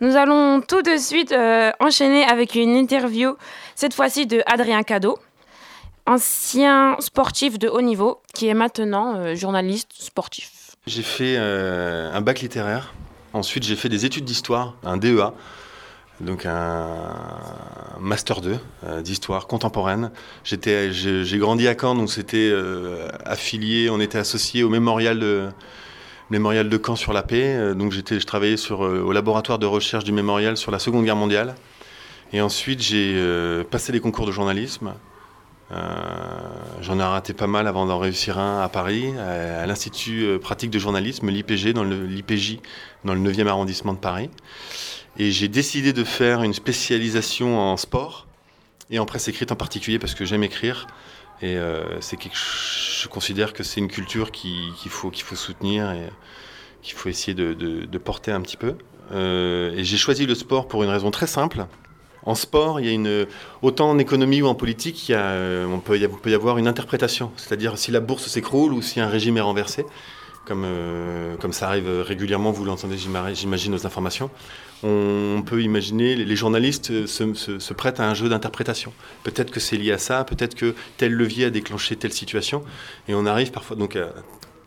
Nous 0.00 0.14
allons 0.14 0.60
tout 0.60 0.80
de 0.82 0.96
suite 0.96 1.32
euh, 1.32 1.72
enchaîner 1.80 2.24
avec 2.24 2.54
une 2.54 2.76
interview, 2.76 3.36
cette 3.74 3.94
fois-ci 3.94 4.28
de 4.28 4.42
Adrien 4.46 4.84
Cadeau, 4.84 5.18
ancien 6.06 6.94
sportif 7.00 7.58
de 7.58 7.66
haut 7.66 7.82
niveau 7.82 8.20
qui 8.32 8.46
est 8.46 8.54
maintenant 8.54 9.16
euh, 9.16 9.34
journaliste 9.34 9.90
sportif. 9.94 10.76
J'ai 10.86 11.02
fait 11.02 11.34
euh, 11.36 12.12
un 12.12 12.20
bac 12.20 12.38
littéraire. 12.42 12.94
Ensuite, 13.32 13.64
j'ai 13.64 13.74
fait 13.74 13.88
des 13.88 14.06
études 14.06 14.24
d'histoire, 14.24 14.76
un 14.84 14.96
DEA, 14.96 15.32
donc 16.20 16.46
un 16.46 16.88
master 18.00 18.40
2 18.40 18.58
euh, 18.84 19.02
d'histoire 19.02 19.46
contemporaine. 19.46 20.10
J'ai 20.44 21.38
grandi 21.38 21.68
à 21.68 21.74
Caen, 21.78 21.94
donc 21.94 22.10
c'était 22.10 22.50
euh, 22.52 23.08
affilié, 23.24 23.88
on 23.90 24.00
était 24.00 24.18
associé 24.18 24.62
au 24.62 24.68
mémorial 24.68 25.20
de 25.20 25.48
mémorial 26.30 26.68
de 26.68 26.80
Caen 26.84 26.96
sur 26.96 27.12
la 27.12 27.22
paix. 27.22 27.54
Euh, 27.56 27.74
donc 27.74 27.92
j'étais, 27.92 28.18
je 28.20 28.26
travaillais 28.26 28.56
sur, 28.56 28.80
au 28.80 29.12
laboratoire 29.12 29.58
de 29.58 29.66
recherche 29.66 30.04
du 30.04 30.12
mémorial 30.12 30.56
sur 30.56 30.72
la 30.72 30.78
Seconde 30.78 31.04
Guerre 31.04 31.16
mondiale. 31.16 31.54
Et 32.32 32.40
ensuite, 32.42 32.82
j'ai 32.82 33.16
passé 33.70 33.90
les 33.90 34.00
concours 34.00 34.26
de 34.26 34.32
journalisme. 34.32 34.92
J'en 36.82 36.98
ai 36.98 37.02
raté 37.02 37.32
pas 37.32 37.46
mal 37.46 37.66
avant 37.66 37.86
d'en 37.86 37.98
réussir 37.98 38.38
un 38.38 38.60
à 38.62 38.68
Paris, 38.68 39.14
à, 39.18 39.64
l'Institut 39.66 40.38
pratique 40.38 40.68
de 40.70 40.78
journalisme, 40.78 41.30
l'IPG, 41.30 41.72
dans 41.72 41.84
le- 41.84 42.04
l'IPJ, 42.04 42.58
dans 43.06 43.14
le 43.14 43.20
9e 43.20 43.46
arrondissement 43.46 43.94
de 43.94 43.98
Paris. 43.98 44.28
Et 45.18 45.30
j'ai 45.32 45.48
décidé 45.48 45.92
de 45.92 46.04
faire 46.04 46.42
une 46.42 46.54
spécialisation 46.54 47.58
en 47.58 47.76
sport 47.76 48.26
et 48.90 48.98
en 48.98 49.06
presse 49.06 49.28
écrite 49.28 49.50
en 49.52 49.56
particulier 49.56 49.98
parce 49.98 50.14
que 50.14 50.24
j'aime 50.24 50.44
écrire. 50.44 50.86
Et 51.42 51.56
euh, 51.56 52.00
c'est 52.00 52.16
quelque 52.16 52.36
je 52.36 53.06
considère 53.08 53.52
que 53.52 53.62
c'est 53.62 53.80
une 53.80 53.88
culture 53.88 54.32
qui- 54.32 54.70
qu'il 54.80 54.90
faut, 54.90 55.10
qu'il 55.10 55.24
faut 55.24 55.36
soutenir 55.36 55.90
et 55.92 56.08
qu'il 56.82 56.94
faut 56.94 57.08
essayer 57.08 57.34
de, 57.34 57.52
de- 57.54 57.98
porter 57.98 58.32
un 58.32 58.40
petit 58.40 58.56
peu. 58.56 58.74
Euh, 59.12 59.72
et 59.76 59.84
j'ai 59.84 59.96
choisi 59.96 60.26
le 60.26 60.34
sport 60.34 60.66
pour 60.68 60.82
une 60.82 60.90
raison 60.90 61.10
très 61.10 61.26
simple. 61.28 61.66
En 62.24 62.34
sport, 62.34 62.80
il 62.80 62.86
y 62.86 62.88
a 62.88 62.92
une, 62.92 63.26
autant 63.62 63.88
en 63.90 63.98
économie 63.98 64.42
ou 64.42 64.46
en 64.46 64.54
politique, 64.54 65.08
il 65.08 65.12
y 65.12 65.14
a, 65.14 65.20
euh, 65.20 65.66
on, 65.66 65.78
peut 65.78 65.98
on 66.12 66.16
peut 66.16 66.30
y 66.30 66.34
avoir 66.34 66.58
une 66.58 66.66
interprétation. 66.68 67.30
C'est-à-dire 67.36 67.78
si 67.78 67.90
la 67.92 68.00
bourse 68.00 68.26
s'écroule 68.26 68.72
ou 68.72 68.82
si 68.82 69.00
un 69.00 69.08
régime 69.08 69.36
est 69.36 69.40
renversé, 69.42 69.86
comme, 70.44 70.66
comme 71.40 71.52
ça 71.52 71.68
arrive 71.68 71.88
régulièrement, 72.02 72.50
vous 72.50 72.64
l'entendez, 72.64 72.98
j'ima- 72.98 73.32
j'imagine, 73.32 73.74
aux 73.74 73.86
informations. 73.86 74.30
On 74.84 75.42
peut 75.44 75.62
imaginer, 75.62 76.14
les 76.14 76.36
journalistes 76.36 77.06
se 77.06 77.72
prêtent 77.74 78.00
à 78.00 78.08
un 78.08 78.14
jeu 78.14 78.28
d'interprétation. 78.28 78.92
Peut-être 79.24 79.50
que 79.50 79.58
c'est 79.58 79.76
lié 79.76 79.92
à 79.92 79.98
ça, 79.98 80.24
peut-être 80.24 80.54
que 80.54 80.74
tel 80.96 81.12
levier 81.12 81.46
a 81.46 81.50
déclenché 81.50 81.96
telle 81.96 82.12
situation. 82.12 82.62
Et 83.08 83.14
on 83.14 83.26
arrive 83.26 83.50
parfois 83.50 83.76
donc 83.76 83.96
à 83.96 84.12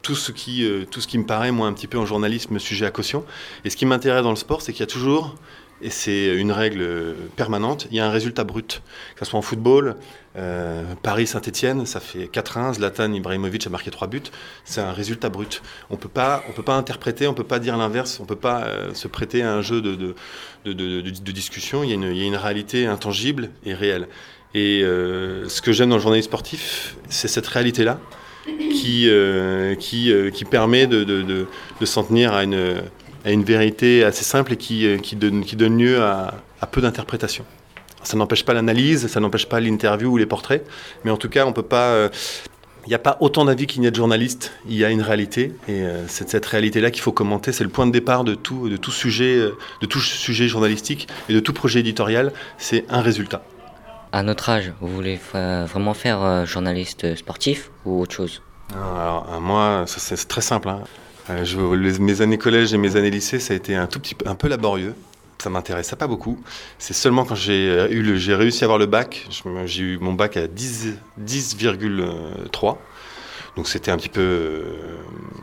tout 0.02 0.16
ce 0.16 0.32
qui, 0.32 0.66
euh, 0.66 0.86
tout 0.90 1.02
ce 1.02 1.08
qui 1.08 1.18
me 1.18 1.26
paraît, 1.26 1.52
moi, 1.52 1.68
un 1.68 1.74
petit 1.74 1.88
peu 1.88 1.98
en 1.98 2.06
journalisme, 2.06 2.60
sujet 2.60 2.86
à 2.86 2.92
caution. 2.92 3.24
Et 3.66 3.70
ce 3.70 3.78
qui 3.78 3.86
m'intéresse 3.86 4.24
dans 4.24 4.32
le 4.32 4.36
sport, 4.36 4.62
c'est 4.62 4.74
qu'il 4.74 4.82
y 4.82 4.84
a 4.84 4.88
toujours, 4.88 5.36
et 5.82 5.90
c'est 5.90 6.36
une 6.36 6.52
règle 6.52 6.82
euh, 6.82 7.14
permanente, 7.36 7.88
il 7.92 7.98
y 7.98 8.00
a 8.00 8.06
un 8.06 8.12
résultat 8.12 8.44
brut. 8.44 8.82
Que 9.16 9.26
ce 9.26 9.30
soit 9.32 9.40
en 9.40 9.42
football, 9.42 9.96
euh, 10.38 10.84
Paris-Saint-Etienne, 11.02 11.86
ça 11.86 12.00
fait 12.00 12.26
4-1, 12.32 12.76
Zlatan 12.76 13.12
Ibrahimovic 13.14 13.66
a 13.68 13.70
marqué 13.70 13.90
3 13.90 14.08
buts, 14.08 14.22
c'est 14.64 14.82
un 14.82 14.92
résultat 14.92 15.30
brut. 15.30 15.62
On 15.90 15.96
on 15.96 15.98
peut 15.98 16.10
pas 16.64 16.76
interpréter, 16.76 17.28
on 17.28 17.34
peut 17.34 17.44
pas 17.44 17.60
dire 17.60 17.78
l'inverse, 17.78 18.20
on 18.20 18.26
peut 18.26 18.36
pas 18.36 18.64
euh, 18.64 18.94
se 18.94 19.08
prêter 19.08 19.42
à 19.42 19.54
un 19.54 19.62
jeu 19.62 19.82
de, 19.82 19.96
de, 20.66 20.74
de, 20.74 21.32
discussion, 21.32 21.84
il 21.84 21.90
y, 21.90 21.92
a 21.92 21.96
une, 21.96 22.04
il 22.04 22.18
y 22.18 22.24
a 22.24 22.26
une 22.26 22.36
réalité 22.36 22.86
intangible 22.86 23.50
et 23.66 23.74
réelle. 23.74 24.08
Et 24.54 24.82
ce 24.82 25.62
que 25.62 25.72
j'aime 25.72 25.90
dans 25.90 25.96
le 25.96 26.02
journalisme 26.02 26.28
sportif, 26.28 26.98
c'est 27.08 27.30
cette 27.30 27.48
réalité-là 27.48 28.00
qui, 28.46 29.10
qui, 29.80 30.14
qui 30.34 30.46
permet 30.46 30.88
de 30.88 31.48
s'en 31.86 32.04
tenir 32.04 32.34
à 32.34 32.44
une, 32.44 32.82
à 33.26 33.32
une 33.32 33.44
vérité 33.44 34.04
assez 34.04 34.24
simple 34.24 34.54
et 34.54 34.58
qui, 34.58 34.86
euh, 34.88 34.98
qui, 34.98 35.16
donne, 35.16 35.44
qui 35.46 35.56
donne 35.56 35.78
lieu 35.78 36.02
à, 36.02 36.34
à 36.62 36.68
peu 36.68 36.82
d'interprétation. 36.82 37.46
Ça 38.04 38.18
n'empêche 38.18 38.44
pas 38.44 38.54
l'analyse, 38.54 39.08
ça 39.08 39.20
n'empêche 39.20 39.48
pas 39.48 39.60
l'interview 39.60 40.10
ou 40.12 40.18
les 40.18 40.26
portraits, 40.26 40.66
mais 41.04 41.12
en 41.12 41.18
tout 41.18 41.30
cas, 41.30 41.46
on 41.46 41.54
peut 41.54 41.62
pas. 41.62 41.90
euh, 41.90 42.10
il 42.88 42.90
n'y 42.90 42.96
a 42.96 43.00
pas 43.00 43.18
autant 43.20 43.46
d'avis 43.46 43.68
qu'il 43.68 43.82
n'y 43.82 43.88
a 43.88 43.92
de 43.92 43.96
journalistes. 43.96 44.54
Il 44.68 44.76
y 44.76 44.84
a 44.84 44.90
une 44.90 45.04
réalité, 45.04 45.54
et 45.68 45.84
euh, 45.84 46.08
c'est 46.08 46.28
cette 46.28 46.48
réalité-là 46.48 46.90
qu'il 46.90 47.04
faut 47.04 47.12
commenter. 47.12 47.52
C'est 47.52 47.64
le 47.64 47.70
point 47.70 47.86
de 47.86 47.92
départ 47.92 48.24
de 48.24 48.34
tout, 48.34 48.70
de 48.70 48.76
tout 48.78 48.90
sujet, 48.90 49.36
euh, 49.36 49.56
de 49.82 49.86
tout 49.86 50.00
sujet 50.00 50.48
journalistique 50.48 51.08
et 51.30 51.34
de 51.34 51.40
tout 51.40 51.54
projet 51.54 51.82
éditorial. 51.82 52.34
C'est 52.58 52.86
un 52.90 53.02
résultat. 53.02 53.44
À 54.12 54.24
notre 54.24 54.50
âge, 54.50 54.74
vous 54.82 54.88
voulez 54.88 55.20
vraiment 55.32 55.94
faire 55.94 56.24
euh, 56.24 56.46
journaliste 56.46 57.16
sportif 57.16 57.70
ou 57.86 58.02
autre 58.02 58.16
chose? 58.16 58.42
Alors, 58.74 59.28
euh, 59.32 59.40
moi, 59.40 59.84
c'est 59.86 60.28
très 60.28 60.42
simple. 60.42 60.70
hein. 60.70 60.82
Euh, 61.30 61.46
je- 61.46 61.58
mes 61.58 62.22
années 62.22 62.38
collège 62.38 62.74
et 62.74 62.78
mes 62.78 62.96
années 62.96 63.12
lycée, 63.12 63.40
ça 63.40 63.54
a 63.54 63.58
été 63.58 63.76
un 63.76 63.88
tout 63.88 64.00
petit 64.00 64.16
peu, 64.16 64.28
un 64.28 64.36
peu 64.36 64.48
laborieux. 64.48 64.96
Ça 65.42 65.50
m'intéressait 65.50 65.96
pas 65.96 66.08
beaucoup. 66.08 66.40
C'est 66.78 66.94
seulement 66.94 67.26
quand 67.26 67.36
j'ai 67.36 67.68
euh, 67.70 67.88
eu 67.90 68.02
le- 68.02 68.16
j'ai 68.16 68.36
réussi 68.36 68.64
à 68.64 68.66
avoir 68.66 68.78
le 68.78 68.86
bac, 68.86 69.28
j'ai 69.66 69.82
eu 69.84 69.98
mon 70.00 70.14
bac 70.14 70.38
à 70.38 70.48
10 70.48 70.96
10,3. 71.18 72.78
Donc 73.56 73.68
c'était 73.68 73.92
un 73.92 73.98
petit 73.98 74.10
peu 74.10 74.22
euh, 74.22 74.64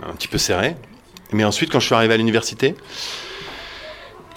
un 0.08 0.12
petit 0.14 0.28
peu 0.28 0.38
serré. 0.38 0.76
Mais 1.32 1.44
ensuite, 1.44 1.70
quand 1.70 1.80
je 1.80 1.86
suis 1.86 1.94
arrivé 1.94 2.14
à 2.14 2.16
l'université, 2.16 2.74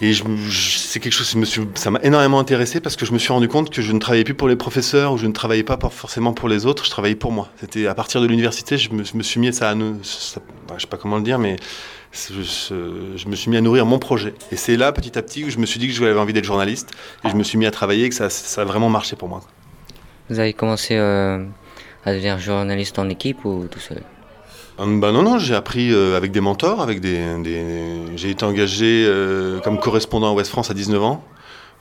et 0.01 0.13
c'est 0.13 0.99
quelque 0.99 1.13
chose, 1.13 1.27
suis- 1.45 1.67
ça 1.75 1.91
m'a 1.91 1.99
énormément 2.01 2.39
intéressé 2.39 2.79
parce 2.79 2.95
que 2.95 3.05
je 3.05 3.13
me 3.13 3.19
suis 3.19 3.31
rendu 3.31 3.47
compte 3.47 3.69
que 3.69 3.83
je 3.83 3.91
ne 3.91 3.99
travaillais 3.99 4.23
plus 4.23 4.33
pour 4.33 4.47
les 4.47 4.55
professeurs 4.55 5.13
ou 5.13 5.17
je 5.17 5.27
ne 5.27 5.31
travaillais 5.31 5.63
pas 5.63 5.77
forcément 5.91 6.33
pour 6.33 6.49
les 6.49 6.65
autres, 6.65 6.85
je 6.85 6.89
travaillais 6.89 7.15
pour 7.15 7.31
moi. 7.31 7.49
C'était 7.59 7.85
à 7.85 7.93
partir 7.93 8.19
de 8.19 8.25
l'université, 8.25 8.77
je 8.77 8.91
me, 8.91 9.03
je 9.03 9.15
me 9.15 9.21
suis 9.21 9.39
mis 9.39 9.49
à 9.49 9.51
ça, 9.51 9.75
bah, 9.75 9.83
je 10.75 10.81
sais 10.81 10.87
pas 10.87 10.97
comment 10.97 11.17
le 11.17 11.23
dire, 11.23 11.37
mais 11.37 11.55
je, 12.13 13.27
me 13.27 13.35
suis 13.35 13.51
mis 13.51 13.57
à 13.57 13.61
nourrir 13.61 13.85
mon 13.85 13.99
projet. 13.99 14.33
Et 14.51 14.55
c'est 14.55 14.75
là, 14.75 14.91
petit 14.91 15.17
à 15.17 15.21
petit, 15.21 15.45
où 15.45 15.49
je 15.49 15.59
me 15.59 15.65
suis 15.65 15.79
dit 15.79 15.87
que 15.87 15.93
j'avais 15.93 16.17
envie 16.19 16.33
d'être 16.33 16.45
journaliste 16.45 16.89
et 17.23 17.29
je 17.29 17.35
me 17.35 17.43
suis 17.43 17.57
mis 17.59 17.67
à 17.67 17.71
travailler 17.71 18.05
et 18.05 18.09
que 18.09 18.15
ça, 18.15 18.29
ça 18.29 18.61
a 18.61 18.65
vraiment 18.65 18.89
marché 18.89 19.15
pour 19.15 19.29
moi. 19.29 19.41
Vous 20.29 20.39
avez 20.39 20.53
commencé 20.53 20.95
euh, 20.95 21.45
à 22.05 22.13
devenir 22.13 22.39
journaliste 22.39 22.97
en 22.99 23.07
équipe 23.09 23.45
ou 23.45 23.67
tout 23.69 23.79
seul? 23.79 24.01
Hum, 24.77 24.99
bah 25.01 25.11
non, 25.11 25.21
non, 25.21 25.37
j'ai 25.37 25.53
appris 25.53 25.93
euh, 25.93 26.15
avec 26.15 26.31
des 26.31 26.39
mentors, 26.39 26.81
avec 26.81 27.01
des, 27.01 27.19
j'ai 28.15 28.29
été 28.29 28.45
engagé 28.45 29.05
euh, 29.05 29.59
comme 29.59 29.79
correspondant 29.79 30.29
à 30.29 30.33
Ouest 30.33 30.49
France 30.49 30.71
à 30.71 30.73
19 30.73 31.03
ans. 31.03 31.23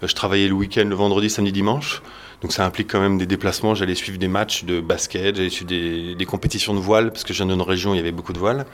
Euh, 0.02 0.08
je 0.08 0.14
travaillais 0.14 0.48
le 0.48 0.54
week-end, 0.54 0.84
le 0.86 0.94
vendredi, 0.96 1.30
samedi, 1.30 1.52
dimanche. 1.52 2.02
Donc 2.42 2.52
ça 2.52 2.64
implique 2.64 2.90
quand 2.90 3.00
même 3.00 3.16
des 3.16 3.26
déplacements. 3.26 3.74
J'allais 3.74 3.94
suivre 3.94 4.18
des 4.18 4.28
matchs 4.28 4.64
de 4.64 4.80
basket, 4.80 5.36
j'allais 5.36 5.50
suivre 5.50 5.68
des, 5.68 6.26
compétitions 6.26 6.74
de 6.74 6.80
voile, 6.80 7.12
parce 7.12 7.22
que 7.22 7.32
je 7.32 7.44
viens 7.44 7.54
d'une 7.54 7.62
région 7.62 7.92
où 7.92 7.94
il 7.94 7.98
y 7.98 8.00
avait 8.00 8.12
beaucoup 8.12 8.32
de 8.32 8.38
voiles. 8.38 8.66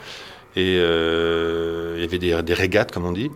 Et 0.57 0.77
il 0.77 2.01
y 2.01 2.05
avait 2.05 2.19
des 2.19 2.55
régates, 2.55 2.93
comme 2.93 3.05
on 3.05 3.13
dit. 3.13 3.31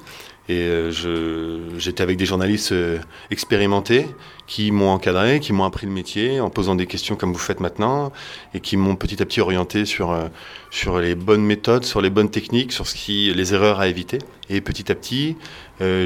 Et 0.51 0.65
euh, 0.65 1.79
j'étais 1.79 2.03
avec 2.03 2.17
des 2.17 2.27
journalistes 2.27 2.73
euh, 2.73 2.99
expérimentés 3.31 4.09
qui 4.49 4.73
m'ont 4.73 4.91
encadré, 4.91 5.39
qui 5.39 5.53
m'ont 5.53 5.63
appris 5.63 5.87
le 5.87 5.93
métier 5.93 6.41
en 6.41 6.51
posant 6.51 6.75
des 6.75 6.87
questions 6.87 7.15
comme 7.15 7.33
vous 7.33 7.39
faites 7.39 7.61
maintenant 7.61 8.11
et 8.53 8.59
qui 8.59 8.77
m'ont 8.77 8.97
petit 8.97 9.23
à 9.23 9.27
petit 9.27 9.41
orienté 9.41 9.85
sur, 9.85 10.11
euh, 10.11 10.27
sur 10.73 10.99
les 10.99 11.15
bonnes 11.15 11.45
méthodes, 11.45 11.85
sur 11.85 12.01
les 12.01 12.11
bonnes 12.11 12.31
techniques, 12.31 12.73
sur 12.73 12.89
ce 12.89 12.97
qui, 12.97 13.33
les 13.33 13.55
erreurs 13.55 13.79
à 13.79 13.87
éviter. 13.87 14.19
Et 14.49 14.61
petit 14.61 14.91
à 14.91 14.97
petit, 14.97 15.37
euh, 15.83 16.05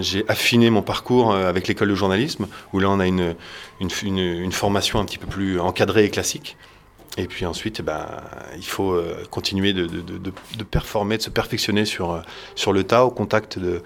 j'ai 0.00 0.24
affiné 0.26 0.68
mon 0.70 0.82
parcours 0.82 1.32
avec 1.32 1.68
l'école 1.68 1.90
de 1.90 1.94
journalisme 1.94 2.48
où 2.72 2.80
là 2.80 2.90
on 2.90 2.98
a 2.98 3.06
une, 3.06 3.36
une 3.78 4.52
formation 4.52 4.98
un 4.98 5.04
petit 5.04 5.18
peu 5.18 5.28
plus 5.28 5.60
encadrée 5.60 6.04
et 6.04 6.10
classique. 6.10 6.56
Et 7.18 7.26
puis 7.26 7.44
ensuite, 7.44 7.82
ben, 7.82 8.06
il 8.56 8.64
faut 8.64 8.92
euh, 8.92 9.24
continuer 9.30 9.72
de, 9.72 9.84
performer, 10.70 11.18
de 11.18 11.22
se 11.22 11.30
perfectionner 11.30 11.84
sur, 11.84 12.12
euh, 12.12 12.20
sur 12.54 12.72
le 12.72 12.84
tas, 12.84 13.04
au 13.04 13.10
contact 13.10 13.58
de, 13.58 13.82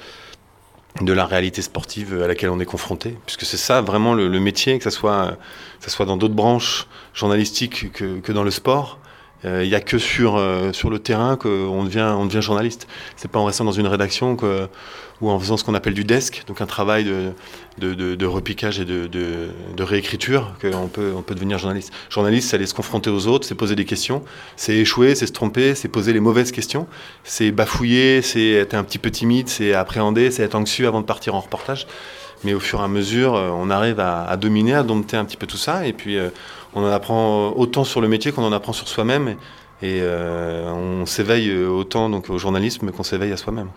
de 1.00 1.12
la 1.12 1.24
réalité 1.24 1.62
sportive 1.62 2.22
à 2.22 2.26
laquelle 2.26 2.50
on 2.50 2.60
est 2.60 2.66
confronté. 2.66 3.16
Puisque 3.24 3.44
c'est 3.44 3.56
ça 3.56 3.80
vraiment 3.80 4.14
le, 4.14 4.28
métier, 4.40 4.78
que 4.78 4.84
ce 4.84 4.90
soit, 4.90 5.38
soit 5.86 6.06
dans 6.06 6.18
d'autres 6.18 6.34
branches 6.34 6.86
journalistiques 7.14 7.92
que, 7.92 8.20
que 8.20 8.32
dans 8.32 8.44
le 8.44 8.50
sport. 8.50 8.98
Euh, 9.46 9.64
Il 9.64 9.68
n'y 9.68 9.74
a 9.74 9.80
que 9.80 9.98
sur, 9.98 10.40
sur 10.72 10.90
le 10.90 10.98
terrain 10.98 11.36
qu'on 11.36 11.84
devient, 11.84 12.14
on 12.16 12.26
devient 12.26 12.42
journaliste. 12.42 12.86
C'est 13.16 13.30
pas 13.30 13.38
en 13.38 13.46
restant 13.46 13.64
dans 13.64 13.72
une 13.72 13.86
rédaction 13.86 14.36
que, 14.36 14.68
ou 15.20 15.30
en 15.30 15.38
faisant 15.38 15.56
ce 15.56 15.64
qu'on 15.64 15.74
appelle 15.74 15.94
du 15.94 16.04
desk, 16.04 16.44
donc 16.46 16.60
un 16.60 16.66
travail 16.66 17.04
de, 17.04 17.32
de, 17.78 18.14
de, 18.14 18.26
repiquage 18.26 18.80
et 18.80 18.84
de, 18.84 19.06
de, 19.06 19.82
réécriture, 19.82 20.54
qu'on 20.60 20.88
peut, 20.88 21.12
on 21.16 21.22
peut 21.22 21.34
devenir 21.34 21.58
journaliste. 21.58 21.92
Journaliste, 22.10 22.50
c'est 22.50 22.56
aller 22.56 22.66
se 22.66 22.74
confronter 22.74 23.10
aux 23.10 23.26
autres, 23.26 23.46
c'est 23.46 23.54
poser 23.54 23.76
des 23.76 23.84
questions, 23.84 24.22
c'est 24.56 24.74
échouer, 24.76 25.14
c'est 25.14 25.26
se 25.26 25.32
tromper, 25.32 25.74
c'est 25.74 25.88
poser 25.88 26.12
les 26.12 26.20
mauvaises 26.20 26.52
questions, 26.52 26.86
c'est 27.22 27.52
bafouiller, 27.52 28.22
c'est 28.22 28.50
être 28.50 28.74
un 28.74 28.84
petit 28.84 28.98
peu 28.98 29.10
timide, 29.10 29.48
c'est 29.48 29.72
appréhender, 29.74 30.30
c'est 30.30 30.42
être 30.42 30.56
anxieux 30.56 30.86
avant 30.86 31.00
de 31.00 31.06
partir 31.06 31.34
en 31.34 31.40
reportage. 31.40 31.86
Mais 32.42 32.52
au 32.52 32.60
fur 32.60 32.80
et 32.80 32.84
à 32.84 32.88
mesure, 32.88 33.34
euh, 33.34 33.48
on 33.50 33.70
arrive 33.70 34.00
à, 34.00 34.24
à 34.24 34.36
dominer, 34.36 34.74
à 34.74 34.82
dompter 34.82 35.16
un 35.16 35.24
petit 35.24 35.38
peu 35.38 35.46
tout 35.46 35.56
ça, 35.56 35.86
et 35.86 35.92
puis 35.92 36.18
euh, 36.18 36.28
on 36.74 36.82
en 36.82 36.90
apprend 36.90 37.52
autant 37.56 37.84
sur 37.84 38.00
le 38.00 38.08
métier 38.08 38.32
qu'on 38.32 38.44
en 38.44 38.52
apprend 38.52 38.72
sur 38.72 38.86
soi-même, 38.88 39.36
et 39.82 40.00
euh, 40.02 40.70
on 40.70 41.06
s'éveille 41.06 41.54
autant 41.64 42.10
donc 42.10 42.30
au 42.30 42.38
journalisme 42.38 42.90
qu'on 42.90 43.02
s'éveille 43.02 43.32
à 43.32 43.36
soi-même. 43.36 43.68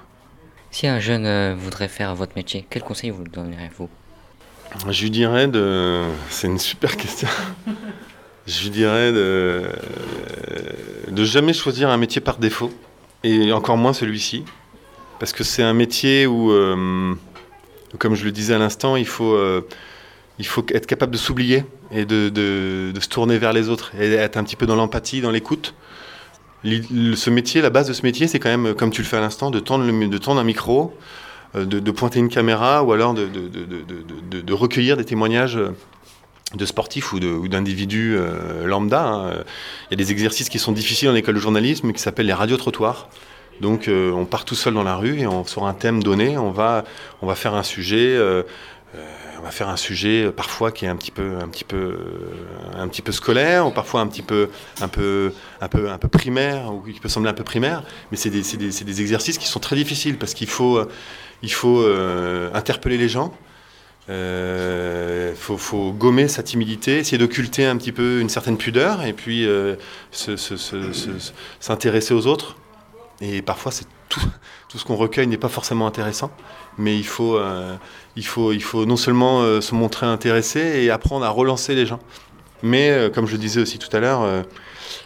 Si 0.77 0.85
un 0.85 0.99
jeune 0.99 1.25
euh, 1.25 1.55
voudrait 1.57 1.87
faire 1.87 2.13
votre 2.13 2.33
métier, 2.35 2.63
quel 2.69 2.83
conseil 2.83 3.09
vous 3.09 3.23
donnerez-vous 3.23 3.89
Je 4.91 5.01
lui 5.01 5.09
dirais 5.09 5.47
de. 5.47 6.03
C'est 6.29 6.45
une 6.45 6.59
super 6.59 6.95
question. 6.95 7.27
Je 8.45 8.61
lui 8.61 8.69
dirais 8.69 9.11
de. 9.11 9.71
de 11.09 11.23
jamais 11.23 11.53
choisir 11.53 11.89
un 11.89 11.97
métier 11.97 12.21
par 12.21 12.37
défaut, 12.37 12.71
et 13.23 13.51
encore 13.53 13.75
moins 13.75 13.91
celui-ci, 13.91 14.45
parce 15.19 15.33
que 15.33 15.43
c'est 15.43 15.63
un 15.63 15.73
métier 15.73 16.27
où, 16.27 16.51
euh, 16.51 17.15
comme 17.97 18.13
je 18.13 18.23
le 18.23 18.31
disais 18.31 18.53
à 18.53 18.59
l'instant, 18.59 18.97
il 18.97 19.07
faut. 19.07 19.33
euh, 19.33 19.67
il 20.37 20.45
faut 20.45 20.63
être 20.75 20.85
capable 20.85 21.11
de 21.11 21.17
s'oublier 21.17 21.65
et 21.89 22.05
de 22.05 22.93
se 23.01 23.09
tourner 23.09 23.39
vers 23.39 23.51
les 23.51 23.67
autres 23.67 23.93
et 23.99 24.13
être 24.13 24.37
un 24.37 24.43
petit 24.43 24.55
peu 24.55 24.67
dans 24.67 24.75
l'empathie, 24.75 25.21
dans 25.21 25.31
l'écoute. 25.31 25.73
Ce 26.67 27.29
métier, 27.29 27.61
la 27.61 27.69
base 27.69 27.87
de 27.87 27.93
ce 27.93 28.01
métier, 28.03 28.27
c'est 28.27 28.39
quand 28.39 28.49
même, 28.49 28.73
comme 28.73 28.91
tu 28.91 29.01
le 29.01 29.07
fais 29.07 29.17
à 29.17 29.21
l'instant, 29.21 29.51
de 29.51 29.59
tendre, 29.59 29.83
un 29.85 30.43
micro, 30.43 30.93
euh, 31.55 31.65
de, 31.65 31.91
pointer 31.91 32.19
une 32.19 32.29
caméra 32.29 32.83
ou 32.83 32.91
alors 32.91 33.13
de, 33.13 34.53
recueillir 34.53 34.97
des 34.97 35.05
témoignages 35.05 35.57
euh, 35.57 35.75
de 36.55 36.65
sportifs 36.65 37.13
ou 37.13 37.47
d'individus 37.47 38.15
euh, 38.17 38.65
lambda. 38.65 39.05
hein. 39.05 39.31
Il 39.89 39.91
y 39.91 39.93
a 39.93 39.97
des 39.97 40.11
exercices 40.11 40.49
qui 40.49 40.59
sont 40.59 40.71
difficiles 40.71 41.09
en 41.09 41.15
école 41.15 41.35
de 41.35 41.39
journalisme 41.39 41.93
qui 41.93 42.01
s'appellent 42.01 42.27
les 42.27 42.33
radiotrottoirs. 42.33 43.07
Donc 43.61 43.89
on 43.89 44.25
part 44.25 44.45
tout 44.45 44.53
seul 44.53 44.75
dans 44.75 44.83
la 44.83 44.95
rue 44.95 45.19
et 45.19 45.25
on, 45.25 45.43
sur 45.43 45.65
un 45.65 45.73
thème 45.73 46.03
donné, 46.03 46.37
on 46.37 46.51
va, 46.51 46.83
on 47.23 47.27
va 47.27 47.33
faire 47.33 47.55
un 47.55 47.63
sujet. 47.63 48.15
On 49.39 49.43
va 49.43 49.51
faire 49.51 49.69
un 49.69 49.77
sujet 49.77 50.25
euh, 50.25 50.31
parfois 50.31 50.71
qui 50.71 50.85
est 50.85 50.87
un 50.87 50.95
petit 50.95 51.11
peu, 51.11 51.37
un 51.41 51.47
petit 51.47 51.63
peu, 51.63 51.77
euh, 51.77 51.97
un 52.75 52.87
petit 52.87 53.01
peu 53.01 53.11
scolaire, 53.11 53.67
ou 53.67 53.71
parfois 53.71 54.01
un 54.01 54.07
petit 54.07 54.21
peu, 54.21 54.49
un 54.81 54.87
peu, 54.87 55.31
un 55.61 55.67
peu, 55.67 55.89
un 55.89 55.97
peu 55.97 56.07
primaire, 56.07 56.73
ou 56.73 56.81
qui 56.81 56.99
peut 56.99 57.09
sembler 57.09 57.29
un 57.29 57.33
peu 57.33 57.43
primaire. 57.43 57.83
Mais 58.11 58.17
c'est 58.17 58.29
des, 58.29 58.41
des- 58.41 58.83
des 58.83 59.01
exercices 59.01 59.37
qui 59.37 59.47
sont 59.47 59.59
très 59.59 59.75
difficiles 59.75 60.17
parce 60.17 60.33
qu'il 60.33 60.47
faut, 60.49 60.77
euh, 60.77 60.89
il 61.43 61.51
faut 61.51 61.85
interpeller 62.53 62.97
les 62.97 63.09
gens. 63.09 63.31
Il 64.09 65.35
faut, 65.35 65.57
faut 65.57 65.91
gommer 65.91 66.27
sa 66.27 66.41
timidité, 66.43 66.97
essayer 66.99 67.17
d'occulter 67.17 67.65
un 67.65 67.77
petit 67.77 67.91
peu 67.91 68.19
une 68.19 68.29
certaine 68.29 68.57
pudeur, 68.57 69.03
et 69.03 69.13
puis 69.13 69.45
se- 70.11 70.35
se- 70.37 70.57
se- 70.57 70.93
se- 70.93 71.09
s'intéresser 71.59 72.13
aux 72.13 72.25
autres. 72.27 72.55
Et 73.21 73.41
parfois, 73.41 73.71
c'est 73.71 73.85
tout, 74.09 74.21
tout 74.69 74.77
ce 74.77 74.85
qu'on 74.85 74.95
recueille 74.95 75.27
n'est 75.27 75.37
pas 75.37 75.49
forcément 75.49 75.87
intéressant, 75.87 76.31
mais 76.77 76.97
il 76.97 77.05
faut, 77.05 77.37
il 78.17 78.25
faut, 78.25 78.51
il 78.51 78.61
faut 78.61 78.85
non 78.85 78.97
seulement 78.97 79.41
euh, 79.41 79.61
se 79.61 79.73
montrer 79.73 80.05
intéressé 80.05 80.59
et 80.83 80.89
apprendre 80.91 81.23
à 81.25 81.29
relancer 81.29 81.73
les 81.75 81.85
gens. 81.85 81.99
Mais 82.63 82.89
euh, 82.89 83.09
comme 83.09 83.25
je 83.27 83.33
le 83.33 83.37
disais 83.37 83.61
aussi 83.61 83.77
tout 83.79 83.95
à 83.95 83.99
l'heure, 84.01 84.43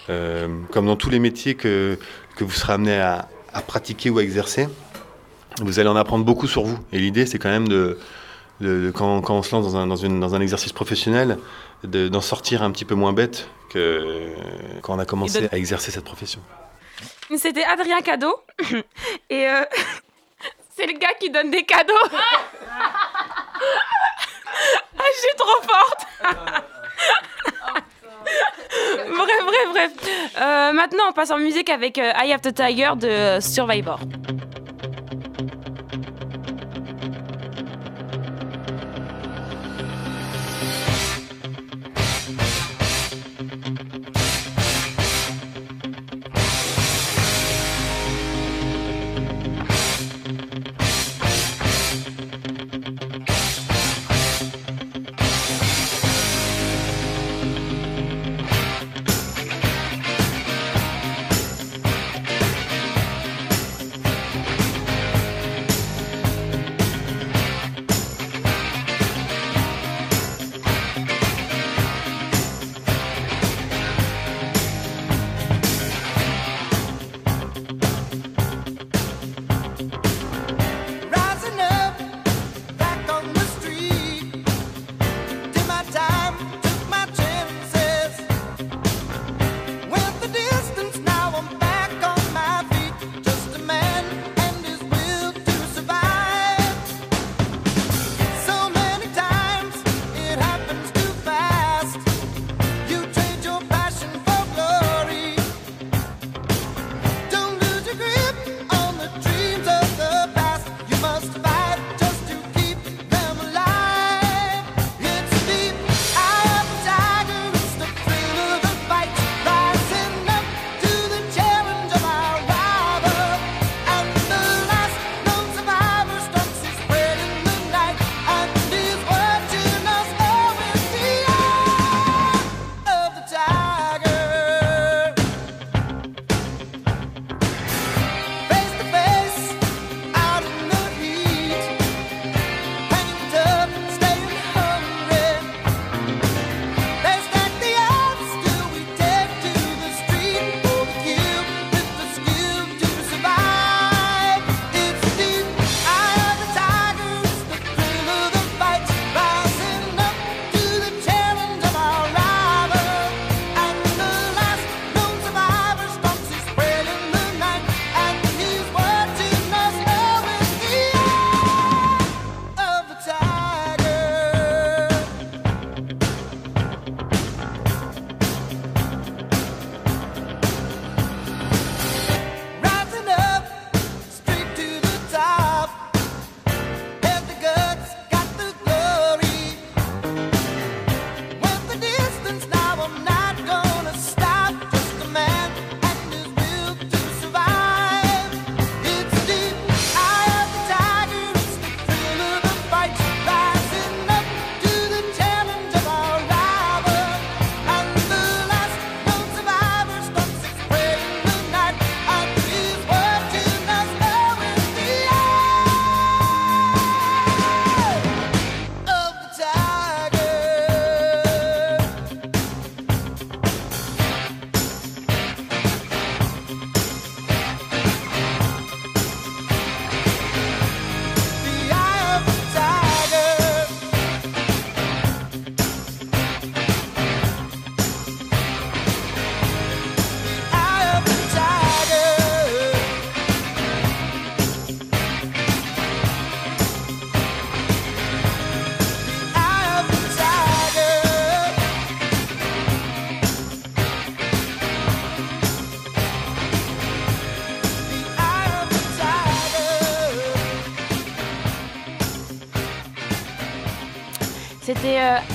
euh, 0.10 0.48
comme 0.72 0.86
dans 0.88 0.96
tous 0.96 1.10
les 1.12 1.20
métiers 1.20 1.56
que, 1.56 2.00
que 2.36 2.44
vous 2.44 2.52
serez 2.52 2.74
amené 2.74 2.98
à, 3.00 3.28
à 3.54 3.62
pratiquer 3.62 4.10
ou 4.10 4.18
à 4.20 4.24
exercer, 4.24 4.68
vous 5.62 5.80
allez 5.80 5.90
en 5.90 5.96
apprendre 5.96 6.24
beaucoup 6.26 6.48
sur 6.48 6.64
vous. 6.64 6.80
Et 6.94 7.00
l'idée, 7.00 7.26
c'est 7.26 7.38
quand 7.38 7.50
même 7.50 7.68
de, 7.68 8.00
de- 8.62 8.86
de- 8.86 8.92
quand, 8.92 9.22
quand 9.22 9.36
on 9.36 9.44
se 9.44 9.54
lance 9.54 9.66
dans 9.66 9.78
un, 9.78 9.86
dans 9.88 9.96
une- 9.98 10.20
dans 10.20 10.34
un 10.34 10.42
exercice 10.42 10.72
professionnel, 10.72 11.38
de- 11.84 12.08
d'en 12.08 12.22
sortir 12.22 12.64
un 12.64 12.72
petit 12.72 12.86
peu 12.86 12.96
moins 12.96 13.12
bête 13.14 13.50
que 13.70 14.28
quand 14.82 14.96
on 14.96 15.00
a 15.00 15.06
commencé 15.06 15.50
à 15.52 15.58
exercer 15.58 15.92
cette 15.92 16.04
profession. 16.06 16.40
C'était 17.38 17.64
Adrien 17.64 18.02
Cadeau. 18.02 18.36
Et 19.30 19.48
euh, 19.48 19.64
c'est 20.76 20.88
le 20.88 20.94
gars 20.98 21.14
qui 21.20 21.30
donne 21.30 21.52
des 21.52 21.64
cadeaux. 21.64 21.94
ah, 24.98 25.04
je 25.14 25.20
suis 25.20 25.36
trop 25.38 25.62
forte. 25.62 26.08
bref, 29.18 29.44
bref, 29.46 29.68
bref. 29.72 29.92
Maintenant, 30.74 31.04
on 31.10 31.14
passe 31.14 31.32
en 31.32 31.38
musique 31.38 31.70
avec 31.70 31.98
euh, 31.98 32.12
Have 32.14 32.42
the 32.42 32.54
Tiger 32.54 32.92
de 32.96 33.40
Survivor. 33.42 34.00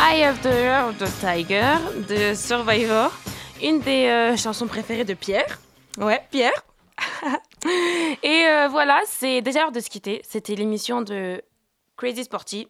Eye 0.08 0.28
of 0.30 0.40
the 0.40 0.88
of 0.88 0.98
the 0.98 1.20
Tiger 1.20 1.78
de 2.08 2.32
Survivor, 2.32 3.10
une 3.60 3.80
des 3.80 4.06
euh, 4.06 4.36
chansons 4.36 4.68
préférées 4.68 5.04
de 5.04 5.14
Pierre. 5.14 5.58
Ouais, 5.98 6.22
Pierre. 6.30 6.64
Et 8.22 8.46
euh, 8.46 8.68
voilà, 8.68 9.00
c'est 9.06 9.40
déjà 9.42 9.62
l'heure 9.62 9.72
de 9.72 9.80
se 9.80 9.90
quitter. 9.90 10.22
C'était 10.22 10.54
l'émission 10.54 11.02
de 11.02 11.42
Crazy 11.96 12.22
Sporty. 12.22 12.68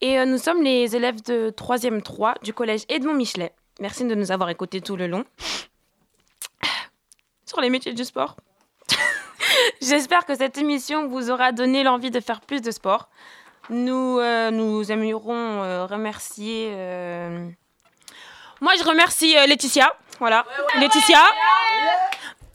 Et 0.00 0.20
euh, 0.20 0.24
nous 0.24 0.38
sommes 0.38 0.62
les 0.62 0.94
élèves 0.94 1.20
de 1.22 1.50
3e 1.50 2.00
3 2.00 2.34
du 2.44 2.54
collège 2.54 2.82
Edmond 2.88 3.14
Michelet. 3.14 3.52
Merci 3.80 4.04
de 4.04 4.14
nous 4.14 4.30
avoir 4.30 4.48
écoutés 4.48 4.80
tout 4.80 4.94
le 4.94 5.08
long. 5.08 5.24
Sur 7.44 7.60
les 7.60 7.70
métiers 7.70 7.92
du 7.92 8.04
sport. 8.04 8.36
J'espère 9.82 10.24
que 10.26 10.36
cette 10.36 10.58
émission 10.58 11.08
vous 11.08 11.28
aura 11.28 11.50
donné 11.50 11.82
l'envie 11.82 12.12
de 12.12 12.20
faire 12.20 12.40
plus 12.40 12.60
de 12.60 12.70
sport. 12.70 13.08
Nous, 13.70 14.18
euh, 14.18 14.50
nous 14.50 14.90
aimerions 14.90 15.62
euh, 15.62 15.86
remercier. 15.86 16.70
euh, 16.72 17.48
Moi, 18.60 18.72
je 18.78 18.84
remercie 18.84 19.36
euh, 19.36 19.46
Laetitia. 19.46 19.94
Voilà, 20.18 20.44
Laetitia. 20.80 21.18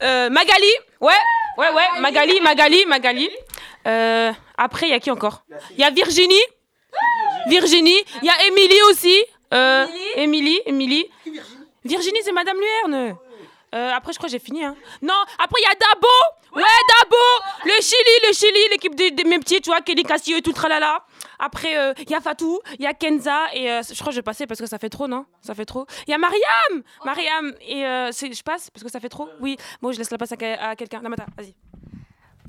Euh, 0.02 0.30
Magali. 0.30 0.72
Ouais, 1.00 1.12
ouais, 1.58 1.70
ouais. 1.72 2.00
Magali, 2.00 2.40
Magali, 2.40 2.86
Magali. 2.86 3.28
Euh, 3.86 4.32
après, 4.56 4.86
il 4.86 4.90
y 4.90 4.94
a 4.94 5.00
qui 5.00 5.10
encore? 5.10 5.42
Il 5.72 5.78
y 5.80 5.84
a 5.84 5.90
Virginie. 5.90 6.34
Virginie. 7.48 7.98
Il 8.22 8.26
y 8.26 8.30
a 8.30 8.46
Émilie 8.46 8.82
aussi. 8.90 9.16
Euh, 9.54 9.86
Émilie, 10.16 10.60
Émilie. 10.66 11.06
Virginie, 11.84 12.18
c'est 12.22 12.32
Madame 12.32 12.58
Luerne. 12.58 13.16
Euh, 13.74 13.90
après, 13.94 14.12
je 14.12 14.18
crois 14.18 14.28
que 14.28 14.32
j'ai 14.32 14.38
fini. 14.38 14.64
Hein. 14.64 14.74
Non, 15.02 15.14
après, 15.38 15.60
il 15.60 15.68
y 15.68 15.72
a 15.72 15.74
Dabo. 15.74 16.06
Ouais, 16.56 16.62
Dabo. 17.02 17.16
Le 17.64 17.82
Chili, 17.82 18.26
le 18.26 18.32
Chili, 18.32 18.60
l'équipe 18.70 18.94
des, 18.94 19.10
des 19.10 19.24
mes 19.24 19.38
petits, 19.38 19.60
tu 19.60 19.70
vois, 19.70 19.80
Kelly 19.80 20.02
Cassio 20.02 20.36
et 20.36 20.42
tout 20.42 20.50
le 20.50 20.54
tralala. 20.54 21.04
Après, 21.38 21.78
euh, 21.78 21.92
il 21.98 22.10
y 22.10 22.14
a 22.14 22.20
Fatou, 22.20 22.60
il 22.78 22.84
y 22.84 22.86
a 22.86 22.94
Kenza. 22.94 23.46
Et 23.54 23.70
euh, 23.70 23.82
je 23.82 23.94
crois 23.94 24.06
que 24.06 24.12
je 24.12 24.18
vais 24.18 24.22
passer 24.22 24.46
parce 24.46 24.60
que 24.60 24.66
ça 24.66 24.78
fait 24.78 24.88
trop, 24.88 25.06
non? 25.06 25.26
Ça 25.42 25.54
fait 25.54 25.66
trop. 25.66 25.86
Il 26.06 26.10
y 26.10 26.14
a 26.14 26.18
Mariam. 26.18 26.82
Mariam. 27.04 27.54
Et 27.60 27.82
je 27.82 28.42
passe 28.42 28.70
parce 28.70 28.84
que 28.84 28.90
ça 28.90 29.00
fait 29.00 29.08
trop? 29.10 29.28
Oui. 29.40 29.56
Bon, 29.82 29.92
je 29.92 29.98
laisse 29.98 30.10
la 30.10 30.18
place 30.18 30.32
à, 30.32 30.68
à 30.68 30.76
quelqu'un. 30.76 31.00
Namata, 31.00 31.26
vas-y. 31.36 31.54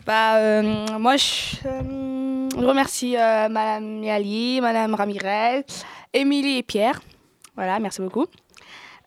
Bah, 0.05 0.61
moi, 0.97 1.17
je, 1.17 2.65
remercie 2.65 3.13
Madame 3.13 4.03
Yali, 4.03 4.61
Madame 4.61 4.95
Ramirez, 4.95 5.65
Émilie 6.13 6.59
et 6.59 6.63
Pierre. 6.63 7.01
Voilà, 7.55 7.77
merci 7.79 8.01
beaucoup. 8.01 8.25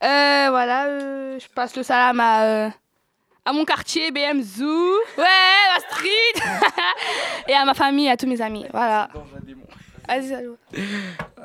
Euh, 0.03 0.47
voilà, 0.51 0.87
euh, 0.87 1.39
je 1.39 1.47
passe 1.55 1.77
le 1.77 1.85
salam 1.85 2.19
à, 2.19 2.45
euh, 2.45 2.69
à 3.45 3.53
mon 3.53 3.65
quartier, 3.65 4.11
BM 4.11 4.43
Zoo. 4.43 4.97
Ouais, 5.17 5.25
la 5.75 5.81
street. 5.89 6.43
et 7.49 7.55
à 7.55 7.65
ma 7.65 7.75
famille, 7.75 8.09
à 8.09 8.17
tous 8.17 8.27
mes 8.27 8.41
amis. 8.41 8.65
Voilà. 8.73 9.09
Vas-y. 10.09 10.35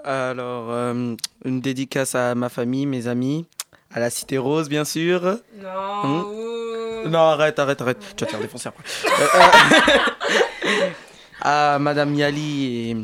Alors, 0.04 0.72
euh, 0.72 1.16
une 1.46 1.62
dédicace 1.62 2.16
à 2.16 2.34
ma 2.34 2.50
famille, 2.50 2.88
mes 2.88 3.08
amis, 3.08 3.46
à 3.94 4.00
la 4.00 4.10
Cité 4.10 4.40
Rose, 4.40 4.70
bien 4.70 4.86
sûr. 4.86 5.38
Non. 5.62 6.04
Hmm 6.04 7.10
Non, 7.10 7.20
arrête, 7.20 7.60
arrête, 7.60 7.80
arrête. 7.82 8.00
Tu 8.16 8.24
vas 8.24 8.26
te 8.26 8.32
faire 8.32 8.40
défoncer 8.42 8.70
après. 8.70 8.84
À 11.40 11.78
Madame 11.80 12.16
Yali 12.16 12.90
et 12.90 12.98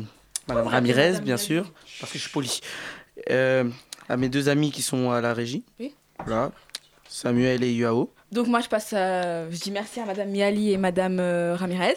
Madame 0.48 0.66
Ramirez, 0.66 1.20
bien 1.22 1.36
sûr, 1.36 1.70
parce 2.00 2.12
que 2.12 2.18
je 2.18 2.24
suis 2.24 2.32
poli. 2.32 2.60
À 4.08 4.16
mes 4.16 4.28
deux 4.28 4.48
amis 4.48 4.70
qui 4.70 4.82
sont 4.82 5.10
à 5.10 5.20
la 5.20 5.32
régie. 5.34 5.64
Oui. 5.80 5.94
Voilà. 6.24 6.52
Samuel 7.08 7.62
et 7.62 7.72
Yuao. 7.72 8.10
Donc 8.32 8.46
moi 8.48 8.60
je 8.60 8.68
passe, 8.68 8.92
euh, 8.96 9.48
je 9.50 9.58
dis 9.60 9.70
merci 9.70 10.00
à 10.00 10.04
Madame 10.04 10.30
Miali 10.30 10.72
et 10.72 10.76
Madame 10.76 11.18
euh, 11.20 11.54
Ramirez, 11.54 11.94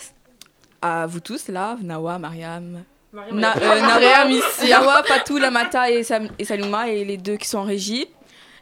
à 0.82 1.08
vous 1.08 1.20
tous 1.20 1.47
là, 1.47 1.76
Nawa, 1.82 2.20
Mariam, 2.20 2.84
Mariam, 3.12 3.39
Na, 3.39 3.58
euh, 3.58 3.82
Naréam 3.82 4.30
ici, 4.30 4.70
Nawa, 4.70 5.01
Fatou, 5.03 5.38
Lamata 5.39 5.89
et, 5.89 6.03
Sam- 6.03 6.30
et 6.38 6.45
Saluma 6.45 6.89
et 6.89 7.03
les 7.05 7.18
deux 7.18 7.38
qui 7.38 7.47
sont 7.47 7.58
en 7.60 7.64
régie. 7.64 8.05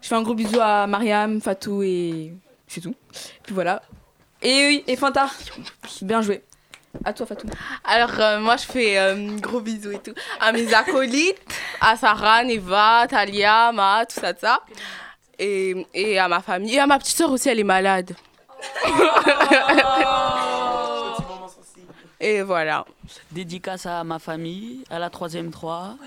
Je 0.01 0.07
fais 0.07 0.15
un 0.15 0.21
gros 0.21 0.35
bisou 0.35 0.59
à 0.61 0.87
Mariam, 0.87 1.41
Fatou 1.41 1.83
et 1.83 2.33
c'est 2.67 2.79
tout. 2.81 2.95
Puis 3.43 3.53
voilà. 3.53 3.81
Et 4.41 4.67
oui, 4.67 4.83
et 4.87 4.95
Fanta, 4.95 5.29
bien 6.01 6.21
joué. 6.21 6.43
À 7.03 7.13
toi 7.13 7.25
Fatou. 7.25 7.47
Alors, 7.83 8.19
euh, 8.19 8.39
moi, 8.39 8.57
je 8.57 8.65
fais 8.65 8.97
euh, 8.97 9.37
gros 9.39 9.61
bisous 9.61 9.91
et 9.91 9.99
tout 9.99 10.13
à 10.39 10.51
mes 10.51 10.73
acolytes, 10.73 11.37
à 11.81 11.95
Sarah, 11.95 12.43
Neva, 12.43 13.05
Talia, 13.09 13.71
Ma, 13.71 14.05
tout 14.05 14.19
ça, 14.19 14.33
tout 14.33 14.41
ça. 14.41 14.59
Et, 15.37 15.85
et 15.93 16.17
à 16.17 16.27
ma 16.27 16.41
famille. 16.41 16.75
Et 16.75 16.79
à 16.79 16.87
ma 16.87 16.97
petite 16.97 17.17
soeur 17.17 17.31
aussi, 17.31 17.49
elle 17.49 17.59
est 17.59 17.63
malade. 17.63 18.15
et 22.19 22.41
voilà. 22.41 22.85
Dédicace 23.31 23.85
à 23.85 24.03
ma 24.03 24.19
famille, 24.19 24.83
à 24.89 24.99
la 24.99 25.09
troisième 25.09 25.51
3, 25.51 25.97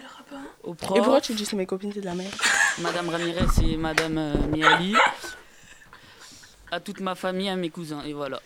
aux 0.64 0.74
profs. 0.74 0.96
Et 0.96 1.00
pourquoi 1.00 1.20
tu 1.20 1.34
dis 1.34 1.44
c'est 1.44 1.56
mes 1.56 1.66
copines, 1.66 1.92
c'est 1.92 2.00
de 2.00 2.06
la 2.06 2.14
merde 2.14 2.32
Madame 2.78 3.08
Ramirez 3.08 3.46
et 3.62 3.76
Madame 3.76 4.18
euh, 4.18 4.34
Miali. 4.50 4.94
À 6.70 6.80
toute 6.80 7.00
ma 7.00 7.14
famille, 7.14 7.48
à 7.48 7.56
mes 7.56 7.70
cousins, 7.70 8.02
et 8.04 8.12
voilà. 8.12 8.40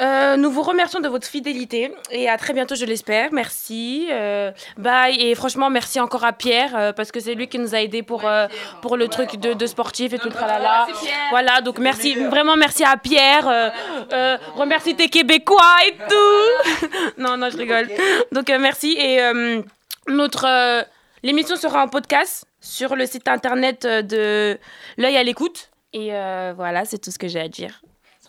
Euh, 0.00 0.36
nous 0.36 0.50
vous 0.50 0.62
remercions 0.62 0.98
de 0.98 1.06
votre 1.06 1.26
fidélité 1.26 1.94
et 2.10 2.28
à 2.28 2.36
très 2.36 2.52
bientôt, 2.52 2.74
je 2.74 2.84
l'espère. 2.84 3.32
Merci. 3.32 4.08
Euh, 4.10 4.50
bye. 4.76 5.16
Et 5.20 5.36
franchement, 5.36 5.70
merci 5.70 6.00
encore 6.00 6.24
à 6.24 6.32
Pierre 6.32 6.76
euh, 6.76 6.92
parce 6.92 7.12
que 7.12 7.20
c'est 7.20 7.34
lui 7.34 7.46
qui 7.46 7.60
nous 7.60 7.76
a 7.76 7.80
aidés 7.80 8.02
pour, 8.02 8.28
pour 8.82 8.96
le 8.96 9.06
truc 9.06 9.36
de, 9.36 9.52
de 9.52 9.66
sportif 9.66 10.12
et 10.12 10.18
tout 10.18 10.28
le 10.28 10.34
tralala. 10.34 10.88
Voilà, 11.30 11.60
donc 11.60 11.78
merci, 11.78 12.14
vraiment 12.14 12.56
merci 12.56 12.82
à 12.82 12.96
Pierre. 12.96 13.72
Remercie 14.56 14.96
tes 14.96 15.08
Québécois 15.08 15.76
et 15.86 15.92
tout. 16.08 16.88
non, 17.18 17.36
non, 17.36 17.50
je 17.50 17.56
rigole. 17.56 17.88
Donc 18.32 18.48
merci. 18.48 18.96
Et 18.98 19.20
notre 20.08 20.84
l'émission 21.22 21.54
sera 21.54 21.84
en 21.84 21.88
podcast 21.88 22.46
sur 22.60 22.96
le 22.96 23.06
site 23.06 23.28
internet 23.28 23.86
de 23.86 24.58
L'œil 24.96 25.16
à 25.16 25.22
l'écoute. 25.22 25.70
Et 25.92 26.08
voilà, 26.56 26.84
c'est 26.84 26.98
tout 26.98 27.12
ce 27.12 27.18
que 27.18 27.28
j'ai 27.28 27.40
à 27.40 27.48
dire. 27.48 27.80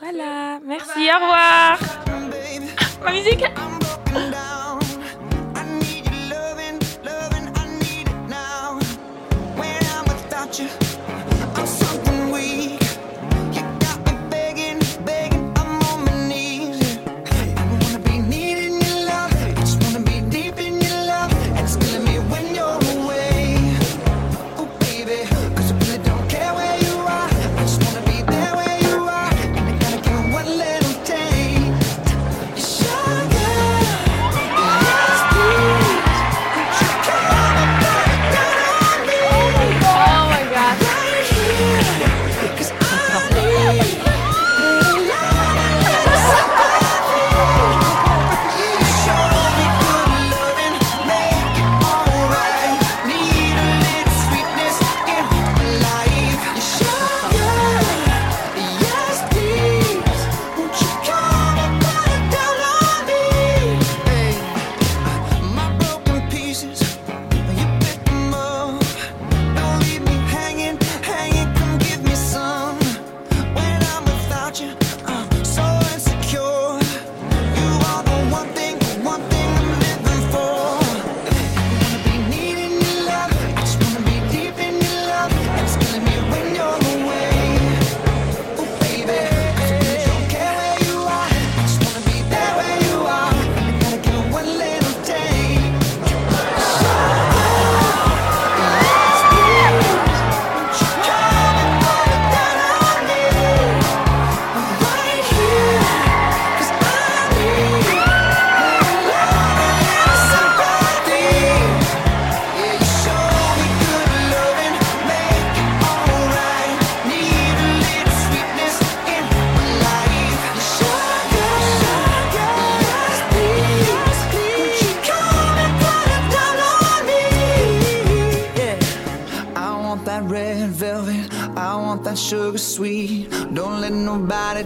Voilà, 0.01 0.59
merci, 0.65 1.09
au 1.09 1.19
revoir. 1.21 1.79
Ma 3.03 3.11
musique 3.11 3.45